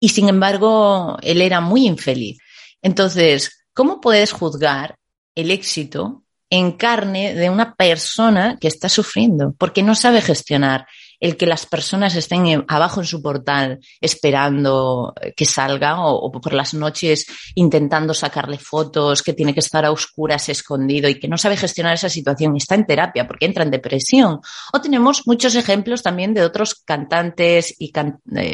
Y 0.00 0.10
sin 0.10 0.28
embargo, 0.28 1.16
él 1.22 1.40
era 1.42 1.60
muy 1.60 1.86
infeliz. 1.86 2.38
Entonces, 2.82 3.66
¿cómo 3.72 4.00
puedes 4.00 4.32
juzgar 4.32 4.96
el 5.34 5.50
éxito 5.50 6.24
en 6.50 6.72
carne 6.72 7.34
de 7.34 7.50
una 7.50 7.74
persona 7.74 8.58
que 8.60 8.68
está 8.68 8.88
sufriendo? 8.88 9.54
Porque 9.58 9.82
no 9.82 9.94
sabe 9.94 10.20
gestionar 10.20 10.86
el 11.24 11.38
que 11.38 11.46
las 11.46 11.64
personas 11.64 12.14
estén 12.16 12.66
abajo 12.68 13.00
en 13.00 13.06
su 13.06 13.22
portal 13.22 13.80
esperando 13.98 15.14
que 15.34 15.46
salga 15.46 16.04
o, 16.04 16.30
por 16.30 16.52
las 16.52 16.74
noches 16.74 17.26
intentando 17.54 18.12
sacarle 18.12 18.58
fotos, 18.58 19.22
que 19.22 19.32
tiene 19.32 19.54
que 19.54 19.60
estar 19.60 19.86
a 19.86 19.90
oscuras, 19.90 20.50
escondido 20.50 21.08
y 21.08 21.18
que 21.18 21.26
no 21.26 21.38
sabe 21.38 21.56
gestionar 21.56 21.94
esa 21.94 22.10
situación, 22.10 22.54
está 22.58 22.74
en 22.74 22.84
terapia 22.84 23.26
porque 23.26 23.46
entra 23.46 23.64
en 23.64 23.70
depresión. 23.70 24.40
O 24.74 24.80
tenemos 24.82 25.26
muchos 25.26 25.54
ejemplos 25.54 26.02
también 26.02 26.34
de 26.34 26.42
otros 26.42 26.74
cantantes 26.84 27.74
y 27.78 27.90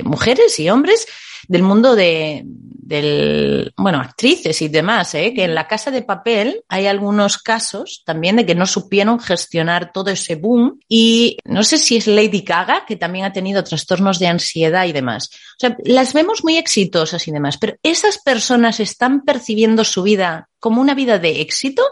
mujeres 0.04 0.60
y 0.60 0.70
hombres 0.70 1.08
del 1.48 1.62
mundo 1.62 1.94
de, 1.94 2.44
del, 2.90 3.72
bueno, 3.76 4.00
actrices 4.00 4.60
y 4.62 4.68
demás, 4.68 5.14
¿eh? 5.14 5.32
que 5.32 5.44
en 5.44 5.54
la 5.54 5.68
casa 5.68 5.92
de 5.92 6.02
papel 6.02 6.64
hay 6.68 6.88
algunos 6.88 7.38
casos 7.38 8.02
también 8.04 8.34
de 8.34 8.44
que 8.44 8.56
no 8.56 8.66
supieron 8.66 9.20
gestionar 9.20 9.92
todo 9.92 10.10
ese 10.10 10.34
boom 10.34 10.80
y 10.88 11.38
no 11.44 11.62
sé 11.62 11.78
si 11.78 11.98
es 11.98 12.08
Lady 12.08 12.40
Gaga, 12.40 12.84
que 12.86 12.96
también 12.96 13.24
ha 13.24 13.32
tenido 13.32 13.62
trastornos 13.62 14.18
de 14.18 14.26
ansiedad 14.26 14.86
y 14.86 14.92
demás. 14.92 15.30
O 15.32 15.60
sea, 15.60 15.76
las 15.84 16.12
vemos 16.14 16.42
muy 16.42 16.56
exitosas 16.56 17.28
y 17.28 17.30
demás, 17.30 17.58
pero 17.58 17.76
esas 17.84 18.18
personas 18.18 18.80
están 18.80 19.22
percibiendo 19.22 19.84
su 19.84 20.02
vida 20.02 20.48
como 20.58 20.80
una 20.80 20.94
vida 20.94 21.20
de 21.20 21.40
éxito. 21.40 21.84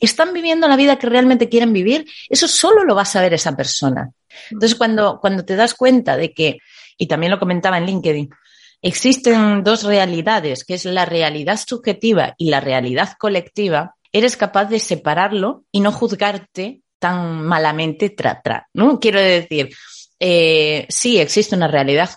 ¿Están 0.00 0.32
viviendo 0.32 0.66
la 0.68 0.76
vida 0.76 0.98
que 0.98 1.08
realmente 1.08 1.48
quieren 1.48 1.72
vivir? 1.72 2.06
Eso 2.28 2.48
solo 2.48 2.84
lo 2.84 2.94
va 2.94 3.02
a 3.02 3.06
saber 3.06 3.32
esa 3.32 3.56
persona. 3.56 4.10
Entonces, 4.50 4.76
cuando, 4.76 5.18
cuando 5.20 5.44
te 5.44 5.56
das 5.56 5.74
cuenta 5.74 6.16
de 6.16 6.32
que, 6.32 6.58
y 6.98 7.06
también 7.06 7.30
lo 7.30 7.38
comentaba 7.38 7.78
en 7.78 7.86
LinkedIn, 7.86 8.30
existen 8.82 9.62
dos 9.62 9.84
realidades, 9.84 10.64
que 10.64 10.74
es 10.74 10.84
la 10.84 11.04
realidad 11.04 11.58
subjetiva 11.64 12.34
y 12.38 12.50
la 12.50 12.60
realidad 12.60 13.14
colectiva, 13.18 13.96
eres 14.12 14.36
capaz 14.36 14.66
de 14.66 14.78
separarlo 14.78 15.64
y 15.72 15.80
no 15.80 15.92
juzgarte 15.92 16.82
tan 16.98 17.42
malamente 17.42 18.10
tra, 18.10 18.40
tra 18.40 18.68
¿no? 18.72 18.98
Quiero 18.98 19.20
decir, 19.20 19.70
eh, 20.18 20.86
sí 20.88 21.18
existe 21.18 21.54
una 21.54 21.68
realidad 21.68 22.10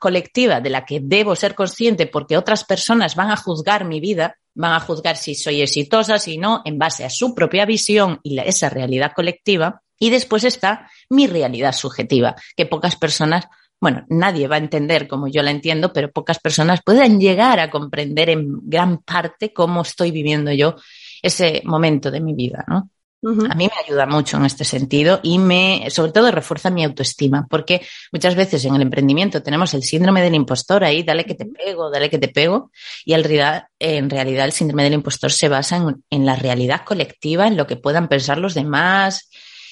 colectiva 0.00 0.60
de 0.60 0.70
la 0.70 0.84
que 0.84 0.98
debo 1.00 1.36
ser 1.36 1.54
consciente 1.54 2.06
porque 2.06 2.36
otras 2.36 2.64
personas 2.64 3.14
van 3.14 3.30
a 3.30 3.36
juzgar 3.36 3.84
mi 3.84 4.00
vida, 4.00 4.36
van 4.54 4.72
a 4.72 4.80
juzgar 4.80 5.16
si 5.16 5.34
soy 5.34 5.62
exitosa, 5.62 6.18
si 6.18 6.38
no, 6.38 6.62
en 6.64 6.78
base 6.78 7.04
a 7.04 7.10
su 7.10 7.34
propia 7.34 7.64
visión 7.64 8.18
y 8.24 8.38
esa 8.40 8.70
realidad 8.70 9.12
colectiva. 9.14 9.82
Y 9.98 10.10
después 10.10 10.42
está 10.42 10.90
mi 11.08 11.28
realidad 11.28 11.72
subjetiva, 11.72 12.34
que 12.56 12.66
pocas 12.66 12.96
personas 12.96 13.46
bueno, 13.80 14.04
nadie 14.08 14.48
va 14.48 14.56
a 14.56 14.58
entender 14.58 15.06
como 15.08 15.28
yo 15.28 15.42
la 15.42 15.50
entiendo, 15.50 15.92
pero 15.92 16.10
pocas 16.10 16.38
personas 16.38 16.80
pueden 16.84 17.20
llegar 17.20 17.60
a 17.60 17.70
comprender 17.70 18.30
en 18.30 18.48
gran 18.62 18.98
parte 18.98 19.52
cómo 19.52 19.82
estoy 19.82 20.10
viviendo 20.10 20.52
yo 20.52 20.76
ese 21.22 21.62
momento 21.64 22.10
de 22.10 22.20
mi 22.20 22.34
vida, 22.34 22.64
¿no? 22.68 22.90
A 23.26 23.54
mí 23.54 23.66
me 23.66 23.82
ayuda 23.82 24.04
mucho 24.04 24.36
en 24.36 24.44
este 24.44 24.64
sentido 24.64 25.20
y 25.22 25.38
me, 25.38 25.86
sobre 25.88 26.12
todo, 26.12 26.30
refuerza 26.30 26.68
mi 26.68 26.84
autoestima, 26.84 27.46
porque 27.48 27.80
muchas 28.12 28.34
veces 28.34 28.62
en 28.66 28.74
el 28.74 28.82
emprendimiento 28.82 29.42
tenemos 29.42 29.72
el 29.72 29.82
síndrome 29.82 30.20
del 30.20 30.34
impostor 30.34 30.84
ahí, 30.84 31.02
dale 31.02 31.24
que 31.24 31.34
te 31.34 31.46
pego, 31.46 31.90
dale 31.90 32.10
que 32.10 32.18
te 32.18 32.28
pego, 32.28 32.70
y 33.06 33.14
en 33.14 33.24
realidad, 33.24 33.64
en 33.78 34.10
realidad 34.10 34.44
el 34.44 34.52
síndrome 34.52 34.84
del 34.84 34.92
impostor 34.92 35.32
se 35.32 35.48
basa 35.48 35.76
en, 35.76 36.04
en 36.10 36.26
la 36.26 36.36
realidad 36.36 36.82
colectiva, 36.84 37.46
en 37.46 37.56
lo 37.56 37.66
que 37.66 37.76
puedan 37.76 38.08
pensar 38.08 38.36
los 38.36 38.52
demás, 38.52 39.30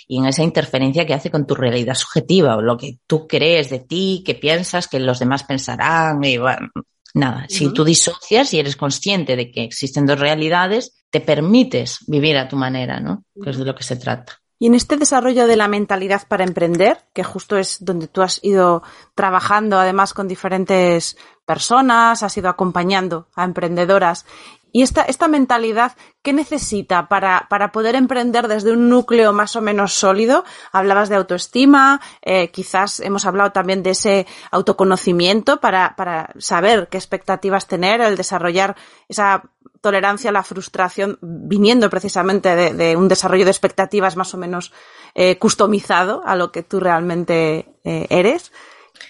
y 0.09 0.19
en 0.19 0.27
esa 0.27 0.43
interferencia 0.43 1.07
que 1.07 1.15
hace 1.15 1.31
con 1.31 1.47
tu 1.47 1.55
realidad 1.55 1.95
subjetiva 1.95 2.57
o 2.57 2.63
lo 2.63 2.77
que 2.77 2.99
tú 3.07 3.27
crees 3.27 3.71
de 3.71 3.81
ti, 3.81 4.23
que 4.25 4.35
piensas, 4.35 4.89
que 4.89 5.01
los 5.01 5.19
demás 5.19 5.45
pensarán 5.45 6.23
y 6.25 6.39
bueno, 6.39 6.69
nada. 7.15 7.47
Si 7.49 7.73
tú 7.73 7.85
disocias 7.85 8.53
y 8.55 8.59
eres 8.59 8.77
consciente 8.77 9.37
de 9.37 9.51
que 9.51 9.65
existen 9.65 10.07
dos 10.07 10.19
realidades, 10.19 11.05
te 11.11 11.21
permites 11.21 11.99
vivir 12.07 12.37
a 12.37 12.49
tu 12.49 12.57
manera, 12.57 13.01
¿no? 13.01 13.25
Que 13.43 13.51
es 13.51 13.59
de 13.59 13.65
lo 13.65 13.75
que 13.75 13.85
se 13.85 13.97
trata. 13.97 14.43
Y 14.63 14.67
en 14.67 14.77
este 14.77 14.97
desarrollo 14.97 15.49
de 15.49 15.57
la 15.57 15.67
mentalidad 15.67 16.23
para 16.29 16.45
emprender, 16.45 17.05
que 17.13 17.25
justo 17.25 17.59
es 17.59 17.85
donde 17.85 18.07
tú 18.07 18.23
has 18.23 18.39
ido 18.45 18.85
trabajando 19.17 19.77
además 19.77 20.15
con 20.15 20.29
diferentes 20.29 21.17
personas, 21.45 22.23
has 22.23 22.37
ido 22.37 22.49
acompañando 22.49 23.27
a 23.35 23.43
emprendedoras 23.43 24.25
y 24.73 24.83
esta, 24.83 25.03
esta 25.03 25.29
mentalidad, 25.29 25.93
¿qué 26.23 26.33
necesita 26.33 27.09
para, 27.09 27.47
para 27.51 27.73
poder 27.73 27.95
emprender 27.95 28.49
desde 28.49 28.73
un 28.73 28.89
núcleo 28.89 29.35
más 29.35 29.55
o 29.55 29.61
menos 29.61 29.93
sólido? 29.93 30.45
Hablabas 30.73 31.11
de 31.11 31.17
autoestima, 31.17 32.01
eh, 32.23 32.51
quizás 32.51 33.01
hemos 33.01 33.27
hablado 33.27 33.53
también 33.53 33.83
de 33.83 33.91
ese 33.91 34.27
autoconocimiento 34.51 35.61
para, 35.61 35.95
para 35.95 36.31
saber 36.39 36.89
qué 36.89 36.97
expectativas 36.97 37.67
tener, 37.67 38.01
el 38.01 38.17
desarrollar 38.17 38.75
esa 39.09 39.43
tolerancia 39.83 40.31
a 40.31 40.33
la 40.33 40.43
frustración 40.43 41.19
viniendo 41.21 41.91
precisamente 41.91 42.57
de, 42.57 42.73
de 42.73 42.97
un 42.97 43.09
desarrollo 43.09 43.45
de 43.45 43.51
expectativas 43.51 44.17
más 44.17 44.33
o 44.33 44.39
menos 44.39 44.73
eh, 45.15 45.37
customizado 45.39 46.23
a 46.25 46.35
lo 46.35 46.51
que 46.51 46.63
tú 46.63 46.81
realmente 46.81 47.75
eh, 47.85 48.07
eres. 48.09 48.53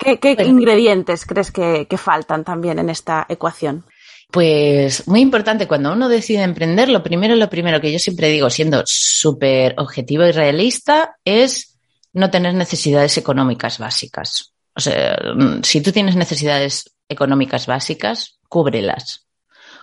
¿Qué, 0.00 0.18
qué 0.18 0.36
ingredientes 0.42 1.26
crees 1.26 1.52
que, 1.52 1.86
que 1.86 1.98
faltan 1.98 2.42
también 2.42 2.80
en 2.80 2.88
esta 2.88 3.26
ecuación? 3.28 3.84
Pues 4.32 5.06
muy 5.08 5.20
importante, 5.20 5.68
cuando 5.68 5.92
uno 5.92 6.08
decide 6.08 6.42
emprender, 6.42 6.88
lo 6.88 7.02
primero, 7.02 7.36
lo 7.36 7.50
primero 7.50 7.82
que 7.82 7.92
yo 7.92 7.98
siempre 7.98 8.30
digo, 8.30 8.48
siendo 8.48 8.82
súper 8.86 9.74
objetivo 9.76 10.24
y 10.24 10.32
realista, 10.32 11.16
es 11.22 11.78
no 12.14 12.30
tener 12.30 12.54
necesidades 12.54 13.18
económicas 13.18 13.78
básicas. 13.78 14.54
O 14.74 14.80
sea, 14.80 15.18
mm, 15.36 15.62
si 15.62 15.82
tú 15.82 15.92
tienes 15.92 16.16
necesidades 16.16 16.94
económicas 17.10 17.66
básicas, 17.66 18.38
cúbrelas. 18.48 19.26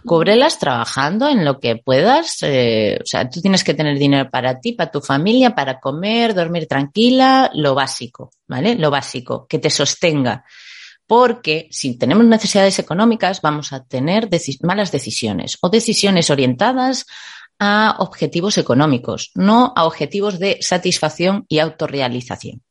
Cúbrelas 0.04 0.58
trabajando 0.58 1.30
en 1.30 1.45
lo 1.45 1.60
que 1.60 1.76
puedas. 1.76 2.38
Eh, 2.41 2.97
o 3.00 3.06
sea, 3.06 3.30
tú 3.30 3.41
tienes 3.41 3.64
que 3.64 3.76
tener 3.76 4.00
dinero 4.00 4.32
para 4.32 4.60
ti, 4.60 4.72
para 4.72 4.89
tu 4.89 5.00
familia, 5.00 5.54
para 5.54 5.80
comer, 5.80 6.34
dormir 6.34 6.66
tranquila, 6.68 7.52
lo 7.54 7.76
básico, 7.76 8.32
¿vale? 8.47 8.74
Lo 8.74 8.89
básico, 8.89 9.45
que 9.47 9.60
te 9.60 9.70
sostenga 9.70 10.43
porque 11.10 11.68
si 11.72 11.97
tenemos 11.97 12.24
necesidades 12.24 12.78
económicas 12.78 13.41
vamos 13.41 13.74
a 13.74 13.84
tener 13.84 14.30
malas 14.62 14.91
decisiones 14.91 15.57
o 15.60 15.70
decisiones 15.70 16.30
orientadas 16.30 17.07
a 17.57 17.95
objetivos 17.97 18.60
económicos, 18.60 19.32
no 19.34 19.74
a 19.76 19.86
objetivos 19.86 20.38
de 20.38 20.60
satisfacción 20.62 21.47
y 21.49 21.57
autorrealización. 21.57 22.62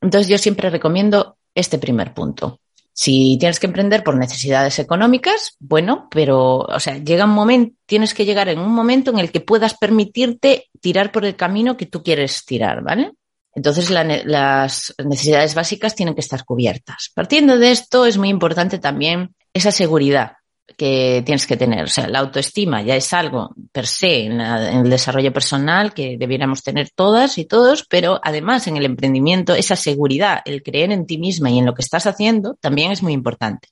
Entonces 0.00 0.28
yo 0.28 0.38
siempre 0.38 0.70
recomiendo 0.70 1.38
este 1.56 1.78
primer 1.78 2.14
punto. 2.14 2.60
Si 2.92 3.36
tienes 3.40 3.58
que 3.58 3.66
emprender 3.66 4.04
por 4.04 4.16
necesidades 4.16 4.78
económicas, 4.78 5.56
bueno, 5.58 6.06
pero, 6.12 6.58
o 6.58 6.78
sea, 6.78 6.98
llega 6.98 7.24
un 7.24 7.32
momento, 7.32 7.74
tienes 7.84 8.14
que 8.14 8.26
llegar 8.26 8.48
en 8.48 8.60
un 8.60 8.72
momento 8.72 9.10
en 9.10 9.18
el 9.18 9.32
que 9.32 9.40
puedas 9.40 9.74
permitirte 9.76 10.66
tirar 10.80 11.10
por 11.10 11.24
el 11.24 11.34
camino 11.34 11.76
que 11.76 11.86
tú 11.86 12.04
quieres 12.04 12.44
tirar, 12.44 12.84
¿vale? 12.84 13.10
Entonces, 13.58 13.90
las 13.90 14.94
necesidades 15.04 15.56
básicas 15.56 15.96
tienen 15.96 16.14
que 16.14 16.20
estar 16.20 16.44
cubiertas. 16.44 17.10
Partiendo 17.12 17.58
de 17.58 17.72
esto, 17.72 18.06
es 18.06 18.16
muy 18.16 18.28
importante 18.28 18.78
también 18.78 19.34
esa 19.52 19.72
seguridad 19.72 20.34
que 20.76 21.24
tienes 21.26 21.44
que 21.44 21.56
tener. 21.56 21.82
O 21.82 21.88
sea, 21.88 22.06
la 22.06 22.20
autoestima 22.20 22.82
ya 22.82 22.94
es 22.94 23.12
algo 23.12 23.50
per 23.72 23.88
se 23.88 24.26
en, 24.26 24.40
el 24.40 24.88
desarrollo 24.88 25.32
personal 25.32 25.92
que 25.92 26.16
debiéramos 26.16 26.62
tener 26.62 26.90
todas 26.90 27.36
y 27.36 27.46
todos, 27.46 27.84
pero 27.90 28.20
además 28.22 28.68
en 28.68 28.76
el 28.76 28.84
emprendimiento, 28.84 29.56
esa 29.56 29.74
seguridad, 29.74 30.40
el 30.44 30.62
creer 30.62 30.92
en 30.92 31.04
ti 31.04 31.18
misma 31.18 31.50
y 31.50 31.58
en 31.58 31.66
lo 31.66 31.74
que 31.74 31.82
estás 31.82 32.06
haciendo, 32.06 32.54
también 32.60 32.92
es 32.92 33.02
muy 33.02 33.12
importante. 33.12 33.70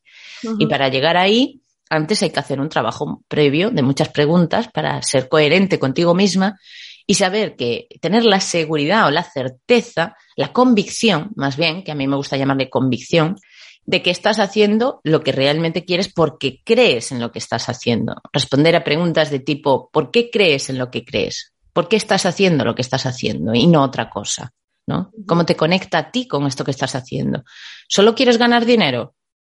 Y 0.58 0.66
para 0.66 0.88
llegar 0.88 1.16
ahí, 1.16 1.60
antes 1.88 2.24
hay 2.24 2.30
que 2.30 2.40
hacer 2.40 2.58
un 2.58 2.70
trabajo 2.70 3.22
previo 3.28 3.70
de 3.70 3.82
muchas 3.82 4.08
preguntas 4.08 4.66
para 4.66 5.00
ser 5.02 5.28
coherente 5.28 5.78
contigo 5.78 6.12
misma 6.12 6.58
y 7.06 7.14
saber 7.14 7.56
que 7.56 7.86
tener 8.00 8.24
la 8.24 8.40
seguridad 8.40 9.06
o 9.06 9.10
la 9.10 9.22
certeza, 9.22 10.16
la 10.34 10.52
convicción, 10.52 11.30
más 11.36 11.56
bien, 11.56 11.84
que 11.84 11.92
a 11.92 11.94
mí 11.94 12.06
me 12.06 12.16
gusta 12.16 12.36
llamarle 12.36 12.68
convicción, 12.68 13.36
de 13.84 14.02
que 14.02 14.10
estás 14.10 14.40
haciendo 14.40 15.00
lo 15.04 15.22
que 15.22 15.30
realmente 15.30 15.84
quieres 15.84 16.12
porque 16.12 16.60
crees 16.64 17.12
en 17.12 17.20
lo 17.20 17.30
que 17.30 17.38
estás 17.38 17.68
haciendo. 17.68 18.16
Responder 18.32 18.74
a 18.74 18.82
preguntas 18.82 19.30
de 19.30 19.38
tipo, 19.38 19.88
¿por 19.90 20.10
qué 20.10 20.28
crees 20.30 20.68
en 20.68 20.78
lo 20.78 20.90
que 20.90 21.04
crees? 21.04 21.54
¿Por 21.72 21.88
qué 21.88 21.96
estás 21.96 22.26
haciendo 22.26 22.64
lo 22.64 22.74
que 22.74 22.82
estás 22.82 23.06
haciendo 23.06 23.54
y 23.54 23.68
no 23.68 23.84
otra 23.84 24.10
cosa? 24.10 24.52
¿No? 24.88 25.12
¿Cómo 25.26 25.44
te 25.44 25.56
conecta 25.56 25.98
a 25.98 26.10
ti 26.10 26.26
con 26.26 26.46
esto 26.46 26.64
que 26.64 26.70
estás 26.72 26.94
haciendo? 26.94 27.44
¿Solo 27.88 28.14
quieres 28.14 28.38
ganar 28.38 28.64
dinero? 28.64 29.14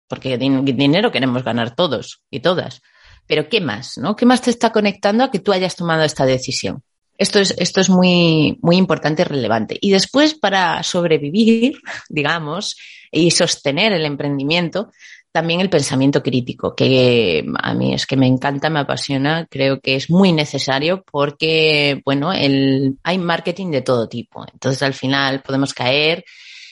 Porque 0.08 0.36
dinero 0.38 1.12
queremos 1.12 1.44
ganar 1.44 1.74
todos 1.74 2.22
y 2.30 2.40
todas. 2.40 2.82
Pero 3.26 3.48
¿qué 3.48 3.60
más? 3.60 3.98
¿No? 3.98 4.16
¿Qué 4.16 4.24
más 4.24 4.40
te 4.40 4.50
está 4.50 4.70
conectando 4.70 5.24
a 5.24 5.30
que 5.30 5.40
tú 5.40 5.52
hayas 5.52 5.74
tomado 5.76 6.04
esta 6.04 6.26
decisión? 6.26 6.82
Esto 7.18 7.38
es, 7.38 7.54
esto 7.58 7.80
es 7.80 7.88
muy, 7.90 8.58
muy 8.62 8.76
importante 8.76 9.22
y 9.22 9.24
relevante. 9.24 9.78
Y 9.80 9.90
después, 9.90 10.34
para 10.34 10.82
sobrevivir, 10.82 11.78
digamos, 12.08 12.76
y 13.10 13.30
sostener 13.30 13.92
el 13.92 14.04
emprendimiento, 14.04 14.90
también 15.32 15.60
el 15.60 15.68
pensamiento 15.68 16.22
crítico, 16.22 16.74
que 16.74 17.44
a 17.62 17.74
mí 17.74 17.92
es 17.92 18.06
que 18.06 18.16
me 18.16 18.26
encanta, 18.26 18.70
me 18.70 18.80
apasiona, 18.80 19.46
creo 19.50 19.80
que 19.80 19.96
es 19.96 20.08
muy 20.08 20.32
necesario 20.32 21.04
porque, 21.10 22.00
bueno, 22.06 22.32
el, 22.32 22.96
hay 23.02 23.18
marketing 23.18 23.70
de 23.70 23.82
todo 23.82 24.08
tipo. 24.08 24.46
Entonces, 24.50 24.82
al 24.82 24.94
final 24.94 25.42
podemos 25.42 25.74
caer 25.74 26.24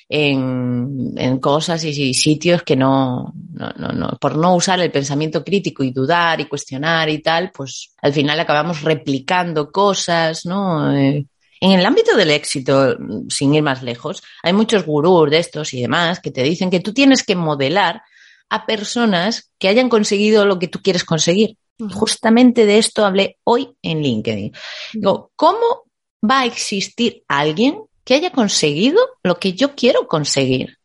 en, 0.09 1.39
cosas 1.41 1.85
y, 1.85 2.15
sitios 2.15 2.63
que 2.63 2.77
no, 2.77 3.33
no, 3.53 3.93
no, 3.93 4.19
por 4.21 4.37
no 4.37 4.55
usar 4.55 4.81
el 4.81 4.91
pensamiento 4.91 5.45
crítico 5.45 5.83
y 5.83 5.91
dudar 5.91 6.41
y 6.41 6.47
cuestionar 6.47 7.09
y 7.09 7.21
tal, 7.21 7.51
pues 7.53 7.93
al 8.03 8.13
final 8.13 8.39
acabamos 8.39 8.83
replicando 8.83 9.71
cosas, 9.71 10.47
¿no? 10.47 10.95
Eh, 10.95 11.27
en 11.61 11.71
el 11.71 11.87
ámbito 11.87 12.17
del 12.17 12.31
éxito, 12.31 12.97
sin 13.29 13.55
ir 13.55 13.63
más 13.63 13.83
lejos, 13.83 14.23
hay 14.43 14.53
muchos 14.53 14.85
gurús 14.85 15.31
de 15.31 15.39
estos 15.39 15.73
y 15.73 15.81
demás 15.81 16.21
que 16.21 16.31
te 16.31 16.43
dicen 16.43 16.71
que 16.71 16.81
tú 16.81 16.93
tienes 16.93 17.23
que 17.23 17.37
modelar 17.37 18.03
a 18.51 18.67
personas 18.67 19.51
que 19.59 19.69
hayan 19.69 19.89
conseguido 19.89 20.45
lo 20.45 20.59
que 20.59 20.69
tú 20.69 20.81
quieres 20.83 21.05
conseguir. 21.05 21.57
Justamente 21.93 22.67
de 22.67 22.79
esto 22.79 23.05
hablé 23.05 23.39
hoy 23.45 23.75
en 23.83 24.03
LinkedIn. 24.03 24.53
Digo, 24.93 25.33
¿cómo 25.35 25.85
va 26.23 26.41
a 26.41 26.47
existir 26.47 27.25
alguien 27.29 27.81
que 28.05 28.15
haya 28.15 28.31
conseguido 28.31 29.01
lo 29.23 29.39
que 29.39 29.55
yo 29.55 29.75
quiero 29.75 30.07
conseguir. 30.07 30.79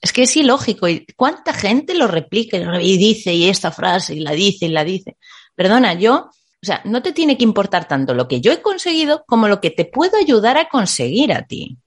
Es 0.00 0.12
que 0.12 0.22
es 0.22 0.36
ilógico. 0.36 0.88
¿Y 0.88 1.06
cuánta 1.16 1.52
gente 1.52 1.94
lo 1.94 2.06
replica 2.06 2.58
y 2.80 2.96
dice 2.96 3.32
y 3.32 3.48
esta 3.48 3.72
frase 3.72 4.14
y 4.14 4.20
la 4.20 4.32
dice 4.32 4.66
y 4.66 4.68
la 4.68 4.84
dice? 4.84 5.16
Perdona, 5.54 5.94
yo, 5.94 6.30
o 6.30 6.66
sea, 6.66 6.82
no 6.84 7.02
te 7.02 7.12
tiene 7.12 7.36
que 7.36 7.44
importar 7.44 7.88
tanto 7.88 8.14
lo 8.14 8.28
que 8.28 8.40
yo 8.40 8.52
he 8.52 8.62
conseguido 8.62 9.24
como 9.26 9.48
lo 9.48 9.60
que 9.60 9.70
te 9.70 9.84
puedo 9.84 10.16
ayudar 10.18 10.58
a 10.58 10.68
conseguir 10.68 11.32
a 11.32 11.46
ti. 11.46 11.78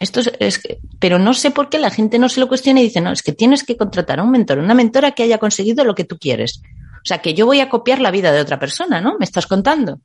Esto 0.00 0.20
es, 0.20 0.32
es 0.40 0.60
pero 0.98 1.18
no 1.18 1.32
sé 1.32 1.50
por 1.50 1.68
qué 1.68 1.78
la 1.78 1.90
gente 1.90 2.18
no 2.18 2.28
se 2.28 2.40
lo 2.40 2.48
cuestiona 2.48 2.80
y 2.80 2.84
dice, 2.84 3.00
no, 3.00 3.12
es 3.12 3.22
que 3.22 3.32
tienes 3.32 3.62
que 3.62 3.76
contratar 3.76 4.18
a 4.18 4.24
un 4.24 4.30
mentor, 4.30 4.58
una 4.58 4.74
mentora 4.74 5.12
que 5.12 5.22
haya 5.22 5.38
conseguido 5.38 5.84
lo 5.84 5.94
que 5.94 6.04
tú 6.04 6.18
quieres. 6.18 6.60
O 6.96 7.06
sea, 7.06 7.18
que 7.18 7.34
yo 7.34 7.46
voy 7.46 7.60
a 7.60 7.68
copiar 7.68 8.00
la 8.00 8.10
vida 8.10 8.32
de 8.32 8.40
otra 8.40 8.58
persona, 8.58 9.00
¿no? 9.00 9.16
Me 9.18 9.24
estás 9.24 9.46
contando. 9.46 10.00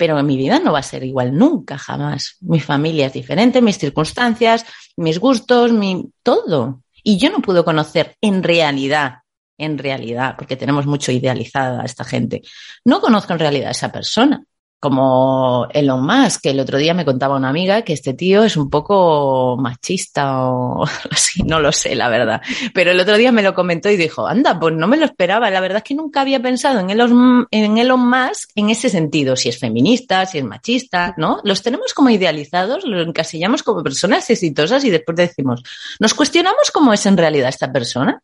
Pero 0.00 0.22
mi 0.22 0.38
vida 0.38 0.58
no 0.60 0.72
va 0.72 0.78
a 0.78 0.82
ser 0.82 1.04
igual 1.04 1.36
nunca, 1.36 1.76
jamás. 1.76 2.38
Mi 2.40 2.58
familia 2.58 3.08
es 3.08 3.12
diferente, 3.12 3.60
mis 3.60 3.76
circunstancias, 3.76 4.64
mis 4.96 5.18
gustos, 5.18 5.74
mi 5.74 6.06
todo. 6.22 6.82
Y 7.04 7.18
yo 7.18 7.28
no 7.28 7.42
puedo 7.42 7.66
conocer 7.66 8.16
en 8.22 8.42
realidad, 8.42 9.16
en 9.58 9.76
realidad, 9.76 10.36
porque 10.38 10.56
tenemos 10.56 10.86
mucho 10.86 11.12
idealizada 11.12 11.82
a 11.82 11.84
esta 11.84 12.04
gente, 12.04 12.40
no 12.82 13.02
conozco 13.02 13.34
en 13.34 13.40
realidad 13.40 13.68
a 13.68 13.72
esa 13.72 13.92
persona 13.92 14.42
como 14.80 15.68
Elon 15.74 16.04
Musk, 16.04 16.40
que 16.42 16.50
el 16.50 16.60
otro 16.60 16.78
día 16.78 16.94
me 16.94 17.04
contaba 17.04 17.36
una 17.36 17.50
amiga 17.50 17.82
que 17.82 17.92
este 17.92 18.14
tío 18.14 18.42
es 18.44 18.56
un 18.56 18.70
poco 18.70 19.58
machista 19.58 20.46
o 20.46 20.84
así, 21.10 21.42
no 21.42 21.60
lo 21.60 21.70
sé, 21.70 21.94
la 21.94 22.08
verdad. 22.08 22.40
Pero 22.72 22.90
el 22.90 22.98
otro 22.98 23.18
día 23.18 23.30
me 23.30 23.42
lo 23.42 23.54
comentó 23.54 23.90
y 23.90 23.98
dijo, 23.98 24.26
anda, 24.26 24.58
pues 24.58 24.74
no 24.74 24.88
me 24.88 24.96
lo 24.96 25.04
esperaba. 25.04 25.50
La 25.50 25.60
verdad 25.60 25.78
es 25.78 25.84
que 25.84 25.94
nunca 25.94 26.22
había 26.22 26.40
pensado 26.40 26.80
en 26.80 26.88
Elon, 26.88 27.46
en 27.50 27.76
Elon 27.76 28.08
Musk 28.08 28.50
en 28.54 28.70
ese 28.70 28.88
sentido, 28.88 29.36
si 29.36 29.50
es 29.50 29.58
feminista, 29.58 30.24
si 30.24 30.38
es 30.38 30.44
machista, 30.44 31.14
¿no? 31.18 31.40
Los 31.44 31.62
tenemos 31.62 31.92
como 31.92 32.08
idealizados, 32.08 32.84
los 32.84 33.06
encasillamos 33.06 33.62
como 33.62 33.82
personas 33.82 34.30
exitosas 34.30 34.82
y 34.84 34.90
después 34.90 35.14
decimos, 35.14 35.62
¿nos 35.98 36.14
cuestionamos 36.14 36.70
cómo 36.72 36.94
es 36.94 37.04
en 37.04 37.18
realidad 37.18 37.50
esta 37.50 37.70
persona? 37.70 38.22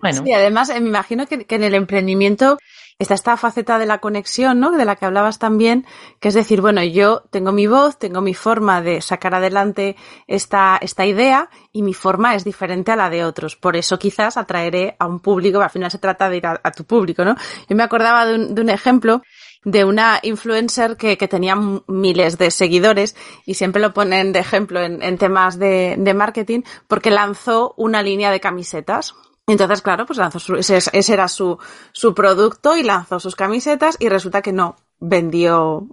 Bueno. 0.00 0.22
Sí, 0.24 0.32
además 0.32 0.70
eh, 0.70 0.80
me 0.80 0.90
imagino 0.90 1.26
que, 1.26 1.44
que 1.44 1.56
en 1.56 1.64
el 1.64 1.74
emprendimiento 1.74 2.56
está 2.98 3.14
esta 3.14 3.36
faceta 3.36 3.78
de 3.78 3.86
la 3.86 3.98
conexión, 3.98 4.58
¿no? 4.58 4.72
De 4.72 4.84
la 4.84 4.96
que 4.96 5.06
hablabas 5.06 5.38
también, 5.38 5.86
que 6.18 6.28
es 6.28 6.34
decir, 6.34 6.60
bueno, 6.60 6.82
yo 6.82 7.22
tengo 7.30 7.52
mi 7.52 7.68
voz, 7.68 7.96
tengo 7.96 8.20
mi 8.20 8.34
forma 8.34 8.82
de 8.82 9.00
sacar 9.02 9.36
adelante 9.36 9.94
esta, 10.26 10.78
esta 10.82 11.06
idea 11.06 11.48
y 11.72 11.82
mi 11.82 11.94
forma 11.94 12.34
es 12.34 12.42
diferente 12.42 12.90
a 12.90 12.96
la 12.96 13.08
de 13.08 13.24
otros. 13.24 13.54
Por 13.54 13.76
eso 13.76 14.00
quizás 14.00 14.36
atraeré 14.36 14.96
a 14.98 15.06
un 15.06 15.20
público, 15.20 15.60
al 15.60 15.70
final 15.70 15.92
se 15.92 15.98
trata 15.98 16.28
de 16.28 16.38
ir 16.38 16.46
a, 16.48 16.72
tu 16.72 16.84
público, 16.84 17.24
¿no? 17.24 17.36
Yo 17.68 17.76
me 17.76 17.84
acordaba 17.84 18.26
de 18.26 18.34
un, 18.34 18.54
de 18.56 18.62
un 18.62 18.68
ejemplo 18.68 19.22
de 19.64 19.84
una 19.84 20.18
influencer 20.22 20.96
que, 20.96 21.16
que, 21.16 21.28
tenía 21.28 21.56
miles 21.86 22.36
de 22.36 22.50
seguidores 22.50 23.14
y 23.46 23.54
siempre 23.54 23.80
lo 23.80 23.92
ponen 23.92 24.32
de 24.32 24.40
ejemplo 24.40 24.80
en, 24.80 25.02
en 25.02 25.18
temas 25.18 25.58
de, 25.58 25.94
de 25.98 26.14
marketing 26.14 26.62
porque 26.88 27.10
lanzó 27.12 27.74
una 27.76 28.02
línea 28.02 28.32
de 28.32 28.40
camisetas 28.40 29.14
entonces, 29.52 29.82
claro, 29.82 30.06
pues 30.06 30.18
lanzó 30.18 30.38
su, 30.38 30.56
ese, 30.56 30.76
ese, 30.76 31.12
era 31.12 31.28
su, 31.28 31.58
su 31.92 32.14
producto 32.14 32.76
y 32.76 32.82
lanzó 32.82 33.18
sus 33.18 33.34
camisetas 33.34 33.96
y 33.98 34.08
resulta 34.08 34.42
que 34.42 34.52
no 34.52 34.76
vendió 35.00 35.88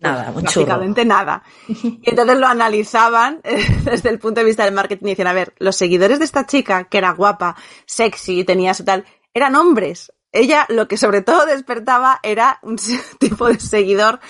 nada, 0.00 0.32
prácticamente 0.32 1.04
nada. 1.04 1.42
Y 1.68 2.00
entonces 2.04 2.38
lo 2.38 2.46
analizaban 2.46 3.40
desde 3.84 4.10
el 4.10 4.18
punto 4.18 4.40
de 4.40 4.46
vista 4.46 4.64
del 4.64 4.74
marketing 4.74 5.06
y 5.06 5.10
decían, 5.10 5.28
a 5.28 5.32
ver, 5.32 5.54
los 5.58 5.76
seguidores 5.76 6.18
de 6.18 6.24
esta 6.24 6.46
chica, 6.46 6.84
que 6.84 6.98
era 6.98 7.12
guapa, 7.12 7.56
sexy, 7.86 8.44
tenía 8.44 8.74
su 8.74 8.84
tal, 8.84 9.04
eran 9.34 9.54
hombres. 9.56 10.12
Ella 10.32 10.64
lo 10.70 10.88
que 10.88 10.96
sobre 10.96 11.20
todo 11.20 11.44
despertaba 11.44 12.18
era 12.22 12.58
un 12.62 12.76
tipo 13.18 13.48
de 13.48 13.60
seguidor 13.60 14.20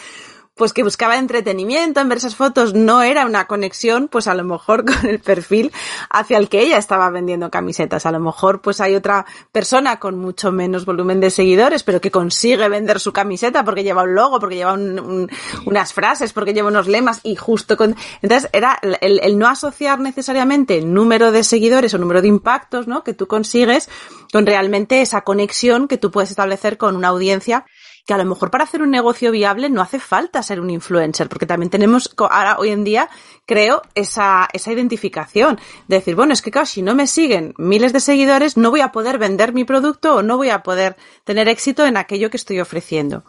pues 0.55 0.75
que 0.75 0.83
buscaba 0.83 1.17
entretenimiento 1.17 2.01
en 2.01 2.09
ver 2.09 2.19
esas 2.19 2.37
fotos, 2.37 2.75
no 2.75 3.03
era 3.03 3.25
una 3.25 3.47
conexión, 3.47 4.09
pues 4.09 4.27
a 4.27 4.35
lo 4.35 4.45
mejor 4.45 4.85
con 4.87 5.09
el 5.09 5.19
perfil 5.19 5.73
hacia 6.11 6.39
el 6.39 6.49
que 6.49 6.61
ella 6.61 6.79
estaba 6.79 7.09
vendiendo 7.11 7.51
camisetas. 7.51 8.05
A 8.05 8.13
lo 8.13 8.21
mejor 8.21 8.61
pues 8.61 8.81
hay 8.81 8.95
otra 8.95 9.25
persona 9.51 9.99
con 9.99 10.19
mucho 10.19 10.53
menos 10.53 10.85
volumen 10.85 11.21
de 11.21 11.31
seguidores, 11.31 11.83
pero 11.83 12.01
que 12.01 12.11
consigue 12.11 12.69
vender 12.69 13.01
su 13.01 13.13
camiseta 13.13 13.65
porque 13.65 13.83
lleva 13.83 14.03
un 14.03 14.15
logo, 14.15 14.41
porque 14.41 14.57
lleva 14.57 14.75
unas 14.75 15.93
frases, 15.93 16.33
porque 16.33 16.53
lleva 16.53 16.69
unos 16.69 16.87
lemas 16.87 17.21
y 17.23 17.35
justo 17.35 17.77
con... 17.77 17.97
Entonces 18.21 18.51
era 18.53 18.79
el, 18.83 19.21
el 19.21 19.39
no 19.39 19.49
asociar 19.49 20.01
necesariamente 20.01 20.83
número 20.83 21.33
de 21.33 21.45
seguidores 21.45 21.95
o 21.95 21.99
número 21.99 22.21
de 22.21 22.29
impactos, 22.29 22.87
¿no? 22.87 23.03
Que 23.05 23.15
tú 23.15 23.27
consigues 23.27 23.89
con 24.33 24.45
realmente 24.45 25.01
esa 25.01 25.23
conexión 25.23 25.89
que 25.89 25.99
tú 25.99 26.11
puedes 26.11 26.31
establecer 26.31 26.77
con 26.77 26.97
una 26.97 27.09
audiencia 27.09 27.65
que 28.07 28.15
a 28.15 28.19
lo 28.19 28.25
mejor 28.25 28.51
para 28.51 28.65
hacer 28.65 28.83
un 28.83 28.91
negocio 28.91 29.31
viable 29.31 29.71
no 29.71 29.81
hace 29.81 30.01
falta 30.01 30.43
ser 30.43 30.61
un 30.61 30.71
influencer, 30.71 31.29
porque 31.29 31.47
también 31.47 31.71
tenemos 31.71 32.13
ahora 32.19 32.57
hoy 32.59 32.71
en 32.71 32.85
día, 32.85 33.09
creo, 33.47 33.83
esa, 33.95 34.49
esa 34.53 34.73
identificación. 34.73 35.61
De 35.87 35.97
decir, 35.97 36.17
bueno, 36.17 36.33
es 36.33 36.43
que 36.43 36.51
claro, 36.51 36.67
si 36.67 36.83
no 36.83 36.95
me 36.95 37.07
siguen 37.07 37.55
miles 37.59 37.93
de 37.93 38.01
seguidores, 38.01 38.57
no 38.57 38.71
voy 38.71 38.81
a 38.81 38.93
poder 38.93 39.19
vender 39.19 39.53
mi 39.53 39.65
producto 39.65 40.17
o 40.17 40.23
no 40.23 40.37
voy 40.37 40.51
a 40.51 40.63
poder 40.63 40.97
tener 41.25 41.49
éxito 41.49 41.87
en 41.87 41.97
aquello 41.97 42.31
que 42.31 42.37
estoy 42.37 42.61
ofreciendo. 42.61 43.25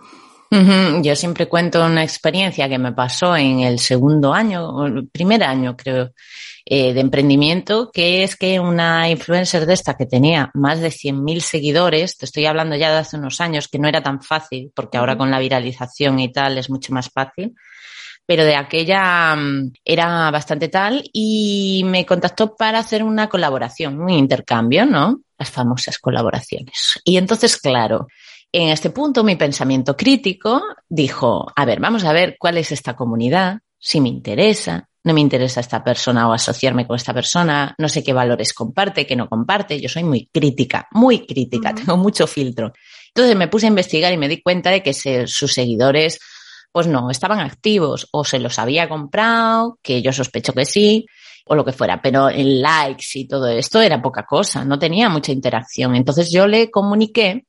Yo 1.01 1.15
siempre 1.15 1.47
cuento 1.47 1.83
una 1.83 2.03
experiencia 2.03 2.69
que 2.69 2.77
me 2.77 2.91
pasó 2.91 3.35
en 3.35 3.61
el 3.61 3.79
segundo 3.79 4.33
año, 4.33 4.69
o 4.69 4.85
el 4.85 5.07
primer 5.07 5.43
año 5.43 5.75
creo, 5.75 6.11
eh, 6.65 6.93
de 6.93 7.01
emprendimiento, 7.01 7.91
que 7.91 8.23
es 8.23 8.35
que 8.35 8.59
una 8.59 9.09
influencer 9.09 9.65
de 9.65 9.73
esta 9.73 9.95
que 9.95 10.05
tenía 10.05 10.51
más 10.53 10.79
de 10.79 10.91
100.000 10.91 11.41
seguidores, 11.41 12.17
te 12.17 12.25
estoy 12.25 12.45
hablando 12.45 12.75
ya 12.75 12.91
de 12.91 12.99
hace 12.99 13.17
unos 13.17 13.41
años, 13.41 13.67
que 13.67 13.79
no 13.79 13.87
era 13.87 14.01
tan 14.01 14.21
fácil, 14.21 14.71
porque 14.73 14.97
ahora 14.97 15.17
con 15.17 15.29
la 15.29 15.39
viralización 15.39 16.19
y 16.19 16.31
tal 16.31 16.57
es 16.57 16.69
mucho 16.69 16.93
más 16.93 17.09
fácil, 17.09 17.55
pero 18.25 18.45
de 18.45 18.55
aquella 18.55 19.35
mm, 19.35 19.73
era 19.83 20.31
bastante 20.31 20.69
tal 20.69 21.03
y 21.11 21.83
me 21.85 22.05
contactó 22.05 22.55
para 22.55 22.79
hacer 22.79 23.03
una 23.03 23.27
colaboración, 23.27 23.99
un 23.99 24.11
intercambio, 24.11 24.85
¿no? 24.85 25.19
Las 25.37 25.51
famosas 25.51 25.97
colaboraciones. 25.99 27.01
Y 27.03 27.17
entonces, 27.17 27.57
claro, 27.57 28.07
en 28.53 28.69
este 28.69 28.91
punto 28.91 29.23
mi 29.23 29.35
pensamiento 29.35 29.97
crítico 29.97 30.61
dijo, 30.87 31.51
a 31.55 31.65
ver, 31.65 31.79
vamos 31.79 32.05
a 32.05 32.13
ver 32.13 32.37
cuál 32.39 32.57
es 32.57 32.71
esta 32.71 32.95
comunidad, 32.95 33.59
si 33.79 33.99
me 33.99 34.09
interesa, 34.09 34.87
no 35.03 35.13
me 35.13 35.21
interesa 35.21 35.59
esta 35.59 35.83
persona 35.83 36.29
o 36.29 36.33
asociarme 36.33 36.85
con 36.85 36.95
esta 36.95 37.13
persona, 37.13 37.73
no 37.79 37.89
sé 37.89 38.03
qué 38.03 38.13
valores 38.13 38.53
comparte, 38.53 39.07
qué 39.07 39.15
no 39.15 39.27
comparte, 39.27 39.81
yo 39.81 39.89
soy 39.89 40.03
muy 40.03 40.29
crítica, 40.31 40.87
muy 40.91 41.25
crítica, 41.25 41.73
tengo 41.73 41.97
mucho 41.97 42.27
filtro. 42.27 42.71
Entonces 43.07 43.35
me 43.35 43.47
puse 43.47 43.65
a 43.65 43.69
investigar 43.69 44.13
y 44.13 44.17
me 44.17 44.29
di 44.29 44.41
cuenta 44.41 44.69
de 44.69 44.83
que 44.83 44.93
sus 44.93 45.51
seguidores, 45.51 46.19
pues 46.71 46.85
no, 46.85 47.09
estaban 47.09 47.39
activos 47.39 48.07
o 48.11 48.23
se 48.23 48.39
los 48.39 48.59
había 48.59 48.87
comprado, 48.87 49.79
que 49.81 50.03
yo 50.03 50.13
sospecho 50.13 50.53
que 50.53 50.65
sí, 50.65 51.07
o 51.45 51.55
lo 51.55 51.65
que 51.65 51.73
fuera, 51.73 52.01
pero 52.01 52.29
en 52.29 52.61
likes 52.61 53.05
y 53.15 53.27
todo 53.27 53.47
esto 53.47 53.81
era 53.81 54.01
poca 54.01 54.25
cosa, 54.25 54.63
no 54.63 54.77
tenía 54.77 55.09
mucha 55.09 55.31
interacción. 55.31 55.95
Entonces 55.95 56.31
yo 56.31 56.47
le 56.47 56.71
comuniqué, 56.71 57.47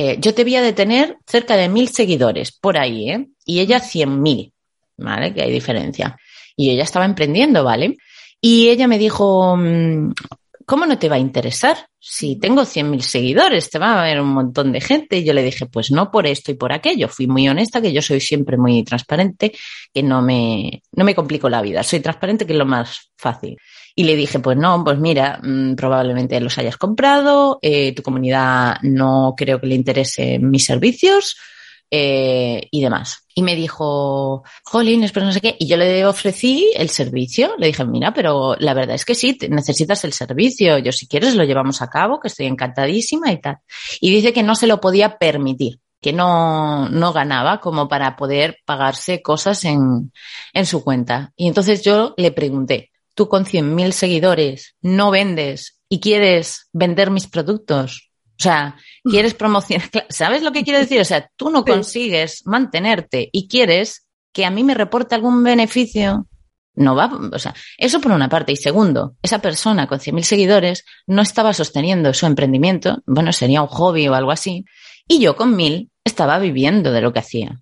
eh, 0.00 0.16
yo 0.20 0.32
te 0.32 0.44
voy 0.44 0.54
a 0.54 0.62
detener 0.62 1.16
cerca 1.26 1.56
de 1.56 1.68
mil 1.68 1.88
seguidores 1.88 2.52
por 2.52 2.78
ahí, 2.78 3.10
¿eh? 3.10 3.26
Y 3.44 3.58
ella 3.58 3.80
cien 3.80 4.22
mil, 4.22 4.52
¿vale? 4.96 5.34
Que 5.34 5.42
hay 5.42 5.50
diferencia 5.50 6.16
y 6.54 6.70
ella 6.70 6.84
estaba 6.84 7.04
emprendiendo, 7.04 7.64
¿vale? 7.64 7.96
Y 8.40 8.68
ella 8.68 8.86
me 8.86 8.96
dijo, 8.96 9.56
mm, 9.56 10.12
¿cómo 10.64 10.86
no 10.86 10.98
te 11.00 11.08
va 11.08 11.16
a 11.16 11.18
interesar? 11.18 11.88
Si 11.98 12.38
tengo 12.38 12.62
100.000 12.62 13.00
seguidores, 13.00 13.70
te 13.70 13.80
va 13.80 14.00
a 14.00 14.04
ver 14.04 14.20
un 14.20 14.28
montón 14.28 14.70
de 14.70 14.80
gente. 14.80 15.18
Y 15.18 15.24
yo 15.24 15.32
le 15.32 15.42
dije, 15.42 15.66
pues 15.66 15.90
no 15.90 16.12
por 16.12 16.28
esto 16.28 16.52
y 16.52 16.54
por 16.54 16.72
aquello. 16.72 17.08
Fui 17.08 17.26
muy 17.26 17.48
honesta, 17.48 17.82
que 17.82 17.92
yo 17.92 18.00
soy 18.00 18.20
siempre 18.20 18.56
muy 18.56 18.84
transparente, 18.84 19.52
que 19.92 20.02
no 20.04 20.22
me, 20.22 20.82
no 20.92 21.04
me 21.04 21.14
complico 21.16 21.48
la 21.48 21.60
vida. 21.60 21.82
Soy 21.82 21.98
transparente, 21.98 22.46
que 22.46 22.52
es 22.52 22.58
lo 22.58 22.66
más 22.66 23.10
fácil. 23.16 23.56
Y 23.98 24.04
le 24.04 24.14
dije, 24.14 24.38
pues 24.38 24.56
no, 24.56 24.84
pues 24.84 24.96
mira, 25.00 25.40
mm, 25.42 25.74
probablemente 25.74 26.38
los 26.38 26.56
hayas 26.56 26.76
comprado, 26.76 27.58
eh, 27.62 27.92
tu 27.96 28.04
comunidad 28.04 28.76
no 28.82 29.34
creo 29.36 29.60
que 29.60 29.66
le 29.66 29.74
interese 29.74 30.38
mis 30.38 30.64
servicios, 30.64 31.36
eh, 31.90 32.68
y 32.70 32.80
demás. 32.80 33.24
Y 33.34 33.42
me 33.42 33.56
dijo, 33.56 34.44
Jolín, 34.62 35.02
espero 35.02 35.26
no 35.26 35.32
sé 35.32 35.40
qué. 35.40 35.56
Y 35.58 35.66
yo 35.66 35.76
le 35.76 36.06
ofrecí 36.06 36.70
el 36.76 36.90
servicio. 36.90 37.56
Le 37.58 37.66
dije, 37.66 37.84
mira, 37.84 38.14
pero 38.14 38.54
la 38.60 38.72
verdad 38.72 38.94
es 38.94 39.04
que 39.04 39.16
sí, 39.16 39.36
necesitas 39.50 40.04
el 40.04 40.12
servicio. 40.12 40.78
Yo 40.78 40.92
si 40.92 41.08
quieres 41.08 41.34
lo 41.34 41.42
llevamos 41.42 41.82
a 41.82 41.90
cabo, 41.90 42.20
que 42.20 42.28
estoy 42.28 42.46
encantadísima 42.46 43.32
y 43.32 43.40
tal. 43.40 43.56
Y 44.00 44.12
dice 44.12 44.32
que 44.32 44.44
no 44.44 44.54
se 44.54 44.68
lo 44.68 44.80
podía 44.80 45.18
permitir 45.18 45.80
que 46.00 46.12
no, 46.12 46.88
no 46.88 47.12
ganaba 47.12 47.58
como 47.58 47.88
para 47.88 48.14
poder 48.14 48.58
pagarse 48.64 49.22
cosas 49.22 49.64
en, 49.64 50.12
en 50.52 50.66
su 50.66 50.84
cuenta. 50.84 51.32
Y 51.34 51.48
entonces 51.48 51.82
yo 51.82 52.14
le 52.16 52.30
pregunté, 52.30 52.92
tú 53.18 53.28
con 53.28 53.44
100.000 53.44 53.90
seguidores 53.90 54.76
no 54.80 55.10
vendes 55.10 55.80
y 55.88 55.98
quieres 55.98 56.68
vender 56.72 57.10
mis 57.10 57.26
productos, 57.26 58.12
o 58.38 58.42
sea, 58.44 58.76
quieres 59.02 59.34
promocionar, 59.34 59.90
¿sabes 60.08 60.44
lo 60.44 60.52
que 60.52 60.62
quiero 60.62 60.78
decir? 60.78 61.00
O 61.00 61.04
sea, 61.04 61.28
tú 61.34 61.50
no 61.50 61.64
consigues 61.64 62.46
mantenerte 62.46 63.28
y 63.32 63.48
quieres 63.48 64.06
que 64.32 64.44
a 64.44 64.52
mí 64.52 64.62
me 64.62 64.74
reporte 64.74 65.16
algún 65.16 65.42
beneficio. 65.42 66.28
No 66.76 66.94
va, 66.94 67.10
o 67.32 67.38
sea, 67.40 67.56
eso 67.76 68.00
por 68.00 68.12
una 68.12 68.28
parte. 68.28 68.52
Y 68.52 68.56
segundo, 68.56 69.16
esa 69.20 69.40
persona 69.40 69.88
con 69.88 69.98
100.000 69.98 70.22
seguidores 70.22 70.84
no 71.08 71.22
estaba 71.22 71.52
sosteniendo 71.52 72.14
su 72.14 72.24
emprendimiento, 72.26 73.02
bueno, 73.04 73.32
sería 73.32 73.62
un 73.62 73.68
hobby 73.68 74.06
o 74.06 74.14
algo 74.14 74.30
así, 74.30 74.64
y 75.08 75.18
yo 75.18 75.34
con 75.34 75.56
1.000 75.56 75.90
estaba 76.04 76.38
viviendo 76.38 76.92
de 76.92 77.00
lo 77.00 77.12
que 77.12 77.18
hacía. 77.18 77.58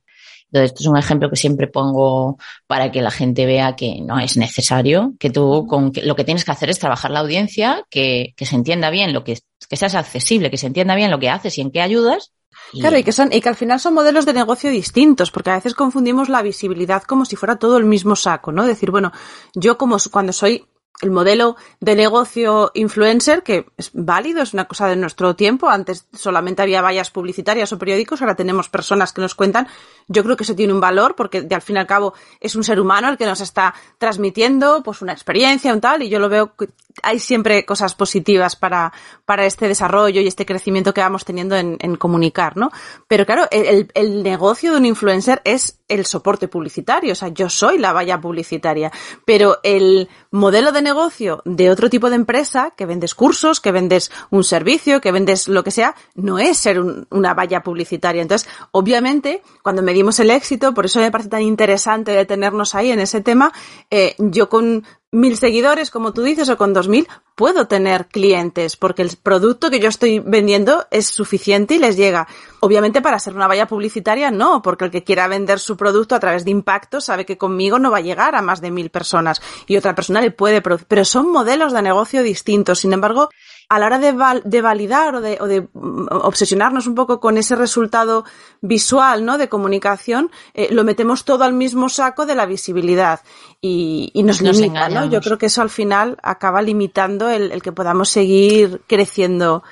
Entonces, 0.56 0.72
esto 0.72 0.84
es 0.84 0.88
un 0.88 0.96
ejemplo 0.96 1.28
que 1.28 1.36
siempre 1.36 1.66
pongo 1.66 2.38
para 2.66 2.90
que 2.90 3.02
la 3.02 3.10
gente 3.10 3.46
vea 3.46 3.76
que 3.76 4.00
no 4.00 4.18
es 4.18 4.36
necesario, 4.36 5.14
que 5.18 5.30
tú 5.30 5.66
con 5.66 5.92
lo 6.02 6.16
que 6.16 6.24
tienes 6.24 6.44
que 6.44 6.52
hacer 6.52 6.70
es 6.70 6.78
trabajar 6.78 7.10
la 7.10 7.20
audiencia, 7.20 7.84
que, 7.90 8.32
que 8.36 8.46
se 8.46 8.56
entienda 8.56 8.90
bien 8.90 9.12
lo 9.12 9.22
que, 9.22 9.38
que 9.68 9.76
seas 9.76 9.94
accesible, 9.94 10.50
que 10.50 10.58
se 10.58 10.66
entienda 10.66 10.94
bien 10.94 11.10
lo 11.10 11.18
que 11.18 11.30
haces 11.30 11.58
y 11.58 11.60
en 11.60 11.70
qué 11.70 11.82
ayudas 11.82 12.32
Claro, 12.72 12.98
y 12.98 13.04
que, 13.04 13.12
son, 13.12 13.32
y 13.32 13.40
que 13.40 13.48
al 13.48 13.54
final 13.54 13.78
son 13.78 13.94
modelos 13.94 14.26
de 14.26 14.32
negocio 14.32 14.70
distintos, 14.70 15.30
porque 15.30 15.50
a 15.50 15.56
veces 15.56 15.74
confundimos 15.74 16.28
la 16.28 16.42
visibilidad 16.42 17.02
como 17.02 17.24
si 17.24 17.36
fuera 17.36 17.56
todo 17.56 17.76
el 17.78 17.84
mismo 17.84 18.16
saco, 18.16 18.50
¿no? 18.50 18.66
Decir, 18.66 18.90
bueno, 18.90 19.12
yo 19.54 19.78
como 19.78 19.96
cuando 20.10 20.32
soy 20.32 20.66
el 21.02 21.10
modelo 21.10 21.56
de 21.80 21.94
negocio 21.94 22.70
influencer, 22.74 23.42
que 23.42 23.66
es 23.76 23.90
válido, 23.92 24.42
es 24.42 24.54
una 24.54 24.64
cosa 24.64 24.88
de 24.88 24.96
nuestro 24.96 25.36
tiempo. 25.36 25.68
Antes 25.68 26.06
solamente 26.12 26.62
había 26.62 26.82
vallas 26.82 27.10
publicitarias 27.10 27.72
o 27.72 27.78
periódicos, 27.78 28.22
ahora 28.22 28.34
tenemos 28.34 28.68
personas 28.68 29.12
que 29.12 29.20
nos 29.20 29.34
cuentan. 29.34 29.68
Yo 30.08 30.24
creo 30.24 30.36
que 30.36 30.44
eso 30.44 30.54
tiene 30.54 30.72
un 30.72 30.80
valor 30.80 31.14
porque 31.14 31.46
al 31.50 31.62
fin 31.62 31.76
y 31.76 31.78
al 31.80 31.86
cabo 31.86 32.14
es 32.40 32.56
un 32.56 32.64
ser 32.64 32.80
humano 32.80 33.08
el 33.08 33.18
que 33.18 33.26
nos 33.26 33.40
está 33.40 33.74
transmitiendo 33.98 34.82
pues 34.82 35.02
una 35.02 35.12
experiencia, 35.12 35.72
un 35.72 35.80
tal, 35.80 36.02
y 36.02 36.08
yo 36.08 36.18
lo 36.18 36.28
veo 36.28 36.54
hay 37.02 37.18
siempre 37.18 37.64
cosas 37.64 37.94
positivas 37.94 38.56
para, 38.56 38.92
para 39.24 39.46
este 39.46 39.68
desarrollo 39.68 40.20
y 40.20 40.26
este 40.26 40.46
crecimiento 40.46 40.94
que 40.94 41.00
vamos 41.00 41.24
teniendo 41.24 41.56
en, 41.56 41.76
en 41.80 41.96
comunicar, 41.96 42.56
¿no? 42.56 42.70
Pero 43.08 43.26
claro, 43.26 43.46
el, 43.50 43.90
el 43.94 44.22
negocio 44.22 44.72
de 44.72 44.78
un 44.78 44.86
influencer 44.86 45.40
es 45.44 45.78
el 45.88 46.04
soporte 46.04 46.48
publicitario, 46.48 47.12
o 47.12 47.14
sea, 47.14 47.28
yo 47.28 47.48
soy 47.48 47.78
la 47.78 47.92
valla 47.92 48.20
publicitaria, 48.20 48.90
pero 49.24 49.58
el 49.62 50.08
modelo 50.30 50.72
de 50.72 50.82
negocio 50.82 51.42
de 51.44 51.70
otro 51.70 51.88
tipo 51.88 52.10
de 52.10 52.16
empresa, 52.16 52.72
que 52.76 52.86
vendes 52.86 53.14
cursos, 53.14 53.60
que 53.60 53.72
vendes 53.72 54.10
un 54.30 54.42
servicio, 54.42 55.00
que 55.00 55.12
vendes 55.12 55.48
lo 55.48 55.62
que 55.62 55.70
sea, 55.70 55.94
no 56.14 56.38
es 56.38 56.58
ser 56.58 56.80
una 57.10 57.34
valla 57.34 57.62
publicitaria. 57.62 58.22
Entonces, 58.22 58.48
obviamente, 58.72 59.42
cuando 59.62 59.82
medimos 59.82 60.18
el 60.18 60.30
éxito, 60.30 60.74
por 60.74 60.86
eso 60.86 61.00
me 61.00 61.10
parece 61.10 61.30
tan 61.30 61.42
interesante 61.42 62.12
detenernos 62.12 62.74
ahí 62.74 62.90
en 62.90 63.00
ese 63.00 63.20
tema, 63.20 63.52
eh, 63.90 64.14
yo 64.18 64.48
con 64.48 64.84
mil 65.16 65.36
seguidores, 65.36 65.90
como 65.90 66.12
tú 66.12 66.22
dices, 66.22 66.48
o 66.48 66.56
con 66.56 66.74
dos 66.74 66.88
mil, 66.88 67.08
puedo 67.34 67.66
tener 67.66 68.06
clientes 68.06 68.76
porque 68.76 69.02
el 69.02 69.10
producto 69.22 69.70
que 69.70 69.80
yo 69.80 69.88
estoy 69.88 70.18
vendiendo 70.18 70.86
es 70.90 71.06
suficiente 71.06 71.74
y 71.74 71.78
les 71.78 71.96
llega. 71.96 72.28
Obviamente 72.60 73.00
para 73.00 73.18
ser 73.18 73.34
una 73.34 73.48
valla 73.48 73.66
publicitaria 73.66 74.30
no, 74.30 74.62
porque 74.62 74.84
el 74.84 74.90
que 74.90 75.04
quiera 75.04 75.26
vender 75.28 75.58
su 75.58 75.76
producto 75.76 76.14
a 76.14 76.20
través 76.20 76.44
de 76.44 76.50
impacto 76.50 77.00
sabe 77.00 77.24
que 77.24 77.38
conmigo 77.38 77.78
no 77.78 77.90
va 77.90 77.98
a 77.98 78.02
llegar 78.02 78.34
a 78.34 78.42
más 78.42 78.60
de 78.60 78.70
mil 78.70 78.90
personas 78.90 79.40
y 79.66 79.76
otra 79.76 79.94
persona 79.94 80.20
le 80.20 80.30
puede 80.30 80.60
producir. 80.60 80.86
Pero 80.88 81.04
son 81.04 81.32
modelos 81.32 81.72
de 81.72 81.82
negocio 81.82 82.22
distintos. 82.22 82.80
Sin 82.80 82.92
embargo, 82.92 83.30
a 83.68 83.78
la 83.78 83.86
hora 83.86 83.98
de, 83.98 84.14
de 84.44 84.62
validar 84.62 85.14
o 85.16 85.20
de, 85.20 85.38
o 85.40 85.46
de, 85.46 85.62
mm, 85.62 86.06
obsesionarnos 86.10 86.86
un 86.86 86.94
poco 86.94 87.20
con 87.20 87.36
ese 87.36 87.56
resultado 87.56 88.24
visual, 88.60 89.24
¿no? 89.24 89.38
De 89.38 89.48
comunicación, 89.48 90.30
eh, 90.54 90.68
lo 90.70 90.84
metemos 90.84 91.24
todo 91.24 91.44
al 91.44 91.52
mismo 91.52 91.88
saco 91.88 92.26
de 92.26 92.34
la 92.34 92.46
visibilidad 92.46 93.20
y, 93.60 94.10
y 94.14 94.22
nos, 94.22 94.40
nos, 94.42 94.58
limita, 94.58 94.88
¿no? 94.88 95.06
Yo 95.06 95.20
creo 95.20 95.38
que 95.38 95.46
eso 95.46 95.62
al 95.62 95.70
final 95.70 96.16
acaba 96.22 96.62
limitando 96.62 97.28
el, 97.28 97.50
el, 97.50 97.62
que 97.62 97.72
podamos 97.72 98.08
seguir 98.08 98.82
creciendo 98.86 99.64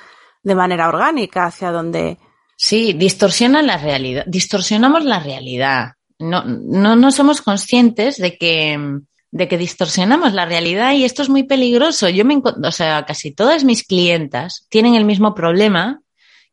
de 0.43 0.55
manera 0.55 0.89
orgánica 0.89 1.45
hacia 1.45 1.71
donde. 1.71 2.17
Sí, 2.57 2.93
distorsiona 2.93 3.61
la 3.61 3.77
realidad, 3.77 4.23
distorsionamos 4.27 5.05
la 5.05 5.19
realidad. 5.19 5.93
No, 6.19 6.43
no, 6.45 6.95
no 6.95 7.11
somos 7.11 7.41
conscientes 7.41 8.17
de 8.17 8.37
que 8.37 9.01
de 9.35 9.49
que 9.49 9.57
distorsionamos 9.57 10.31
la 10.31 10.45
realidad 10.45 10.93
y 10.93 11.03
esto 11.03 11.21
es 11.21 11.27
muy 11.27 11.43
peligroso. 11.43 12.07
Yo 12.07 12.23
me, 12.23 12.41
o 12.41 12.71
sea, 12.71 13.03
casi 13.03 13.31
todas 13.31 13.65
mis 13.65 13.83
clientas 13.83 14.65
tienen 14.69 14.95
el 14.95 15.03
mismo 15.03 15.35
problema 15.35 15.99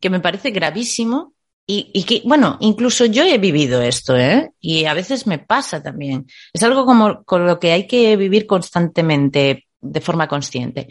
que 0.01 0.11
me 0.11 0.19
parece 0.19 0.51
gravísimo 0.51 1.33
y, 1.65 1.93
y, 1.95 2.03
que, 2.03 2.23
bueno, 2.25 2.57
incluso 2.59 3.05
yo 3.05 3.23
he 3.23 3.39
vivido 3.39 3.81
esto, 3.81 4.17
¿eh? 4.17 4.51
Y 4.59 4.87
a 4.87 4.95
veces 4.95 5.29
me 5.29 5.39
pasa 5.39 5.81
también. 5.81 6.27
Es 6.53 6.65
algo 6.65 6.85
como 6.85 7.23
con 7.23 7.47
lo 7.47 7.61
que 7.61 7.71
hay 7.71 7.87
que 7.87 8.17
vivir 8.17 8.49
constantemente 8.49 9.69
de 9.81 10.01
forma 10.01 10.27
consciente. 10.27 10.89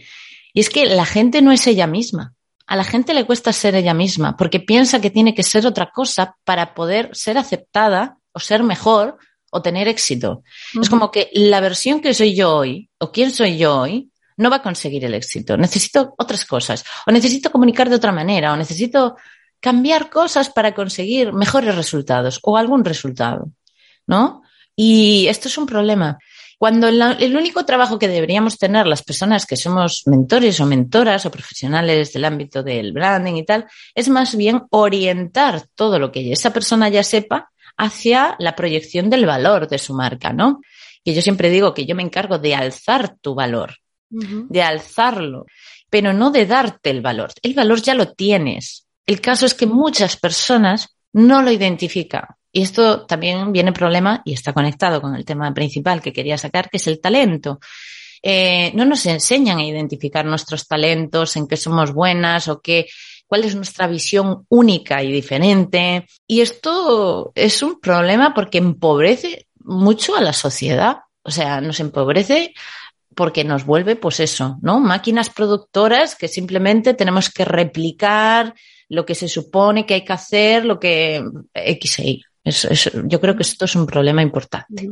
Y 0.54 0.62
es 0.62 0.70
que 0.70 0.86
la 0.86 1.06
gente 1.06 1.42
no 1.42 1.52
es 1.52 1.68
ella 1.68 1.88
misma. 1.88 2.36
A 2.68 2.78
la 2.78 2.86
gente 2.86 3.14
le 3.14 3.26
cuesta 3.26 3.52
ser 3.52 3.76
ella 3.76 3.94
misma 3.94 4.38
porque 4.38 4.62
piensa 4.62 5.02
que 5.02 5.10
tiene 5.10 5.36
que 5.36 5.44
ser 5.44 5.68
otra 5.68 5.92
cosa 5.92 6.38
para 6.46 6.74
poder 6.74 7.10
ser 7.12 7.38
aceptada 7.38 8.18
o 8.32 8.40
ser 8.40 8.64
mejor 8.64 9.18
o 9.52 9.62
tener 9.62 9.88
éxito. 9.88 10.42
Uh 10.74 10.80
-huh. 10.80 10.82
Es 10.82 10.90
como 10.90 11.12
que 11.12 11.30
la 11.34 11.60
versión 11.60 12.02
que 12.02 12.14
soy 12.14 12.34
yo 12.34 12.56
hoy 12.56 12.90
o 12.98 13.12
quién 13.12 13.32
soy 13.32 13.58
yo 13.58 13.82
hoy 13.82 14.10
no 14.38 14.50
va 14.50 14.58
a 14.58 14.64
conseguir 14.64 15.06
el 15.06 15.14
éxito. 15.14 15.56
Necesito 15.56 16.16
otras 16.18 16.46
cosas 16.46 16.84
o 17.06 17.12
necesito 17.12 17.52
comunicar 17.52 17.90
de 17.90 17.98
otra 17.98 18.12
manera 18.12 18.52
o 18.54 18.58
necesito 18.58 19.16
cambiar 19.60 20.10
cosas 20.10 20.50
para 20.50 20.74
conseguir 20.74 21.32
mejores 21.34 21.76
resultados 21.76 22.40
o 22.42 22.58
algún 22.58 22.84
resultado, 22.84 23.52
¿no? 24.08 24.42
Y 24.76 25.28
esto 25.28 25.48
es 25.48 25.58
un 25.58 25.68
problema. 25.68 26.18
Cuando 26.58 26.92
la, 26.92 27.14
el 27.14 27.36
único 27.36 27.66
trabajo 27.66 27.98
que 27.98 28.08
deberíamos 28.08 28.58
tener 28.58 28.86
las 28.88 29.04
personas 29.04 29.46
que 29.46 29.58
somos 29.58 30.04
mentores 30.06 30.60
o 30.60 30.66
mentoras 30.66 31.26
o 31.26 31.32
profesionales 31.32 32.14
del 32.14 32.26
ámbito 32.26 32.64
del 32.64 32.92
branding 32.94 33.36
y 33.36 33.46
tal, 33.46 33.66
es 33.96 34.10
más 34.10 34.36
bien 34.36 34.64
orientar 34.70 35.66
todo 35.76 35.98
lo 36.00 36.12
que 36.12 36.32
esa 36.32 36.52
persona 36.54 36.90
ya 36.90 37.04
sepa 37.04 37.51
hacia 37.78 38.36
la 38.40 38.56
proyección 38.56 39.10
del 39.10 39.26
valor 39.26 39.68
de 39.68 39.78
su 39.78 39.94
marca, 39.94 40.34
¿no? 40.34 40.62
Que 41.04 41.14
yo 41.14 41.22
siempre 41.22 41.50
digo 41.50 41.74
que 41.74 41.86
yo 41.86 41.96
me 41.96 42.04
encargo 42.04 42.38
de 42.38 42.56
alzar 42.56 43.16
tu 43.22 43.34
valor, 43.34 43.78
uh 44.12 44.20
-huh. 44.20 44.48
de 44.50 44.62
alzarlo, 44.62 45.46
pero 45.90 46.14
no 46.14 46.32
de 46.32 46.46
darte 46.46 46.90
el 46.90 47.02
valor. 47.02 47.32
El 47.42 47.54
valor 47.54 47.82
ya 47.82 47.94
lo 47.94 48.14
tienes. 48.14 48.88
El 49.06 49.20
caso 49.20 49.46
es 49.46 49.54
que 49.54 49.66
muchas 49.66 50.16
personas 50.18 50.96
no 51.14 51.42
lo 51.42 51.52
identifican. 51.52 52.26
Y 52.54 52.62
esto 52.64 53.06
también 53.06 53.52
viene 53.52 53.72
problema 53.72 54.22
y 54.26 54.34
está 54.34 54.54
conectado 54.54 55.02
con 55.02 55.16
el 55.16 55.26
tema 55.26 55.54
principal 55.54 56.02
que 56.02 56.14
quería 56.14 56.38
sacar, 56.38 56.70
que 56.70 56.78
es 56.78 56.88
el 56.88 57.00
talento. 57.00 57.60
Eh, 58.22 58.72
no 58.76 58.86
nos 58.86 59.06
enseñan 59.06 59.58
a 59.58 59.66
identificar 59.66 60.26
nuestros 60.26 60.68
talentos, 60.68 61.36
en 61.38 61.48
qué 61.48 61.58
somos 61.58 61.94
buenas 61.94 62.48
o 62.50 62.62
qué, 62.62 62.88
cuál 63.32 63.46
es 63.46 63.56
nuestra 63.56 63.88
visión 63.88 64.46
única 64.50 65.02
y 65.02 65.10
diferente. 65.10 66.06
Y 66.28 66.42
esto 66.42 67.32
es 67.34 67.64
un 67.64 67.80
problema 67.80 68.34
porque 68.34 68.58
empobrece 68.58 69.48
mucho 69.64 70.18
a 70.18 70.22
la 70.22 70.34
sociedad. 70.34 70.98
O 71.24 71.32
sea, 71.32 71.62
nos 71.62 71.80
empobrece 71.80 72.54
porque 73.16 73.46
nos 73.46 73.66
vuelve, 73.66 73.96
pues 73.96 74.20
eso, 74.20 74.58
¿no? 74.62 74.82
Máquinas 74.82 75.30
productoras 75.30 76.16
que 76.16 76.28
simplemente 76.28 76.94
tenemos 76.94 77.30
que 77.30 77.46
replicar 77.46 78.54
lo 78.90 79.06
que 79.06 79.16
se 79.16 79.30
supone 79.30 79.86
que 79.86 79.94
hay 79.94 80.04
que 80.04 80.12
hacer, 80.12 80.66
lo 80.66 80.78
que 80.78 81.24
X 81.54 82.00
e 82.00 82.10
Y. 82.10 82.26
Yo 83.06 83.22
creo 83.22 83.38
que 83.38 83.44
esto 83.44 83.64
es 83.64 83.76
un 83.78 83.86
problema 83.86 84.22
importante. 84.22 84.92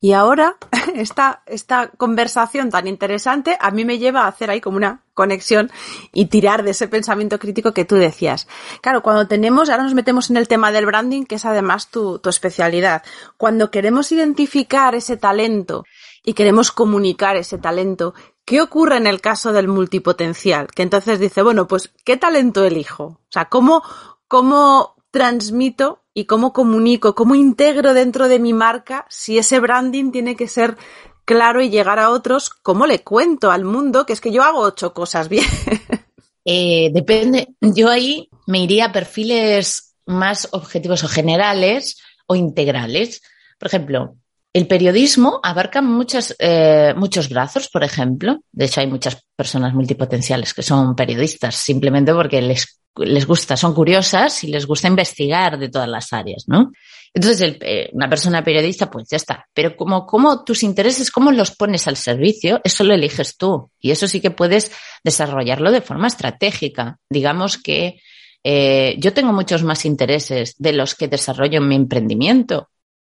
Y 0.00 0.12
ahora, 0.12 0.56
esta, 0.94 1.42
esta 1.46 1.88
conversación 1.88 2.70
tan 2.70 2.86
interesante 2.86 3.56
a 3.60 3.70
mí 3.70 3.84
me 3.84 3.98
lleva 3.98 4.22
a 4.22 4.28
hacer 4.28 4.50
ahí 4.50 4.60
como 4.60 4.76
una 4.76 5.02
conexión 5.14 5.70
y 6.12 6.26
tirar 6.26 6.62
de 6.64 6.72
ese 6.72 6.88
pensamiento 6.88 7.38
crítico 7.38 7.72
que 7.72 7.84
tú 7.84 7.96
decías. 7.96 8.48
Claro, 8.82 9.02
cuando 9.02 9.26
tenemos, 9.26 9.70
ahora 9.70 9.84
nos 9.84 9.94
metemos 9.94 10.30
en 10.30 10.36
el 10.36 10.48
tema 10.48 10.72
del 10.72 10.86
branding, 10.86 11.24
que 11.24 11.36
es 11.36 11.44
además 11.44 11.90
tu, 11.90 12.18
tu 12.18 12.28
especialidad. 12.28 13.02
Cuando 13.36 13.70
queremos 13.70 14.12
identificar 14.12 14.94
ese 14.94 15.16
talento 15.16 15.84
y 16.24 16.34
queremos 16.34 16.72
comunicar 16.72 17.36
ese 17.36 17.58
talento, 17.58 18.14
¿qué 18.44 18.60
ocurre 18.60 18.96
en 18.96 19.06
el 19.06 19.20
caso 19.20 19.52
del 19.52 19.68
multipotencial? 19.68 20.68
Que 20.68 20.82
entonces 20.82 21.20
dice, 21.20 21.42
bueno, 21.42 21.66
pues, 21.68 21.92
¿qué 22.04 22.16
talento 22.16 22.64
elijo? 22.64 23.04
O 23.04 23.30
sea, 23.30 23.46
¿cómo, 23.46 23.82
cómo 24.28 24.93
transmito 25.14 26.02
y 26.12 26.24
cómo 26.24 26.52
comunico, 26.52 27.14
cómo 27.14 27.36
integro 27.36 27.94
dentro 27.94 28.26
de 28.26 28.40
mi 28.40 28.52
marca 28.52 29.06
si 29.08 29.38
ese 29.38 29.60
branding 29.60 30.10
tiene 30.10 30.34
que 30.34 30.48
ser 30.48 30.76
claro 31.24 31.62
y 31.62 31.70
llegar 31.70 32.00
a 32.00 32.10
otros, 32.10 32.50
cómo 32.50 32.84
le 32.84 33.04
cuento 33.04 33.52
al 33.52 33.64
mundo 33.64 34.06
que 34.06 34.12
es 34.12 34.20
que 34.20 34.32
yo 34.32 34.42
hago 34.42 34.58
ocho 34.58 34.92
cosas 34.92 35.28
bien. 35.30 35.46
Eh, 36.46 36.90
depende, 36.92 37.54
yo 37.62 37.88
ahí 37.88 38.28
me 38.46 38.58
iría 38.58 38.84
a 38.84 38.92
perfiles 38.92 39.96
más 40.04 40.46
objetivos 40.52 41.02
o 41.02 41.08
generales 41.08 41.96
o 42.26 42.36
integrales. 42.36 43.22
Por 43.58 43.68
ejemplo, 43.68 44.18
el 44.54 44.66
periodismo 44.66 45.40
abarca 45.42 45.82
muchas, 45.82 46.34
eh, 46.38 46.94
muchos 46.96 47.28
brazos, 47.28 47.68
por 47.68 47.84
ejemplo. 47.84 48.38
De 48.50 48.64
hecho, 48.64 48.80
hay 48.80 48.86
muchas 48.86 49.22
personas 49.36 49.74
multipotenciales 49.74 50.54
que 50.54 50.62
son 50.62 50.96
periodistas 50.96 51.56
simplemente 51.56 52.14
porque 52.14 52.40
les 52.40 52.80
les 52.96 53.26
gusta, 53.26 53.56
son 53.56 53.74
curiosas 53.74 54.44
y 54.44 54.48
les 54.48 54.66
gusta 54.66 54.88
investigar 54.88 55.58
de 55.58 55.68
todas 55.68 55.88
las 55.88 56.12
áreas, 56.12 56.44
¿no? 56.46 56.70
Entonces, 57.12 57.56
eh, 57.60 57.90
una 57.92 58.08
persona 58.08 58.42
periodista, 58.42 58.90
pues 58.90 59.08
ya 59.08 59.16
está. 59.16 59.46
Pero 59.52 59.76
como, 59.76 60.06
como 60.06 60.44
tus 60.44 60.62
intereses, 60.62 61.10
cómo 61.10 61.30
los 61.32 61.52
pones 61.52 61.86
al 61.86 61.96
servicio, 61.96 62.60
eso 62.64 62.84
lo 62.84 62.94
eliges 62.94 63.36
tú. 63.36 63.70
Y 63.80 63.90
eso 63.90 64.08
sí 64.08 64.20
que 64.20 64.30
puedes 64.30 64.72
desarrollarlo 65.02 65.70
de 65.70 65.80
forma 65.80 66.08
estratégica. 66.08 66.98
Digamos 67.08 67.58
que 67.58 68.00
eh, 68.42 68.96
yo 68.98 69.12
tengo 69.12 69.32
muchos 69.32 69.62
más 69.62 69.84
intereses 69.84 70.54
de 70.58 70.72
los 70.72 70.94
que 70.94 71.08
desarrollo 71.08 71.58
en 71.58 71.68
mi 71.68 71.76
emprendimiento. 71.76 72.68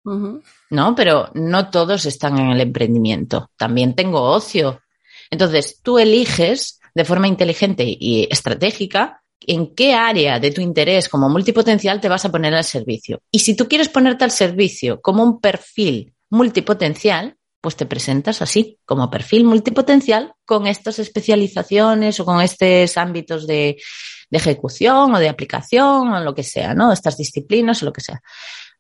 ¿No? 0.04 0.94
Pero 0.94 1.30
no 1.34 1.70
todos 1.70 2.06
están 2.06 2.38
en 2.38 2.50
el 2.50 2.60
emprendimiento. 2.60 3.50
También 3.56 3.94
tengo 3.94 4.22
ocio. 4.22 4.80
Entonces, 5.30 5.80
tú 5.82 5.98
eliges 5.98 6.80
de 6.94 7.04
forma 7.04 7.28
inteligente 7.28 7.84
y 7.86 8.26
estratégica 8.30 9.22
en 9.46 9.74
qué 9.74 9.94
área 9.94 10.38
de 10.38 10.50
tu 10.50 10.60
interés 10.60 11.08
como 11.08 11.28
multipotencial 11.28 12.00
te 12.00 12.08
vas 12.08 12.24
a 12.24 12.30
poner 12.30 12.54
al 12.54 12.64
servicio. 12.64 13.22
Y 13.30 13.40
si 13.40 13.54
tú 13.54 13.68
quieres 13.68 13.88
ponerte 13.88 14.24
al 14.24 14.30
servicio 14.30 15.00
como 15.00 15.22
un 15.22 15.40
perfil 15.40 16.14
multipotencial, 16.30 17.36
pues 17.60 17.76
te 17.76 17.86
presentas 17.86 18.40
así, 18.42 18.78
como 18.84 19.10
perfil 19.10 19.44
multipotencial, 19.44 20.34
con 20.44 20.66
estas 20.66 20.98
especializaciones 20.98 22.18
o 22.20 22.24
con 22.24 22.40
estos 22.40 22.96
ámbitos 22.96 23.46
de, 23.46 23.76
ejecución 24.30 25.12
o 25.14 25.18
de 25.18 25.28
aplicación 25.28 26.12
o 26.12 26.20
lo 26.20 26.34
que 26.34 26.44
sea, 26.44 26.72
¿no? 26.72 26.92
Estas 26.92 27.16
disciplinas 27.16 27.82
o 27.82 27.86
lo 27.86 27.92
que 27.92 28.00
sea. 28.00 28.22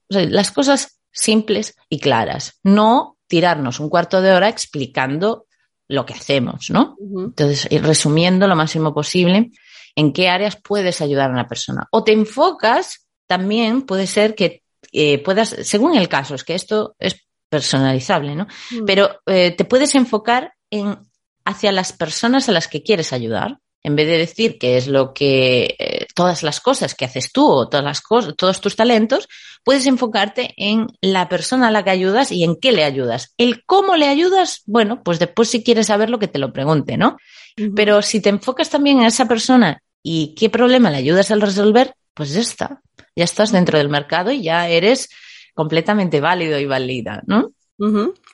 las 0.08 0.52
cosas 0.52 0.99
simples 1.12 1.76
y 1.88 1.98
claras, 1.98 2.58
no 2.62 3.16
tirarnos 3.26 3.80
un 3.80 3.88
cuarto 3.88 4.20
de 4.20 4.32
hora 4.32 4.48
explicando 4.48 5.46
lo 5.88 6.06
que 6.06 6.14
hacemos, 6.14 6.70
¿no? 6.70 6.96
Entonces, 7.00 7.66
ir 7.70 7.82
resumiendo 7.82 8.46
lo 8.46 8.56
máximo 8.56 8.94
posible 8.94 9.50
en 9.96 10.12
qué 10.12 10.28
áreas 10.28 10.56
puedes 10.56 11.00
ayudar 11.00 11.30
a 11.30 11.32
una 11.32 11.48
persona. 11.48 11.88
O 11.90 12.04
te 12.04 12.12
enfocas, 12.12 13.06
también 13.26 13.82
puede 13.82 14.06
ser 14.06 14.34
que 14.34 14.62
eh, 14.92 15.18
puedas, 15.18 15.48
según 15.62 15.96
el 15.96 16.08
caso, 16.08 16.34
es 16.34 16.44
que 16.44 16.54
esto 16.54 16.94
es 16.98 17.26
personalizable, 17.48 18.36
¿no? 18.36 18.46
Mm. 18.70 18.84
Pero 18.86 19.20
eh, 19.26 19.50
te 19.50 19.64
puedes 19.64 19.94
enfocar 19.94 20.54
en 20.70 20.96
hacia 21.44 21.72
las 21.72 21.92
personas 21.92 22.48
a 22.48 22.52
las 22.52 22.68
que 22.68 22.82
quieres 22.82 23.12
ayudar. 23.12 23.58
En 23.82 23.96
vez 23.96 24.06
de 24.06 24.18
decir 24.18 24.58
que 24.58 24.76
es 24.76 24.86
lo 24.86 25.14
que 25.14 25.74
eh, 25.78 26.06
todas 26.14 26.42
las 26.42 26.60
cosas 26.60 26.94
que 26.94 27.06
haces 27.06 27.32
tú 27.32 27.46
o 27.46 27.68
todas 27.68 27.84
las 27.84 28.02
cosas, 28.02 28.34
todos 28.36 28.60
tus 28.60 28.76
talentos, 28.76 29.26
puedes 29.64 29.86
enfocarte 29.86 30.54
en 30.56 30.86
la 31.00 31.28
persona 31.28 31.68
a 31.68 31.70
la 31.70 31.84
que 31.84 31.90
ayudas 31.90 32.32
y 32.32 32.44
en 32.44 32.56
qué 32.56 32.72
le 32.72 32.84
ayudas. 32.84 33.34
El 33.38 33.64
cómo 33.64 33.96
le 33.96 34.08
ayudas, 34.08 34.62
bueno, 34.66 35.02
pues 35.02 35.18
después 35.18 35.48
si 35.48 35.62
quieres 35.62 35.88
saberlo 35.88 36.18
que 36.18 36.28
te 36.28 36.38
lo 36.38 36.52
pregunte, 36.52 36.96
¿no? 36.96 37.16
Pero 37.74 38.02
si 38.02 38.20
te 38.20 38.30
enfocas 38.30 38.70
también 38.70 39.00
en 39.00 39.06
esa 39.06 39.26
persona 39.26 39.82
y 40.02 40.34
qué 40.34 40.48
problema 40.48 40.90
le 40.90 40.96
ayudas 40.96 41.30
a 41.30 41.36
resolver, 41.36 41.94
pues 42.14 42.32
ya 42.32 42.40
está. 42.40 42.80
Ya 43.16 43.24
estás 43.24 43.52
dentro 43.52 43.78
del 43.78 43.88
mercado 43.88 44.30
y 44.30 44.42
ya 44.42 44.68
eres 44.68 45.10
completamente 45.54 46.20
válido 46.20 46.58
y 46.58 46.66
válida, 46.66 47.22
¿no? 47.26 47.52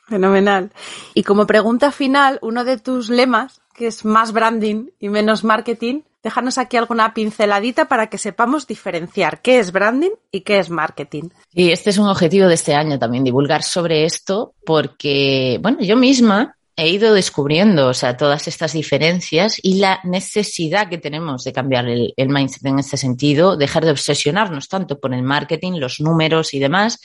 Fenomenal. 0.09 0.73
Y 1.15 1.23
como 1.23 1.47
pregunta 1.47 1.93
final, 1.93 2.39
uno 2.43 2.65
de 2.65 2.79
tus 2.79 3.11
lemas, 3.11 3.61
que 3.75 3.89
es 3.89 4.05
más 4.05 4.33
branding 4.33 4.91
y 4.99 5.09
menos 5.09 5.45
marketing, 5.45 6.03
déjanos 6.27 6.59
aquí 6.59 6.77
alguna 6.77 7.15
pinceladita 7.15 7.87
para 7.87 8.09
que 8.09 8.19
sepamos 8.19 8.67
diferenciar 8.67 9.43
qué 9.43 9.61
es 9.61 9.71
branding 9.71 10.11
y 10.33 10.41
qué 10.41 10.59
es 10.59 10.71
marketing. 10.71 11.29
Y 11.55 11.71
este 11.71 11.91
es 11.91 11.99
un 11.99 12.09
objetivo 12.09 12.49
de 12.49 12.55
este 12.55 12.75
año 12.75 12.99
también, 12.99 13.23
divulgar 13.23 13.63
sobre 13.63 14.05
esto, 14.05 14.53
porque, 14.65 15.61
bueno, 15.63 15.79
yo 15.83 15.97
misma 15.97 16.57
he 16.77 16.89
ido 16.89 17.15
descubriendo, 17.15 17.87
o 17.87 17.95
sea, 17.95 18.17
todas 18.17 18.49
estas 18.49 18.73
diferencias 18.73 19.61
y 19.63 19.79
la 19.79 20.01
necesidad 20.03 20.89
que 20.89 20.99
tenemos 20.99 21.45
de 21.45 21.53
cambiar 21.53 21.87
el, 21.89 22.13
mindset 22.17 22.67
en 22.67 22.81
este 22.81 22.97
sentido, 22.97 23.57
dejar 23.57 23.85
de 23.85 23.93
obsesionarnos 23.93 24.69
tanto 24.69 24.99
por 24.99 25.15
el 25.15 25.23
marketing, 25.23 25.79
los 25.79 26.01
números 26.01 26.55
y 26.55 26.59
demás, 26.59 26.99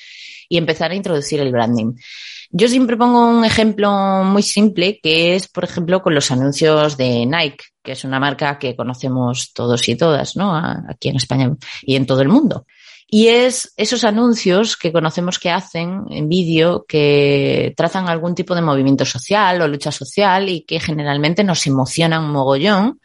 y 0.51 0.57
empezar 0.57 0.91
a 0.91 0.95
introducir 0.95 1.39
el 1.39 1.49
branding. 1.49 1.93
Yo 2.49 2.67
siempre 2.67 2.97
pongo 2.97 3.25
un 3.25 3.45
ejemplo 3.45 3.89
muy 4.25 4.43
simple 4.43 4.99
que 5.01 5.35
es, 5.35 5.47
por 5.47 5.63
ejemplo, 5.63 6.01
con 6.01 6.13
los 6.13 6.29
anuncios 6.29 6.97
de 6.97 7.25
Nike, 7.25 7.63
que 7.81 7.93
es 7.93 8.03
una 8.03 8.19
marca 8.19 8.59
que 8.59 8.75
conocemos 8.75 9.53
todos 9.53 9.87
y 9.87 9.95
todas, 9.95 10.35
¿no? 10.35 10.53
Aquí 10.53 11.07
en 11.07 11.15
España 11.15 11.55
y 11.83 11.95
en 11.95 12.05
todo 12.05 12.21
el 12.21 12.27
mundo. 12.27 12.65
Y 13.07 13.27
es 13.27 13.73
esos 13.77 14.03
anuncios 14.03 14.75
que 14.75 14.91
conocemos 14.91 15.39
que 15.39 15.49
hacen 15.49 16.03
en 16.09 16.27
vídeo 16.27 16.83
que 16.85 17.73
trazan 17.77 18.09
algún 18.09 18.35
tipo 18.35 18.53
de 18.53 18.61
movimiento 18.61 19.05
social 19.05 19.61
o 19.61 19.69
lucha 19.69 19.93
social 19.93 20.49
y 20.49 20.65
que 20.65 20.81
generalmente 20.81 21.45
nos 21.45 21.65
emocionan 21.65 22.25
un 22.25 22.31
mogollón, 22.31 22.99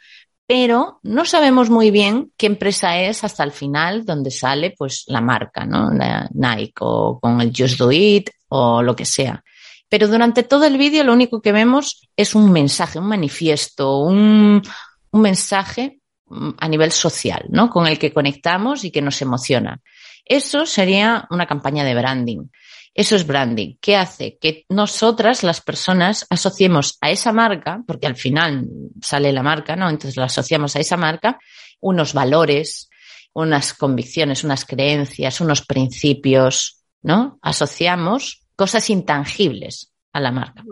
pero 0.47 1.01
no 1.03 1.25
sabemos 1.25 1.71
muy 1.71 1.91
bien 1.91 2.33
qué 2.37 2.47
empresa 2.47 3.01
es 3.01 3.25
hasta 3.25 3.43
el 3.43 3.51
final 3.51 4.05
donde 4.05 4.31
sale 4.31 4.75
pues 4.77 5.05
la 5.09 5.21
marca, 5.21 5.65
¿no? 5.65 5.91
La 5.91 6.29
Nike 6.33 6.75
o 6.81 7.19
con 7.21 7.41
el 7.41 7.53
Just 7.57 7.79
Do 7.79 7.91
It 7.91 8.31
o 8.49 8.83
lo 8.83 8.95
que 8.95 9.05
sea. 9.05 9.43
Pero 9.89 10.09
durante 10.09 10.45
todo 10.45 10.65
el 10.65 10.79
vídeo 10.79 11.03
lo 11.05 11.13
único 11.13 11.41
que 11.41 11.53
vemos 11.53 12.09
es 12.17 12.35
un 12.35 12.53
mensaje, 12.53 12.99
un 12.99 13.09
manifiesto, 13.09 13.99
un, 13.99 14.63
un 15.11 15.21
mensaje 15.21 16.01
mm, 16.27 16.51
a 16.59 16.69
nivel 16.69 16.93
social, 16.93 17.47
¿no? 17.49 17.69
Con 17.69 17.87
el 17.89 17.99
que 17.99 18.13
conectamos 18.13 18.85
y 18.85 18.93
que 18.93 19.03
nos 19.03 19.21
emociona. 19.23 19.81
Eso 20.25 20.67
sería 20.67 21.27
una 21.31 21.47
campaña 21.47 21.85
de 21.85 21.95
branding. 21.95 22.47
Eso 22.97 23.15
es 23.15 23.27
branding. 23.27 23.77
¿Qué 23.79 23.95
hace? 23.95 24.39
Que 24.41 24.65
nosotras, 24.71 25.43
las 25.43 25.61
personas, 25.61 26.27
asociemos 26.31 26.97
a 27.03 27.11
esa 27.11 27.31
marca, 27.31 27.83
porque 27.87 28.07
al 28.07 28.17
final 28.17 28.67
sale 29.03 29.35
la 29.35 29.43
marca, 29.43 29.77
¿no? 29.77 29.91
Entonces 29.91 30.17
la 30.17 30.25
asociamos 30.25 30.77
a 30.77 30.81
esa 30.81 30.97
marca, 30.97 31.39
unos 31.81 32.15
valores, 32.15 32.89
unas 33.35 33.75
convicciones, 33.75 34.45
unas 34.45 34.65
creencias, 34.65 35.43
unos 35.43 35.61
principios, 35.67 36.85
¿no? 37.03 37.39
Asociamos 37.43 38.47
cosas 38.57 38.89
intangibles 38.89 39.93
a 40.15 40.21
la 40.21 40.33
marca. 40.33 40.65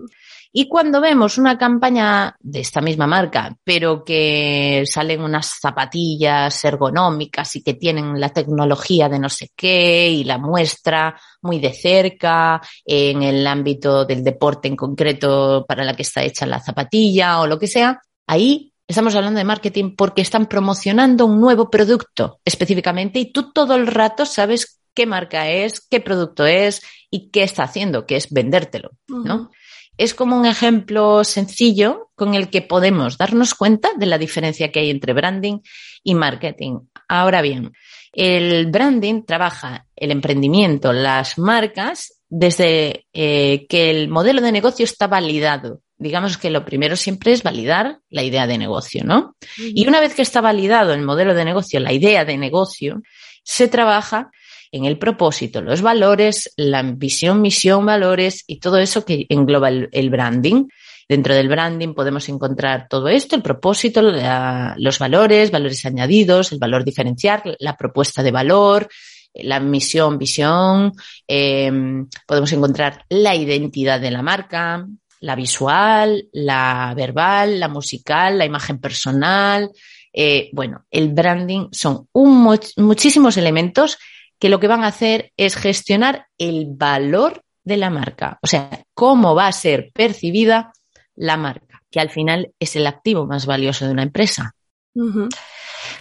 Y 0.57 0.69
cuando 0.69 1.01
vemos 1.01 1.37
una 1.37 1.59
campaña 1.59 2.37
de 2.39 2.61
esta 2.61 2.81
misma 2.81 3.09
marca, 3.09 3.57
pero 3.65 4.05
que 4.05 4.85
salen 4.87 5.23
unas 5.23 5.59
zapatillas 5.61 6.65
ergonómicas 6.65 7.57
y 7.57 7.63
que 7.65 7.75
tienen 7.75 8.21
la 8.21 8.29
tecnología 8.29 9.09
de 9.09 9.19
no 9.19 9.29
sé 9.29 9.51
qué 9.57 10.09
y 10.09 10.23
la 10.23 10.39
muestra 10.39 11.21
muy 11.43 11.59
de 11.59 11.73
cerca 11.73 12.61
en 12.85 13.25
el 13.25 13.45
ámbito 13.49 14.05
del 14.05 14.23
deporte 14.23 14.69
en 14.69 14.77
concreto 14.77 15.65
para 15.67 15.83
la 15.83 15.97
que 15.97 16.03
está 16.03 16.23
hecha 16.23 16.47
la 16.47 16.61
zapatilla 16.61 17.41
o 17.41 17.49
lo 17.49 17.59
que 17.59 17.67
sea, 17.67 18.01
ahí 18.25 18.71
Estamos 18.87 19.15
hablando 19.15 19.39
de 19.39 19.45
marketing 19.45 19.97
porque 19.97 20.21
están 20.21 20.45
promocionando 20.45 21.25
un 21.25 21.41
nuevo 21.41 21.71
producto 21.71 22.41
específicamente 22.45 23.19
y 23.19 23.33
tú 23.33 23.51
todo 23.51 23.75
el 23.77 23.87
rato 23.87 24.27
sabes 24.27 24.79
qué 24.93 25.07
marca 25.07 25.49
es, 25.49 25.81
qué 25.81 26.01
producto 26.01 26.45
es 26.45 26.83
y 27.11 27.31
qué 27.31 27.45
está 27.45 27.63
haciendo, 27.63 28.05
que 28.05 28.17
es 28.17 28.31
vendértelo, 28.31 28.91
¿no? 29.09 29.51
Es 29.97 30.15
como 30.15 30.37
un 30.37 30.47
ejemplo 30.47 31.25
sencillo 31.25 32.11
con 32.15 32.35
el 32.35 32.49
que 32.51 32.63
podemos 32.63 33.19
darnos 33.19 33.55
cuenta 33.55 33.91
de 33.97 34.07
la 34.07 34.19
diferencia 34.19 34.71
que 34.71 34.81
hay 34.81 34.91
entre 34.91 35.13
branding 35.13 35.59
y 36.03 36.15
marketing. 36.15 36.81
Ahora 37.09 37.43
bien, 37.43 37.73
el 38.13 38.67
branding 38.71 39.25
trabaja 39.25 39.87
el 39.97 40.11
emprendimiento, 40.11 40.93
las 40.93 41.39
marcas, 41.39 42.21
desde 42.29 43.07
eh, 43.13 43.67
que 43.69 43.91
el 43.91 44.09
modelo 44.09 44.41
de 44.41 44.53
negocio 44.53 44.85
está 44.85 45.07
validado. 45.07 45.81
Digamos 45.97 46.37
que 46.37 46.51
lo 46.51 46.65
primero 46.65 46.97
siempre 46.97 47.33
es 47.33 47.43
validar 47.43 48.01
la 48.11 48.25
idea 48.25 48.47
de 48.47 48.59
negocio, 48.59 49.05
¿no? 49.05 49.37
Y 49.57 49.87
una 49.87 50.01
vez 50.01 50.15
que 50.15 50.23
está 50.23 50.41
validado 50.41 50.93
el 50.93 51.03
modelo 51.03 51.35
de 51.35 51.45
negocio, 51.45 51.79
la 51.79 51.93
idea 51.93 52.25
de 52.25 52.37
negocio, 52.37 53.03
se 53.45 53.69
trabaja 53.69 54.31
en 54.75 54.87
el 54.87 54.99
propósito, 54.99 55.63
los 55.63 55.83
valores, 55.83 56.53
la 56.57 56.83
visión, 56.83 57.41
misión, 57.41 57.87
valores 57.87 58.43
y 58.49 58.59
todo 58.59 58.79
eso 58.79 59.05
que 59.05 59.25
engloba 59.29 59.69
el, 59.69 60.11
branding. 60.11 60.67
Dentro 61.09 61.33
del 61.33 61.49
branding 61.49 61.95
podemos 61.95 62.29
encontrar 62.29 62.89
todo 62.91 63.07
esto, 63.07 63.37
el 63.37 63.43
propósito, 63.43 64.03
los 64.03 64.99
valores, 64.99 65.53
valores 65.53 65.87
añadidos, 65.87 66.51
el 66.51 66.59
valor 66.59 66.83
diferencial, 66.83 67.57
la 67.61 67.77
propuesta 67.77 68.21
de 68.25 68.33
valor, 68.33 68.89
la 69.35 69.61
misión, 69.61 70.19
visión, 70.19 70.93
em, 71.29 72.09
podemos 72.27 72.53
encontrar 72.53 73.05
la 73.09 73.37
identidad 73.37 74.01
de 74.01 74.11
la 74.11 74.23
marca, 74.23 74.89
la 75.21 75.37
visual, 75.37 76.27
la 76.33 76.93
verbal, 76.97 77.61
la 77.61 77.69
musical, 77.69 78.39
la 78.39 78.45
imagen 78.45 78.81
personal. 78.81 79.71
Eh, 80.13 80.51
bueno, 80.53 80.85
el 80.91 81.13
branding 81.13 81.69
son 81.71 82.09
muchísimos 82.13 83.37
elementos 83.37 83.99
que 84.39 84.49
lo 84.49 84.61
que 84.61 84.69
van 84.69 84.85
a 84.85 84.89
hacer 84.89 85.33
es 85.37 85.57
gestionar 85.57 86.27
el 86.39 86.67
valor 86.69 87.43
de 87.65 87.77
la 87.77 87.91
marca, 87.91 88.39
o 88.43 88.47
sea, 88.47 88.85
cómo 88.93 89.35
va 89.35 89.47
a 89.47 89.53
ser 89.53 89.91
percibida 89.95 90.73
la 91.17 91.37
marca, 91.37 91.83
que 91.91 92.01
al 92.01 92.11
final 92.11 92.53
es 92.59 92.77
el 92.77 92.87
activo 92.87 93.27
más 93.27 93.47
valioso 93.47 93.87
de 93.87 93.93
una 93.93 94.03
empresa. 94.03 94.55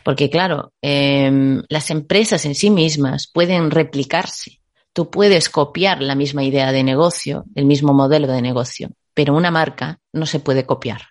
Porque 0.03 0.29
claro, 0.29 0.73
em, 0.81 1.63
las 1.69 1.89
empresas 1.89 2.45
en 2.45 2.55
sí 2.55 2.69
mismas 2.69 3.29
pueden 3.31 3.71
replicarse. 3.71 4.59
Tú 4.91 5.09
puedes 5.09 5.49
copiar 5.49 6.01
la 6.01 6.15
misma 6.15 6.43
idea 6.43 6.71
de 6.71 6.83
negocio, 6.83 7.45
el 7.55 7.65
mismo 7.65 7.93
modelo 7.93 8.27
de 8.27 8.41
negocio, 8.41 8.89
pero 9.13 9.33
una 9.33 9.51
marca 9.51 9.99
no 10.11 10.25
se 10.25 10.39
puede 10.39 10.65
copiar. 10.65 11.01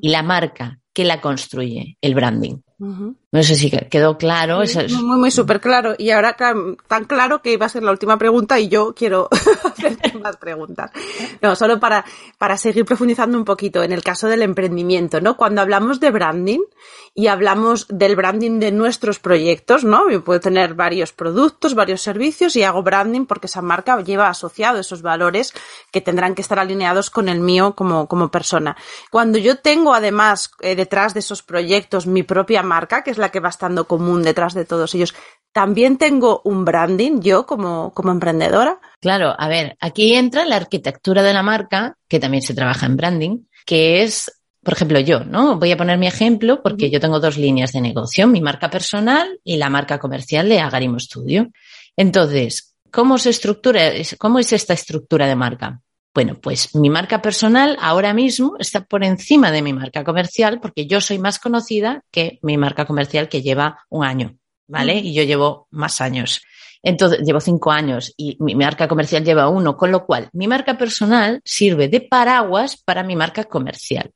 Y 0.00 0.08
la 0.08 0.22
marca 0.22 0.78
que 0.94 1.04
la 1.04 1.20
construye, 1.20 1.98
el 2.00 2.14
branding. 2.14 2.56
No 3.36 3.42
sé 3.42 3.54
si 3.54 3.70
quedó 3.70 4.16
claro. 4.16 4.62
Muy, 4.88 5.18
muy 5.18 5.30
súper 5.30 5.60
claro. 5.60 5.94
Y 5.98 6.08
ahora 6.08 6.34
tan 6.34 7.04
claro 7.04 7.42
que 7.42 7.52
iba 7.52 7.66
a 7.66 7.68
ser 7.68 7.82
la 7.82 7.90
última 7.90 8.16
pregunta 8.16 8.58
y 8.58 8.68
yo 8.68 8.94
quiero 8.94 9.28
hacer 9.64 10.16
más 10.18 10.38
preguntas. 10.38 10.90
No, 11.42 11.54
solo 11.54 11.78
para, 11.78 12.06
para 12.38 12.56
seguir 12.56 12.86
profundizando 12.86 13.36
un 13.36 13.44
poquito 13.44 13.82
en 13.82 13.92
el 13.92 14.02
caso 14.02 14.26
del 14.28 14.40
emprendimiento, 14.40 15.20
¿no? 15.20 15.36
Cuando 15.36 15.60
hablamos 15.60 16.00
de 16.00 16.10
branding 16.10 16.60
y 17.14 17.26
hablamos 17.26 17.86
del 17.88 18.16
branding 18.16 18.58
de 18.58 18.72
nuestros 18.72 19.18
proyectos, 19.18 19.84
¿no? 19.84 20.08
Yo 20.10 20.24
puedo 20.24 20.40
tener 20.40 20.72
varios 20.72 21.12
productos, 21.12 21.74
varios 21.74 22.00
servicios 22.00 22.56
y 22.56 22.62
hago 22.62 22.82
branding 22.82 23.26
porque 23.26 23.48
esa 23.48 23.60
marca 23.60 24.00
lleva 24.02 24.28
asociado 24.28 24.78
esos 24.78 25.02
valores 25.02 25.52
que 25.90 26.00
tendrán 26.00 26.34
que 26.34 26.42
estar 26.42 26.58
alineados 26.58 27.10
con 27.10 27.28
el 27.28 27.40
mío 27.40 27.74
como, 27.74 28.06
como 28.06 28.30
persona. 28.30 28.78
Cuando 29.10 29.36
yo 29.38 29.58
tengo 29.58 29.92
además 29.92 30.50
eh, 30.60 30.74
detrás 30.74 31.12
de 31.12 31.20
esos 31.20 31.42
proyectos 31.42 32.06
mi 32.06 32.22
propia 32.22 32.62
marca, 32.62 33.02
que 33.02 33.10
es 33.10 33.18
la 33.18 33.25
que 33.30 33.40
va 33.40 33.48
estando 33.48 33.86
común 33.86 34.22
detrás 34.22 34.54
de 34.54 34.64
todos 34.64 34.94
ellos. 34.94 35.14
También 35.52 35.96
tengo 35.98 36.42
un 36.44 36.64
branding 36.64 37.20
yo 37.20 37.46
como, 37.46 37.92
como 37.94 38.10
emprendedora. 38.10 38.80
Claro, 39.00 39.34
a 39.38 39.48
ver, 39.48 39.76
aquí 39.80 40.14
entra 40.14 40.44
la 40.44 40.56
arquitectura 40.56 41.22
de 41.22 41.32
la 41.32 41.42
marca, 41.42 41.96
que 42.08 42.20
también 42.20 42.42
se 42.42 42.54
trabaja 42.54 42.86
en 42.86 42.96
branding, 42.96 43.38
que 43.64 44.02
es 44.02 44.30
por 44.66 44.74
ejemplo, 44.74 44.98
yo, 44.98 45.20
¿no? 45.20 45.60
Voy 45.60 45.70
a 45.70 45.76
poner 45.76 45.96
mi 45.96 46.08
ejemplo 46.08 46.60
porque 46.60 46.90
yo 46.90 46.98
tengo 46.98 47.20
dos 47.20 47.38
líneas 47.38 47.70
de 47.70 47.80
negocio, 47.80 48.26
mi 48.26 48.40
marca 48.40 48.68
personal 48.68 49.38
y 49.44 49.58
la 49.58 49.70
marca 49.70 50.00
comercial 50.00 50.48
de 50.48 50.58
Agarimo 50.58 50.98
Studio. 50.98 51.52
Entonces, 51.96 52.74
¿cómo 52.90 53.16
se 53.16 53.30
estructura, 53.30 53.92
cómo 54.18 54.40
es 54.40 54.52
esta 54.52 54.74
estructura 54.74 55.28
de 55.28 55.36
marca? 55.36 55.82
Bueno, 56.16 56.34
pues 56.40 56.74
mi 56.74 56.88
marca 56.88 57.20
personal 57.20 57.76
ahora 57.78 58.14
mismo 58.14 58.56
está 58.58 58.82
por 58.82 59.04
encima 59.04 59.50
de 59.50 59.60
mi 59.60 59.74
marca 59.74 60.02
comercial 60.02 60.60
porque 60.60 60.86
yo 60.86 61.02
soy 61.02 61.18
más 61.18 61.38
conocida 61.38 62.04
que 62.10 62.38
mi 62.40 62.56
marca 62.56 62.86
comercial 62.86 63.28
que 63.28 63.42
lleva 63.42 63.84
un 63.90 64.02
año, 64.02 64.38
¿vale? 64.66 64.96
Y 64.96 65.12
yo 65.12 65.24
llevo 65.24 65.68
más 65.72 66.00
años. 66.00 66.40
Entonces, 66.82 67.20
llevo 67.22 67.38
cinco 67.38 67.70
años 67.70 68.14
y 68.16 68.38
mi 68.40 68.54
marca 68.54 68.88
comercial 68.88 69.24
lleva 69.24 69.50
uno, 69.50 69.76
con 69.76 69.90
lo 69.90 70.06
cual 70.06 70.30
mi 70.32 70.48
marca 70.48 70.78
personal 70.78 71.42
sirve 71.44 71.88
de 71.88 72.00
paraguas 72.00 72.82
para 72.82 73.02
mi 73.02 73.14
marca 73.14 73.44
comercial. 73.44 74.10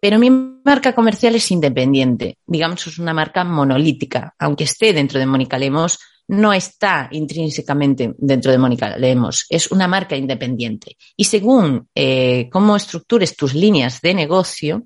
Pero 0.00 0.18
mi 0.18 0.30
marca 0.30 0.94
comercial 0.94 1.34
es 1.34 1.50
independiente, 1.50 2.38
digamos, 2.46 2.86
es 2.86 2.98
una 2.98 3.12
marca 3.12 3.44
monolítica, 3.44 4.34
aunque 4.38 4.64
esté 4.64 4.94
dentro 4.94 5.18
de 5.18 5.26
Mónica 5.26 5.58
Lemos, 5.58 5.98
no 6.30 6.52
está 6.52 7.08
intrínsecamente 7.10 8.14
dentro 8.16 8.52
de 8.52 8.58
Mónica 8.58 8.96
Lemos, 8.96 9.46
es 9.48 9.70
una 9.72 9.88
marca 9.88 10.14
independiente. 10.14 10.96
Y 11.16 11.24
según 11.24 11.88
eh, 11.92 12.48
cómo 12.52 12.76
estructures 12.76 13.34
tus 13.34 13.52
líneas 13.52 14.00
de 14.00 14.14
negocio 14.14 14.84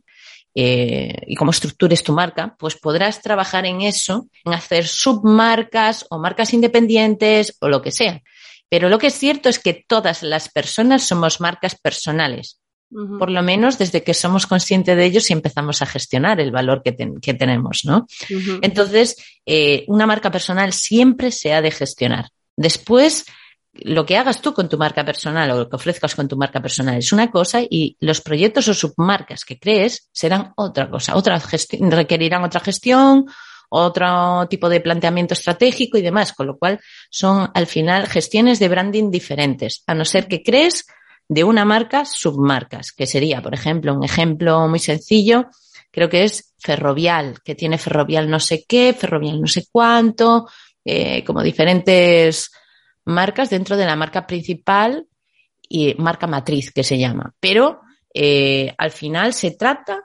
eh, 0.55 1.15
y 1.27 1.35
cómo 1.35 1.51
estructures 1.51 2.03
tu 2.03 2.15
marca, 2.15 2.57
pues 2.59 2.77
podrás 2.77 3.21
trabajar 3.21 3.67
en 3.67 3.83
eso, 3.83 4.27
en 4.43 4.55
hacer 4.55 4.87
submarcas 4.87 6.07
o 6.09 6.19
marcas 6.19 6.55
independientes 6.55 7.59
o 7.61 7.69
lo 7.69 7.83
que 7.83 7.91
sea. 7.91 8.23
Pero 8.71 8.89
lo 8.89 8.99
que 8.99 9.09
es 9.09 9.15
cierto 9.15 9.51
es 9.51 9.59
que 9.59 9.85
todas 9.87 10.23
las 10.23 10.49
personas 10.49 11.03
somos 11.03 11.43
marcas 11.43 11.75
personales 11.79 12.59
por 12.91 13.31
lo 13.31 13.43
menos 13.43 13.79
desde 13.79 14.03
que 14.03 14.15
somos 14.15 14.47
conscientes 14.47 14.97
de 14.97 15.05
ellos 15.05 15.29
y 15.29 15.33
empezamos 15.33 15.83
a 15.83 15.87
gestionar 15.87 16.41
el 16.41 16.53
valor 16.53 16.83
que, 16.83 16.93
tenemos, 16.93 17.85
¿no? 17.85 18.07
Entonces, 18.63 19.17
eh, 19.47 19.85
una 19.89 20.07
marca 20.07 20.31
personal 20.31 20.73
siempre 20.73 21.33
se 21.33 21.53
ha 21.53 21.61
de 21.61 21.71
gestionar. 21.71 22.29
Después, 22.57 23.27
lo 23.73 24.07
que 24.07 24.17
hagas 24.17 24.41
tú 24.41 24.55
con 24.55 24.69
tu 24.69 24.79
marca 24.79 25.05
personal 25.05 25.51
o 25.51 25.59
lo 25.59 25.69
que 25.69 25.77
ofrezcas 25.77 26.15
con 26.15 26.29
tu 26.29 26.37
marca 26.37 26.63
personal 26.63 26.97
es 26.97 27.13
una 27.13 27.31
cosa 27.31 27.61
y 27.69 27.97
los 28.01 28.21
proyectos 28.21 28.69
o 28.69 28.75
submarcas 28.75 29.45
que 29.45 29.59
crees 29.59 30.09
serán 30.13 30.53
otra 30.57 30.89
cosa, 30.89 31.17
otra 31.17 31.43
requerirán 31.91 32.45
otra 32.45 32.61
gestión, 32.61 33.27
otro 33.71 34.47
tipo 34.49 34.69
de 34.69 34.81
planteamiento 34.81 35.35
estratégico 35.35 35.99
y 35.99 36.03
demás, 36.03 36.33
con 36.33 36.47
lo 36.47 36.57
cual 36.57 36.79
son 37.11 37.51
al 37.53 37.67
final 37.67 38.07
gestiones 38.07 38.61
de 38.61 38.69
branding 38.69 39.11
diferentes, 39.11 39.83
a 39.89 39.95
no 39.95 40.05
ser 40.05 40.29
que 40.29 40.45
crees 40.45 40.87
de 41.29 41.45
una 41.45 41.65
marca 41.65 42.05
submarcas, 42.05 42.93
que 42.93 43.07
sería, 43.07 43.43
por 43.43 43.55
ejemplo, 43.55 43.95
un 43.95 44.05
ejemplo 44.05 44.69
muy 44.69 44.79
sencillo, 44.79 45.47
creo 45.91 46.09
que 46.09 46.25
es 46.25 46.55
Ferrovial, 46.59 47.39
que 47.45 47.55
tiene 47.55 47.79
Ferrovial 47.79 48.29
no 48.29 48.41
sé 48.41 48.65
qué, 48.67 48.95
Ferrovial 48.95 49.41
no 49.41 49.47
sé 49.47 49.67
cuánto, 49.71 50.47
eh, 50.85 51.25
como 51.25 51.43
diferentes 51.43 52.51
marcas 53.05 53.51
dentro 53.51 53.77
de 53.77 53.87
la 53.87 53.97
marca 53.97 54.27
principal 54.27 55.07
y 55.69 55.95
marca 55.95 56.27
matriz 56.27 56.73
que 56.73 56.85
se 56.85 56.99
llama. 56.99 57.33
Pero 57.41 57.81
eh, 58.13 58.75
al 58.77 58.91
final 58.91 59.33
se 59.33 59.53
trata 59.53 60.05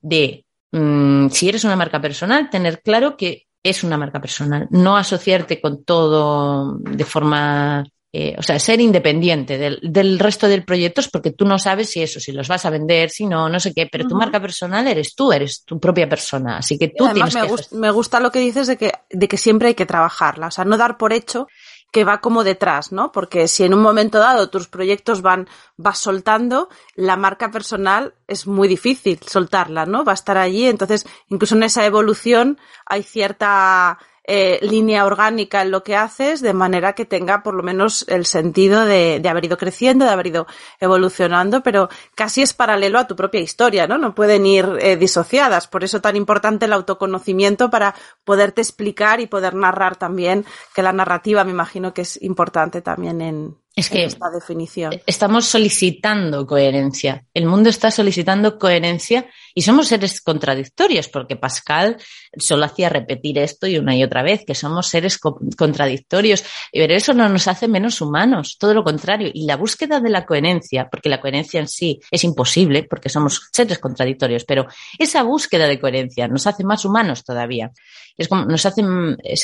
de, 0.00 0.44
mm, 0.72 1.28
si 1.28 1.48
eres 1.48 1.64
una 1.64 1.76
marca 1.76 2.00
personal, 2.00 2.48
tener 2.50 2.80
claro 2.82 3.16
que 3.16 3.46
es 3.62 3.84
una 3.84 3.98
marca 3.98 4.20
personal, 4.20 4.66
no 4.70 4.96
asociarte 4.96 5.60
con 5.60 5.84
todo 5.84 6.78
de 6.78 7.04
forma 7.04 7.84
eh, 8.12 8.34
o 8.36 8.42
sea, 8.42 8.58
ser 8.58 8.80
independiente 8.80 9.56
del, 9.56 10.18
resto 10.18 10.48
del 10.48 10.64
proyecto 10.64 11.00
porque 11.12 11.30
tú 11.30 11.44
no 11.44 11.60
sabes 11.60 11.90
si 11.90 12.02
eso, 12.02 12.18
si 12.18 12.32
los 12.32 12.48
vas 12.48 12.66
a 12.66 12.70
vender, 12.70 13.08
si 13.08 13.24
no, 13.24 13.48
no 13.48 13.60
sé 13.60 13.72
qué, 13.72 13.86
pero 13.86 14.08
tu 14.08 14.16
marca 14.16 14.40
personal 14.40 14.88
eres 14.88 15.14
tú, 15.14 15.32
eres 15.32 15.62
tu 15.64 15.78
propia 15.78 16.08
persona, 16.08 16.58
así 16.58 16.76
que 16.76 16.88
tú 16.88 17.08
tienes 17.12 17.34
me, 17.34 17.46
que... 17.46 17.76
me 17.76 17.90
gusta 17.92 18.18
lo 18.18 18.32
que 18.32 18.40
dices 18.40 18.66
de 18.66 18.76
que, 18.76 18.92
de 19.10 19.28
que 19.28 19.36
siempre 19.36 19.68
hay 19.68 19.74
que 19.74 19.86
trabajarla, 19.86 20.48
o 20.48 20.50
sea, 20.50 20.64
no 20.64 20.76
dar 20.76 20.98
por 20.98 21.12
hecho 21.12 21.46
que 21.92 22.04
va 22.04 22.20
como 22.20 22.44
detrás, 22.44 22.92
¿no? 22.92 23.12
Porque 23.12 23.48
si 23.48 23.64
en 23.64 23.74
un 23.74 23.82
momento 23.82 24.18
dado 24.18 24.48
tus 24.48 24.68
proyectos 24.68 25.22
van, 25.22 25.48
vas 25.76 25.98
soltando, 25.98 26.68
la 26.94 27.16
marca 27.16 27.50
personal 27.50 28.14
es 28.28 28.46
muy 28.46 28.68
difícil 28.68 29.20
soltarla, 29.26 29.86
¿no? 29.86 30.04
Va 30.04 30.12
a 30.12 30.14
estar 30.14 30.38
allí, 30.38 30.66
entonces 30.66 31.06
incluso 31.28 31.56
en 31.56 31.64
esa 31.64 31.84
evolución 31.86 32.58
hay 32.86 33.02
cierta 33.02 33.98
eh, 34.32 34.60
línea 34.62 35.04
orgánica 35.06 35.60
en 35.62 35.72
lo 35.72 35.82
que 35.82 35.96
haces, 35.96 36.40
de 36.40 36.52
manera 36.52 36.92
que 36.92 37.04
tenga 37.04 37.42
por 37.42 37.52
lo 37.52 37.64
menos 37.64 38.04
el 38.06 38.26
sentido 38.26 38.84
de, 38.84 39.20
haber 39.28 39.46
ido 39.46 39.58
creciendo, 39.58 40.04
de 40.04 40.12
haber 40.12 40.28
ido 40.28 40.46
evolucionando, 40.78 41.64
pero 41.64 41.88
casi 42.14 42.40
es 42.40 42.54
paralelo 42.54 43.00
a 43.00 43.08
tu 43.08 43.16
propia 43.16 43.40
historia, 43.40 43.88
¿no? 43.88 43.98
No 43.98 44.14
pueden 44.14 44.46
ir 44.46 44.68
eh, 44.80 44.96
disociadas. 44.96 45.66
Por 45.66 45.82
eso 45.82 46.00
tan 46.00 46.14
importante 46.14 46.66
el 46.66 46.72
autoconocimiento 46.72 47.70
para 47.70 47.96
poderte 48.22 48.60
explicar 48.60 49.18
y 49.18 49.26
poder 49.26 49.56
narrar 49.56 49.96
también, 49.96 50.44
que 50.76 50.82
la 50.82 50.92
narrativa 50.92 51.42
me 51.42 51.50
imagino 51.50 51.92
que 51.92 52.02
es 52.02 52.22
importante 52.22 52.82
también 52.82 53.20
en, 53.20 53.56
es 53.74 53.90
que 53.90 54.04
esta 54.04 54.30
definición. 54.30 54.92
estamos 55.06 55.46
solicitando 55.46 56.46
coherencia. 56.46 57.24
El 57.34 57.46
mundo 57.46 57.68
está 57.68 57.90
solicitando 57.90 58.58
coherencia 58.58 59.26
y 59.54 59.62
somos 59.62 59.88
seres 59.88 60.20
contradictorios, 60.20 61.08
porque 61.08 61.36
Pascal 61.36 61.96
solo 62.36 62.64
hacía 62.64 62.88
repetir 62.88 63.38
esto 63.38 63.66
y 63.66 63.78
una 63.78 63.96
y 63.96 64.02
otra 64.02 64.22
vez, 64.22 64.44
que 64.46 64.54
somos 64.54 64.88
seres 64.88 65.18
contradictorios. 65.18 66.44
Pero 66.72 66.94
eso 66.94 67.12
no 67.12 67.28
nos 67.28 67.48
hace 67.48 67.68
menos 67.68 68.00
humanos, 68.00 68.56
todo 68.58 68.74
lo 68.74 68.84
contrario. 68.84 69.30
Y 69.32 69.46
la 69.46 69.56
búsqueda 69.56 70.00
de 70.00 70.10
la 70.10 70.26
coherencia, 70.26 70.88
porque 70.90 71.08
la 71.08 71.20
coherencia 71.20 71.60
en 71.60 71.68
sí 71.68 72.00
es 72.10 72.24
imposible, 72.24 72.84
porque 72.84 73.08
somos 73.08 73.48
seres 73.52 73.78
contradictorios, 73.78 74.44
pero 74.44 74.66
esa 74.98 75.22
búsqueda 75.22 75.66
de 75.66 75.80
coherencia 75.80 76.28
nos 76.28 76.46
hace 76.46 76.64
más 76.64 76.84
humanos 76.84 77.24
todavía. 77.24 77.70
Es 78.16 78.28
como, 78.28 78.44
nos 78.44 78.66
hace 78.66 78.82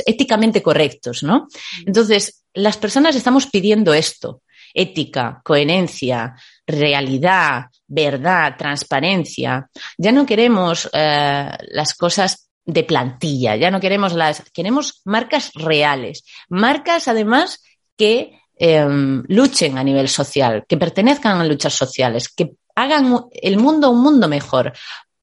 éticamente 0.07 0.62
correctos, 0.62 1.22
¿no? 1.22 1.48
Entonces, 1.86 2.44
las 2.54 2.76
personas 2.76 3.16
estamos 3.16 3.46
pidiendo 3.46 3.94
esto, 3.94 4.42
ética, 4.74 5.40
coherencia, 5.44 6.34
realidad, 6.66 7.66
verdad, 7.86 8.56
transparencia. 8.58 9.68
Ya 9.96 10.12
no 10.12 10.26
queremos 10.26 10.88
eh, 10.92 11.50
las 11.68 11.94
cosas 11.94 12.48
de 12.64 12.82
plantilla, 12.82 13.54
ya 13.56 13.70
no 13.70 13.80
queremos 13.80 14.12
las, 14.12 14.42
queremos 14.50 15.00
marcas 15.04 15.52
reales, 15.54 16.24
marcas 16.48 17.06
además 17.06 17.62
que 17.96 18.40
em, 18.58 19.22
luchen 19.28 19.78
a 19.78 19.84
nivel 19.84 20.08
social, 20.08 20.64
que 20.68 20.76
pertenezcan 20.76 21.40
a 21.40 21.44
luchas 21.44 21.74
sociales, 21.74 22.28
que 22.28 22.54
hagan 22.74 23.26
el 23.30 23.56
mundo 23.58 23.90
un 23.90 24.02
mundo 24.02 24.28
mejor. 24.28 24.72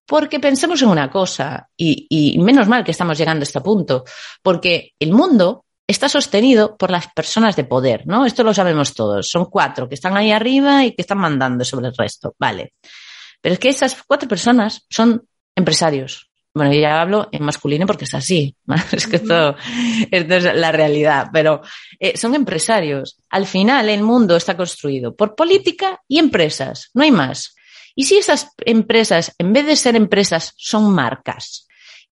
Porque 0.05 0.39
pensemos 0.39 0.81
en 0.81 0.89
una 0.89 1.09
cosa, 1.09 1.69
y, 1.77 2.07
y 2.09 2.37
menos 2.37 2.67
mal 2.67 2.83
que 2.83 2.91
estamos 2.91 3.17
llegando 3.17 3.43
a 3.43 3.47
este 3.47 3.61
punto, 3.61 4.03
porque 4.41 4.93
el 4.99 5.11
mundo 5.13 5.65
está 5.93 6.09
sostenido 6.09 6.75
por 6.75 6.91
las 6.91 7.07
personas 7.07 7.55
de 7.55 7.63
poder, 7.63 8.05
¿no? 8.05 8.25
Esto 8.25 8.43
lo 8.43 8.53
sabemos 8.53 8.93
todos. 8.93 9.29
Son 9.29 9.45
cuatro 9.45 9.87
que 9.87 9.95
están 9.95 10.17
ahí 10.17 10.31
arriba 10.31 10.83
y 10.83 10.91
que 10.91 11.01
están 11.01 11.19
mandando 11.19 11.63
sobre 11.63 11.87
el 11.87 11.95
resto. 11.95 12.35
Vale. 12.37 12.73
Pero 13.41 13.53
es 13.53 13.59
que 13.59 13.69
esas 13.69 14.03
cuatro 14.05 14.27
personas 14.27 14.85
son 14.89 15.25
empresarios. 15.55 16.29
Bueno, 16.53 16.71
yo 16.71 16.81
ya 16.81 17.01
hablo 17.01 17.29
en 17.31 17.43
masculino 17.43 17.87
porque 17.87 18.05
es 18.05 18.13
así. 18.13 18.55
Es 18.91 19.07
que 19.07 19.15
esto, 19.15 19.55
esto 20.11 20.35
es 20.35 20.43
la 20.55 20.71
realidad. 20.71 21.29
Pero 21.33 21.61
eh, 21.99 22.17
son 22.17 22.35
empresarios. 22.35 23.17
Al 23.29 23.47
final, 23.47 23.89
el 23.89 24.03
mundo 24.03 24.35
está 24.35 24.55
construido 24.55 25.15
por 25.15 25.35
política 25.35 26.01
y 26.07 26.19
empresas. 26.19 26.89
No 26.93 27.03
hay 27.03 27.11
más. 27.11 27.55
Y 27.95 28.05
si 28.05 28.17
esas 28.17 28.51
empresas, 28.65 29.33
en 29.37 29.53
vez 29.53 29.65
de 29.65 29.75
ser 29.75 29.95
empresas, 29.95 30.53
son 30.57 30.93
marcas, 30.93 31.67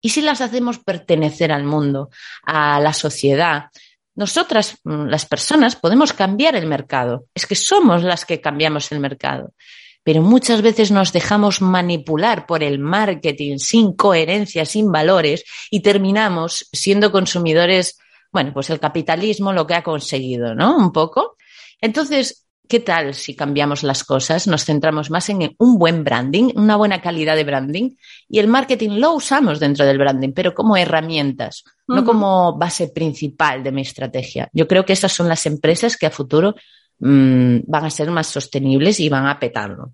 ¿Y 0.05 0.09
si 0.09 0.21
las 0.21 0.39
hacemos 0.39 0.77
pertenecer 0.77 1.51
al 1.51 1.63
mundo, 1.63 2.11
a 2.43 2.79
la 2.79 2.93
sociedad? 2.93 3.71
Nosotras, 4.13 4.77
mm, 4.83 5.07
las 5.07 5.25
personas, 5.25 5.75
podemos 5.75 6.13
cambiar 6.13 6.55
el 6.55 6.67
mercado. 6.67 7.25
Es 7.33 7.47
que 7.47 7.55
somos 7.55 8.03
las 8.03 8.23
que 8.23 8.39
cambiamos 8.39 8.91
el 8.91 8.99
mercado. 8.99 9.55
Pero 10.03 10.21
muchas 10.21 10.61
veces 10.61 10.91
nos 10.91 11.11
dejamos 11.11 11.59
manipular 11.59 12.45
por 12.45 12.61
el 12.61 12.77
marketing 12.77 13.57
sin 13.57 13.93
coherencia, 13.93 14.63
sin 14.65 14.91
valores 14.91 15.43
y 15.71 15.79
terminamos 15.79 16.69
siendo 16.71 17.11
consumidores, 17.11 17.97
bueno, 18.31 18.53
pues 18.53 18.69
el 18.69 18.79
capitalismo 18.79 19.53
lo 19.53 19.65
que 19.65 19.73
ha 19.73 19.81
conseguido, 19.81 20.53
¿no? 20.53 20.77
Un 20.77 20.91
poco. 20.91 21.35
Entonces, 21.81 22.44
¿Qué 22.67 22.79
tal 22.79 23.13
si 23.13 23.35
cambiamos 23.35 23.83
las 23.83 24.03
cosas? 24.03 24.47
Nos 24.47 24.65
centramos 24.65 25.09
más 25.09 25.29
en 25.29 25.55
un 25.57 25.77
buen 25.77 26.03
branding, 26.03 26.51
una 26.55 26.75
buena 26.75 27.01
calidad 27.01 27.35
de 27.35 27.43
branding 27.43 27.91
y 28.27 28.39
el 28.39 28.47
marketing 28.47 28.99
lo 28.99 29.13
usamos 29.13 29.59
dentro 29.59 29.85
del 29.85 29.97
branding, 29.97 30.31
pero 30.33 30.53
como 30.53 30.77
herramientas, 30.77 31.63
no 31.87 32.03
como 32.03 32.57
base 32.57 32.89
principal 32.89 33.63
de 33.63 33.71
mi 33.71 33.81
estrategia. 33.81 34.49
Yo 34.53 34.67
creo 34.67 34.85
que 34.85 34.93
esas 34.93 35.11
son 35.11 35.27
las 35.27 35.45
empresas 35.45 35.97
que 35.97 36.07
a 36.07 36.11
futuro 36.11 36.55
mm, 36.99 37.59
van 37.67 37.85
a 37.85 37.89
ser 37.89 38.09
más 38.11 38.27
sostenibles 38.27 38.99
y 38.99 39.09
van 39.09 39.27
a 39.27 39.39
petarlo. 39.39 39.93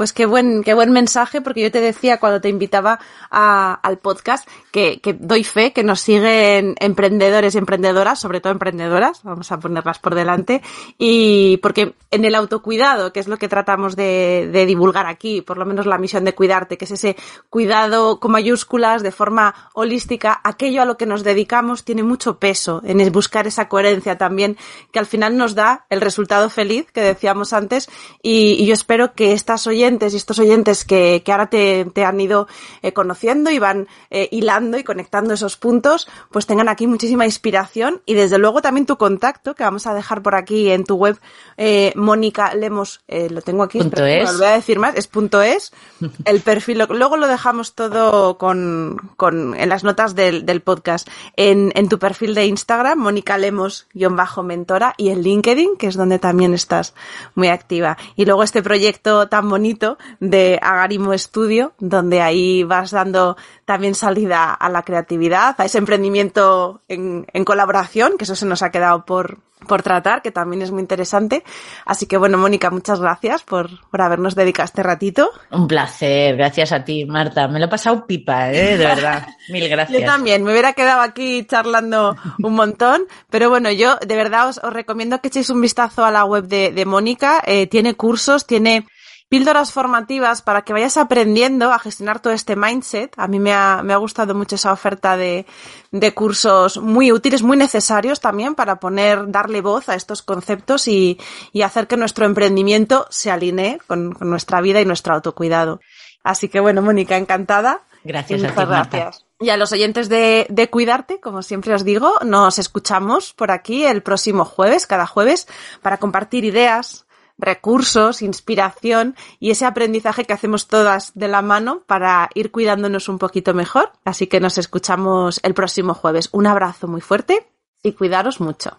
Pues 0.00 0.14
qué 0.14 0.24
buen, 0.24 0.62
qué 0.62 0.72
buen 0.72 0.92
mensaje, 0.92 1.42
porque 1.42 1.60
yo 1.60 1.70
te 1.70 1.82
decía 1.82 2.18
cuando 2.18 2.40
te 2.40 2.48
invitaba 2.48 3.00
a, 3.30 3.74
al 3.74 3.98
podcast 3.98 4.48
que, 4.70 4.98
doy 5.18 5.44
fe 5.44 5.74
que 5.74 5.82
nos 5.82 6.00
siguen 6.00 6.74
emprendedores 6.80 7.54
y 7.54 7.58
emprendedoras, 7.58 8.18
sobre 8.18 8.40
todo 8.40 8.50
emprendedoras, 8.50 9.22
vamos 9.24 9.52
a 9.52 9.60
ponerlas 9.60 9.98
por 9.98 10.14
delante, 10.14 10.62
y 10.96 11.58
porque 11.58 11.94
en 12.10 12.24
el 12.24 12.34
autocuidado, 12.34 13.12
que 13.12 13.20
es 13.20 13.28
lo 13.28 13.36
que 13.36 13.48
tratamos 13.48 13.94
de, 13.94 14.64
divulgar 14.66 15.04
aquí, 15.04 15.42
por 15.42 15.58
lo 15.58 15.66
menos 15.66 15.84
la 15.84 15.98
misión 15.98 16.24
de 16.24 16.34
cuidarte, 16.34 16.78
que 16.78 16.86
es 16.86 16.92
ese 16.92 17.16
cuidado 17.50 18.20
con 18.20 18.32
mayúsculas, 18.32 19.02
de 19.02 19.12
forma 19.12 19.54
holística, 19.74 20.40
aquello 20.44 20.80
a 20.80 20.86
lo 20.86 20.96
que 20.96 21.04
nos 21.04 21.24
dedicamos 21.24 21.84
tiene 21.84 22.04
mucho 22.04 22.38
peso 22.38 22.80
en 22.86 23.12
buscar 23.12 23.46
esa 23.46 23.68
coherencia 23.68 24.16
también, 24.16 24.56
que 24.92 24.98
al 24.98 25.06
final 25.06 25.36
nos 25.36 25.54
da 25.54 25.84
el 25.90 26.00
resultado 26.00 26.48
feliz 26.48 26.90
que 26.90 27.02
decíamos 27.02 27.52
antes, 27.52 27.90
y, 28.22 28.52
y 28.52 28.64
yo 28.64 28.72
espero 28.72 29.12
que 29.12 29.34
estas 29.34 29.60
oyentes 29.90 30.14
y 30.14 30.16
estos 30.16 30.38
oyentes 30.38 30.84
que, 30.84 31.22
que 31.24 31.32
ahora 31.32 31.48
te, 31.48 31.84
te, 31.86 32.04
han 32.04 32.20
ido 32.20 32.46
eh, 32.82 32.92
conociendo 32.92 33.50
y 33.50 33.58
van 33.58 33.88
eh, 34.10 34.28
hilando 34.30 34.78
y 34.78 34.84
conectando 34.84 35.34
esos 35.34 35.56
puntos, 35.56 36.08
pues 36.30 36.46
tengan 36.46 36.68
aquí 36.68 36.86
muchísima 36.86 37.24
inspiración 37.24 38.02
y 38.06 38.14
desde 38.14 38.38
luego 38.38 38.62
también 38.62 38.86
tu 38.86 38.96
contacto, 38.96 39.54
que 39.54 39.64
vamos 39.64 39.86
a 39.86 39.94
dejar 39.94 40.22
por 40.22 40.34
aquí 40.34 40.70
en 40.70 40.84
tu 40.84 40.94
web, 40.96 41.18
eh, 41.56 41.92
Mónica 41.96 42.54
Lemos, 42.54 43.00
lo 43.08 43.42
tengo 43.42 43.64
aquí, 43.64 43.78
punto 43.78 44.06
es. 44.06 44.24
no 44.24 44.32
lo 44.32 44.38
voy 44.38 44.46
a 44.46 44.52
decir 44.52 44.78
más, 44.78 44.94
es 44.96 45.08
punto 45.08 45.42
es, 45.42 45.72
el 46.24 46.40
perfil, 46.40 46.84
luego 46.88 47.16
lo 47.16 47.26
dejamos 47.26 47.74
todo 47.74 48.38
con, 48.38 49.12
con 49.16 49.54
en 49.56 49.68
las 49.68 49.82
notas 49.82 50.14
del, 50.14 50.46
del 50.46 50.60
podcast, 50.60 51.08
en, 51.36 51.72
en 51.74 51.88
tu 51.88 51.98
perfil 51.98 52.34
de 52.34 52.46
Instagram, 52.46 52.98
Mónica 52.98 53.38
Lemos-mentora 53.38 54.94
y 54.96 55.10
en 55.10 55.22
LinkedIn, 55.22 55.76
que 55.76 55.88
es 55.88 55.96
donde 55.96 56.18
también 56.18 56.54
estás 56.54 56.94
muy 57.34 57.48
activa. 57.48 57.96
Y 58.14 58.24
luego 58.24 58.42
este 58.42 58.62
proyecto 58.62 59.28
tan 59.28 59.48
bonito 59.48 59.79
de 60.20 60.58
Agarimo 60.62 61.16
Studio, 61.16 61.72
donde 61.78 62.20
ahí 62.20 62.62
vas 62.64 62.90
dando 62.90 63.36
también 63.64 63.94
salida 63.94 64.52
a 64.52 64.68
la 64.68 64.82
creatividad, 64.82 65.54
a 65.58 65.64
ese 65.64 65.78
emprendimiento 65.78 66.80
en, 66.88 67.26
en 67.32 67.44
colaboración, 67.44 68.16
que 68.18 68.24
eso 68.24 68.36
se 68.36 68.46
nos 68.46 68.62
ha 68.62 68.70
quedado 68.70 69.04
por, 69.04 69.38
por 69.66 69.82
tratar, 69.82 70.22
que 70.22 70.30
también 70.30 70.62
es 70.62 70.70
muy 70.70 70.80
interesante. 70.80 71.44
Así 71.84 72.06
que 72.06 72.16
bueno, 72.16 72.38
Mónica, 72.38 72.70
muchas 72.70 73.00
gracias 73.00 73.42
por, 73.42 73.70
por 73.90 74.02
habernos 74.02 74.34
dedicado 74.34 74.64
este 74.64 74.82
ratito. 74.82 75.30
Un 75.50 75.68
placer, 75.68 76.36
gracias 76.36 76.72
a 76.72 76.84
ti, 76.84 77.04
Marta. 77.04 77.48
Me 77.48 77.58
lo 77.58 77.66
he 77.66 77.68
pasado 77.68 78.06
pipa, 78.06 78.50
¿eh? 78.50 78.76
de 78.76 78.86
verdad. 78.86 79.26
Mil 79.48 79.68
gracias. 79.68 80.00
Yo 80.00 80.06
también, 80.06 80.42
me 80.42 80.52
hubiera 80.52 80.72
quedado 80.72 81.02
aquí 81.02 81.44
charlando 81.46 82.16
un 82.42 82.54
montón, 82.54 83.02
pero 83.28 83.50
bueno, 83.50 83.70
yo 83.70 83.96
de 83.96 84.16
verdad 84.16 84.48
os, 84.48 84.58
os 84.62 84.72
recomiendo 84.72 85.20
que 85.20 85.28
echéis 85.28 85.50
un 85.50 85.60
vistazo 85.60 86.04
a 86.04 86.10
la 86.10 86.24
web 86.24 86.46
de, 86.46 86.72
de 86.72 86.84
Mónica. 86.84 87.42
Eh, 87.46 87.66
tiene 87.66 87.94
cursos, 87.94 88.46
tiene 88.46 88.86
píldoras 89.30 89.72
formativas 89.72 90.42
para 90.42 90.62
que 90.62 90.72
vayas 90.72 90.96
aprendiendo 90.96 91.72
a 91.72 91.78
gestionar 91.78 92.20
todo 92.20 92.32
este 92.32 92.56
mindset. 92.56 93.14
A 93.16 93.28
mí 93.28 93.38
me 93.38 93.52
ha, 93.52 93.80
me 93.84 93.92
ha 93.92 93.96
gustado 93.96 94.34
mucho 94.34 94.56
esa 94.56 94.72
oferta 94.72 95.16
de, 95.16 95.46
de, 95.92 96.12
cursos 96.12 96.78
muy 96.78 97.12
útiles, 97.12 97.40
muy 97.40 97.56
necesarios 97.56 98.20
también 98.20 98.56
para 98.56 98.80
poner, 98.80 99.30
darle 99.30 99.60
voz 99.60 99.88
a 99.88 99.94
estos 99.94 100.22
conceptos 100.22 100.88
y, 100.88 101.16
y 101.52 101.62
hacer 101.62 101.86
que 101.86 101.96
nuestro 101.96 102.26
emprendimiento 102.26 103.06
se 103.08 103.30
alinee 103.30 103.78
con, 103.86 104.12
con, 104.12 104.28
nuestra 104.28 104.60
vida 104.60 104.80
y 104.80 104.84
nuestro 104.84 105.14
autocuidado. 105.14 105.80
Así 106.24 106.48
que 106.48 106.58
bueno, 106.58 106.82
Mónica, 106.82 107.16
encantada. 107.16 107.84
Gracias 108.02 108.42
a 108.42 108.48
ti, 108.48 108.52
gracias. 108.54 108.68
Marta. 108.68 109.10
Y 109.38 109.50
a 109.50 109.56
los 109.56 109.70
oyentes 109.70 110.08
de, 110.08 110.46
de 110.50 110.68
Cuidarte, 110.68 111.20
como 111.20 111.42
siempre 111.42 111.72
os 111.72 111.84
digo, 111.84 112.14
nos 112.24 112.58
escuchamos 112.58 113.32
por 113.32 113.52
aquí 113.52 113.84
el 113.84 114.02
próximo 114.02 114.44
jueves, 114.44 114.88
cada 114.88 115.06
jueves, 115.06 115.46
para 115.82 115.98
compartir 115.98 116.44
ideas, 116.44 117.06
recursos, 117.40 118.22
inspiración 118.22 119.16
y 119.38 119.50
ese 119.50 119.66
aprendizaje 119.66 120.24
que 120.24 120.32
hacemos 120.32 120.68
todas 120.68 121.12
de 121.14 121.28
la 121.28 121.42
mano 121.42 121.82
para 121.86 122.30
ir 122.34 122.50
cuidándonos 122.50 123.08
un 123.08 123.18
poquito 123.18 123.54
mejor. 123.54 123.92
Así 124.04 124.26
que 124.26 124.40
nos 124.40 124.58
escuchamos 124.58 125.40
el 125.42 125.54
próximo 125.54 125.94
jueves. 125.94 126.28
Un 126.32 126.46
abrazo 126.46 126.88
muy 126.88 127.00
fuerte 127.00 127.46
y 127.82 127.92
cuidaros 127.92 128.40
mucho. 128.40 128.78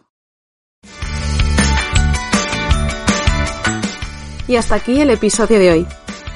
Y 4.47 4.55
hasta 4.55 4.75
aquí 4.75 4.99
el 4.99 5.09
episodio 5.09 5.59
de 5.59 5.71
hoy. 5.71 5.87